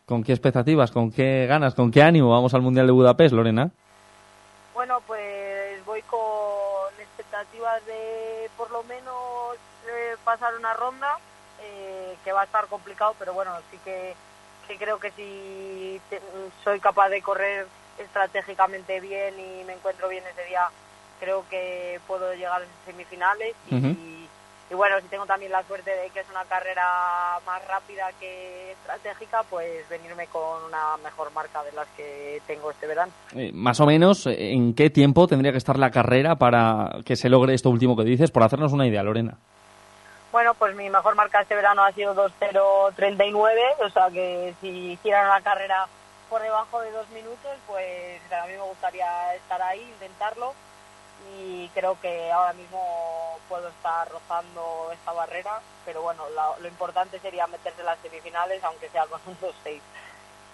[0.07, 3.69] ¿Con qué expectativas, con qué ganas, con qué ánimo vamos al Mundial de Budapest, Lorena?
[4.73, 6.19] Bueno, pues voy con
[6.97, 9.55] expectativas de por lo menos
[9.85, 11.17] eh, pasar una ronda,
[11.61, 14.13] eh, que va a estar complicado, pero bueno, sí que,
[14.69, 16.21] que creo que si te-
[16.63, 17.67] soy capaz de correr
[17.97, 20.69] estratégicamente bien y me encuentro bien ese día,
[21.19, 23.55] creo que puedo llegar a semifinales.
[23.69, 24.26] Y, y
[24.73, 29.43] bueno, si tengo también la suerte de que es una carrera más rápida que estratégica,
[29.49, 33.11] pues venirme con una mejor marca de las que tengo este verano.
[33.35, 37.15] Eh, más o menos, eh, ¿en qué tiempo tendría que estar la carrera para que
[37.15, 38.31] se logre esto último que dices?
[38.31, 39.37] Por hacernos una idea, Lorena.
[40.31, 43.41] Bueno, pues mi mejor marca este verano ha sido 2.039,
[43.79, 45.87] o sea que si hicieran una carrera
[46.29, 50.53] por debajo de dos minutos, pues a mí me gustaría estar ahí, intentarlo.
[51.37, 56.23] Y creo que ahora mismo puedo estar rozando esta barrera, pero bueno,
[56.61, 59.79] lo, importante sería meterse en las semifinales, aunque sea con un 2-6.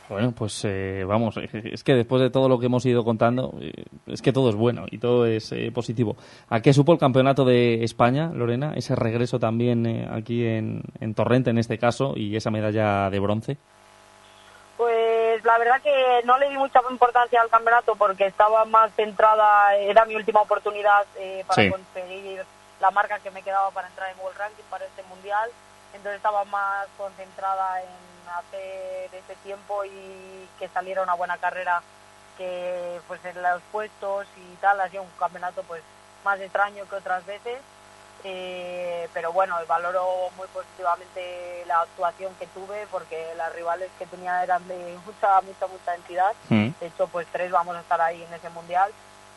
[0.10, 3.86] Bueno, pues eh, vamos, es que después de todo lo que hemos ido contando, eh,
[4.06, 6.18] es que todo es bueno y todo es eh, positivo.
[6.50, 8.74] ¿A qué supo el campeonato de España, Lorena?
[8.76, 10.84] Ese regreso también eh, aquí en
[11.16, 13.58] Torrente, en este caso, y esa medalla de bronce.
[15.44, 19.76] Pues la verdad que no le di mucha importancia al campeonato porque estaba más centrada,
[19.76, 21.70] era mi última oportunidad eh, para Sí.
[21.70, 22.46] conseguir
[22.80, 25.52] la marca que me quedaba para entrar en World Ranking para este mundial,
[25.94, 27.90] entonces estaba más concentrada en
[28.30, 31.82] hacer ese tiempo y que saliera una buena carrera
[32.38, 35.84] que pues en los puestos y tal ha sido un campeonato pues
[36.24, 37.60] más extraño que otras veces
[38.24, 44.44] eh, pero bueno, valoro muy positivamente la actuación que tuve porque las rivales que tenía
[44.44, 46.32] eran de mucha, mucha, mucha entidad.
[46.50, 46.70] Mm.
[46.80, 48.92] De hecho, pues tres vamos a estar ahí en ese mundial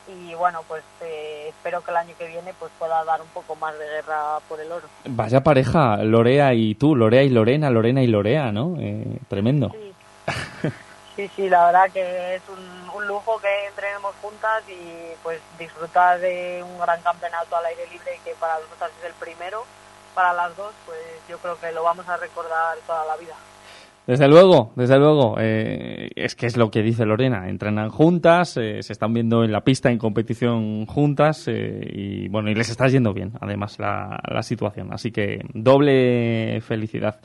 [0.08, 3.56] y bueno, pues eh, espero que el año que viene pues pueda dar un poco
[3.56, 4.86] más de guerra por el oro.
[5.04, 8.76] Vaya pareja, Lorea y tú, Lorea y Lorena, Lorena y Lorea, ¿no?
[8.78, 9.72] Eh, tremendo.
[9.72, 9.92] Sí,
[11.34, 16.62] sí, la verdad que es un, un lujo que entrenemos juntas y pues disfrutar de
[16.62, 19.64] un gran campeonato al aire libre que para nosotras es el primero,
[20.14, 20.98] para las dos, pues
[21.28, 23.34] yo creo que lo vamos a recordar toda la vida.
[24.06, 25.34] Desde luego, desde luego.
[25.40, 27.48] eh, es que es lo que dice Lorena.
[27.48, 32.48] Entrenan juntas, eh, se están viendo en la pista en competición juntas eh, y bueno,
[32.48, 34.92] y les está yendo bien, además, la, la situación.
[34.92, 37.18] Así que doble felicidad.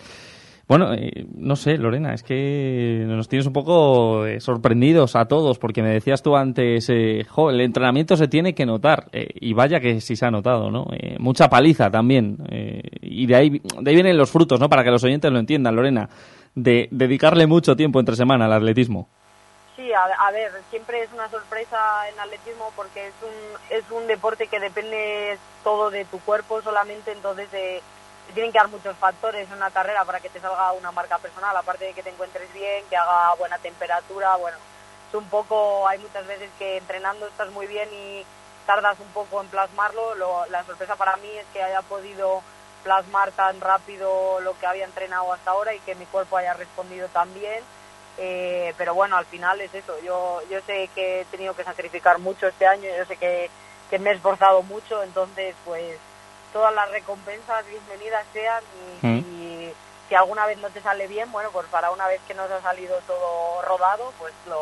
[0.72, 5.60] Bueno, eh, no sé, Lorena, es que nos tienes un poco eh, sorprendidos a todos,
[5.60, 9.52] porque me decías tú antes, eh, jo, el entrenamiento se tiene que notar, eh, y
[9.52, 10.88] vaya que sí se ha notado, ¿no?
[10.94, 14.70] Eh, mucha paliza también, eh, y de ahí, de ahí vienen los frutos, ¿no?
[14.70, 16.08] Para que los oyentes lo entiendan, Lorena,
[16.56, 19.10] de dedicarle mucho tiempo entre semana al atletismo.
[19.76, 21.78] Sí, a, a ver, siempre es una sorpresa
[22.14, 27.12] en atletismo porque es un, es un deporte que depende todo de tu cuerpo solamente,
[27.12, 27.82] entonces eh,
[28.32, 31.56] tienen que dar muchos factores en una carrera para que te salga una marca personal,
[31.56, 34.58] aparte de que te encuentres bien, que haga buena temperatura, bueno,
[35.10, 38.26] es un poco, hay muchas veces que entrenando estás muy bien y
[38.66, 42.42] tardas un poco en plasmarlo, Lo- la sorpresa para mí es que haya podido
[42.84, 47.08] plasmar tan rápido lo que había entrenado hasta ahora y que mi cuerpo haya respondido
[47.10, 47.64] tan bien.
[48.18, 49.98] Eh, pero bueno, al final es eso.
[50.00, 53.50] Yo, yo sé que he tenido que sacrificar mucho este año, yo sé que,
[53.90, 55.98] que me he esforzado mucho, entonces pues
[56.54, 58.64] todas las recompensas bienvenidas sean
[59.04, 59.18] y, Mm.
[59.20, 59.70] y
[60.10, 62.62] si alguna vez no te sale bien, bueno, pues para una vez que nos ha
[62.62, 64.60] salido todo rodado, pues lo,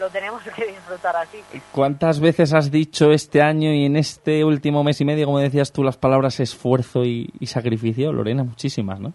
[0.00, 1.42] lo tenemos que disfrutar así.
[1.72, 5.72] ¿Cuántas veces has dicho este año y en este último mes y medio, como decías
[5.72, 8.12] tú, las palabras esfuerzo y, y sacrificio?
[8.12, 9.12] Lorena, muchísimas, ¿no?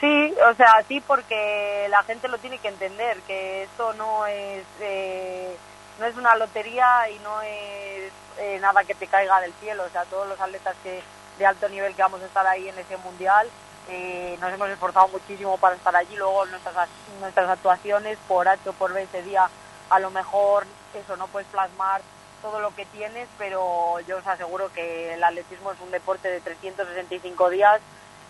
[0.00, 4.64] Sí, o sea, sí, porque la gente lo tiene que entender, que esto no es
[4.80, 5.56] eh,
[5.98, 9.84] no es una lotería y no es eh, nada que te caiga del cielo.
[9.84, 11.02] O sea, todos los atletas que
[11.38, 13.48] de alto nivel que vamos a estar ahí en ese mundial,
[13.88, 16.16] eh, nos hemos esforzado muchísimo para estar allí.
[16.16, 16.88] Luego nuestras
[17.20, 19.48] nuestras actuaciones por H o por B ese día,
[19.90, 22.02] a lo mejor eso no puedes plasmar
[22.42, 26.40] todo lo que tienes, pero yo os aseguro que el atletismo es un deporte de
[26.40, 27.80] 365 días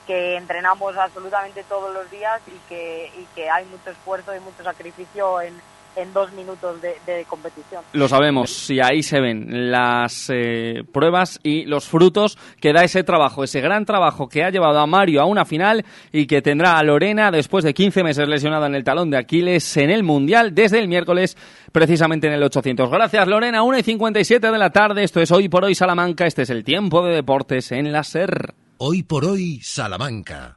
[0.06, 4.62] que entrenamos absolutamente todos los días y que, y que hay mucho esfuerzo y mucho
[4.62, 5.60] sacrificio en,
[5.96, 7.82] en dos minutos de, de competición.
[7.92, 13.04] Lo sabemos, y ahí se ven las eh, pruebas y los frutos que da ese
[13.04, 16.78] trabajo, ese gran trabajo que ha llevado a Mario a una final y que tendrá
[16.78, 20.54] a Lorena después de 15 meses lesionada en el talón de Aquiles en el Mundial
[20.54, 21.36] desde el miércoles,
[21.72, 22.90] precisamente en el 800.
[22.90, 26.42] Gracias Lorena, 1 y 57 de la tarde, esto es Hoy por Hoy Salamanca, este
[26.42, 28.54] es el tiempo de deportes en la SER.
[28.78, 30.56] Hoy por hoy, Salamanca.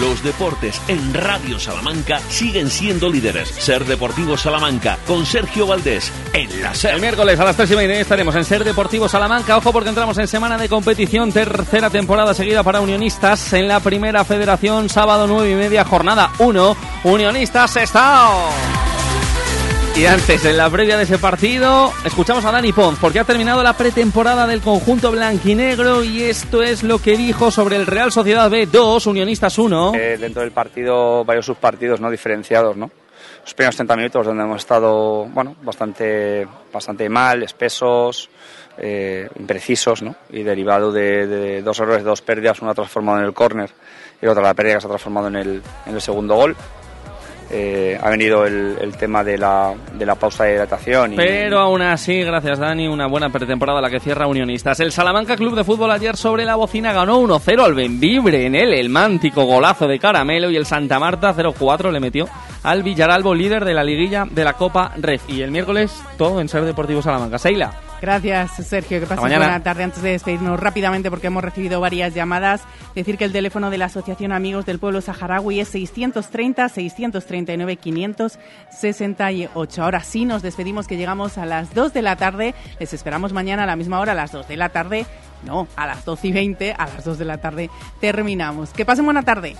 [0.00, 3.48] Los deportes en Radio Salamanca siguen siendo líderes.
[3.48, 6.94] Ser Deportivo Salamanca con Sergio Valdés en la SER.
[6.94, 9.56] El miércoles a las 3 y media estaremos en Ser Deportivo Salamanca.
[9.56, 14.24] Ojo porque entramos en semana de competición, tercera temporada seguida para Unionistas en la primera
[14.24, 16.76] federación, sábado 9 y media, jornada 1.
[17.04, 18.93] Unionistas Estado.
[19.96, 23.62] Y antes, en la previa de ese partido, escuchamos a Dani Pons, porque ha terminado
[23.62, 28.50] la pretemporada del conjunto blanquinegro y esto es lo que dijo sobre el Real Sociedad
[28.50, 29.92] B 2, Unionistas 1.
[29.94, 32.90] Eh, dentro del partido, varios subpartidos no diferenciados, ¿no?
[33.42, 38.28] Los primeros 30 minutos donde hemos estado, bueno, bastante, bastante mal, espesos,
[38.76, 40.16] eh, imprecisos, ¿no?
[40.30, 43.70] Y derivado de, de dos errores, dos pérdidas, una transformado en el córner
[44.20, 46.56] y otra la pérdida que se ha transformado en el, en el segundo gol.
[47.56, 51.12] Eh, ha venido el, el tema de la, de la pausa de hidratación.
[51.12, 54.80] Y, Pero aún así, gracias Dani, una buena pretemporada la que cierra Unionistas.
[54.80, 58.74] El Salamanca Club de Fútbol ayer sobre la bocina ganó 1-0 al Benvibre en él,
[58.74, 62.28] el mántico golazo de Caramelo y el Santa Marta 0-4 le metió
[62.64, 65.22] al Villaralbo, líder de la liguilla de la Copa Ref.
[65.28, 67.38] Y el miércoles todo en Ser Deportivo Salamanca.
[67.38, 67.72] Seila.
[68.04, 69.00] Gracias, Sergio.
[69.00, 69.46] Que pases mañana.
[69.46, 69.82] buena tarde.
[69.82, 72.62] Antes de despedirnos rápidamente, porque hemos recibido varias llamadas,
[72.94, 75.74] decir que el teléfono de la Asociación Amigos del Pueblo Saharaui es
[77.46, 79.78] 630-639-568.
[79.78, 82.54] Ahora sí, nos despedimos, que llegamos a las 2 de la tarde.
[82.78, 85.06] Les esperamos mañana a la misma hora, a las 2 de la tarde.
[85.44, 88.70] No, a las 12 y 20, a las 2 de la tarde terminamos.
[88.70, 89.56] Que pasen buena tarde.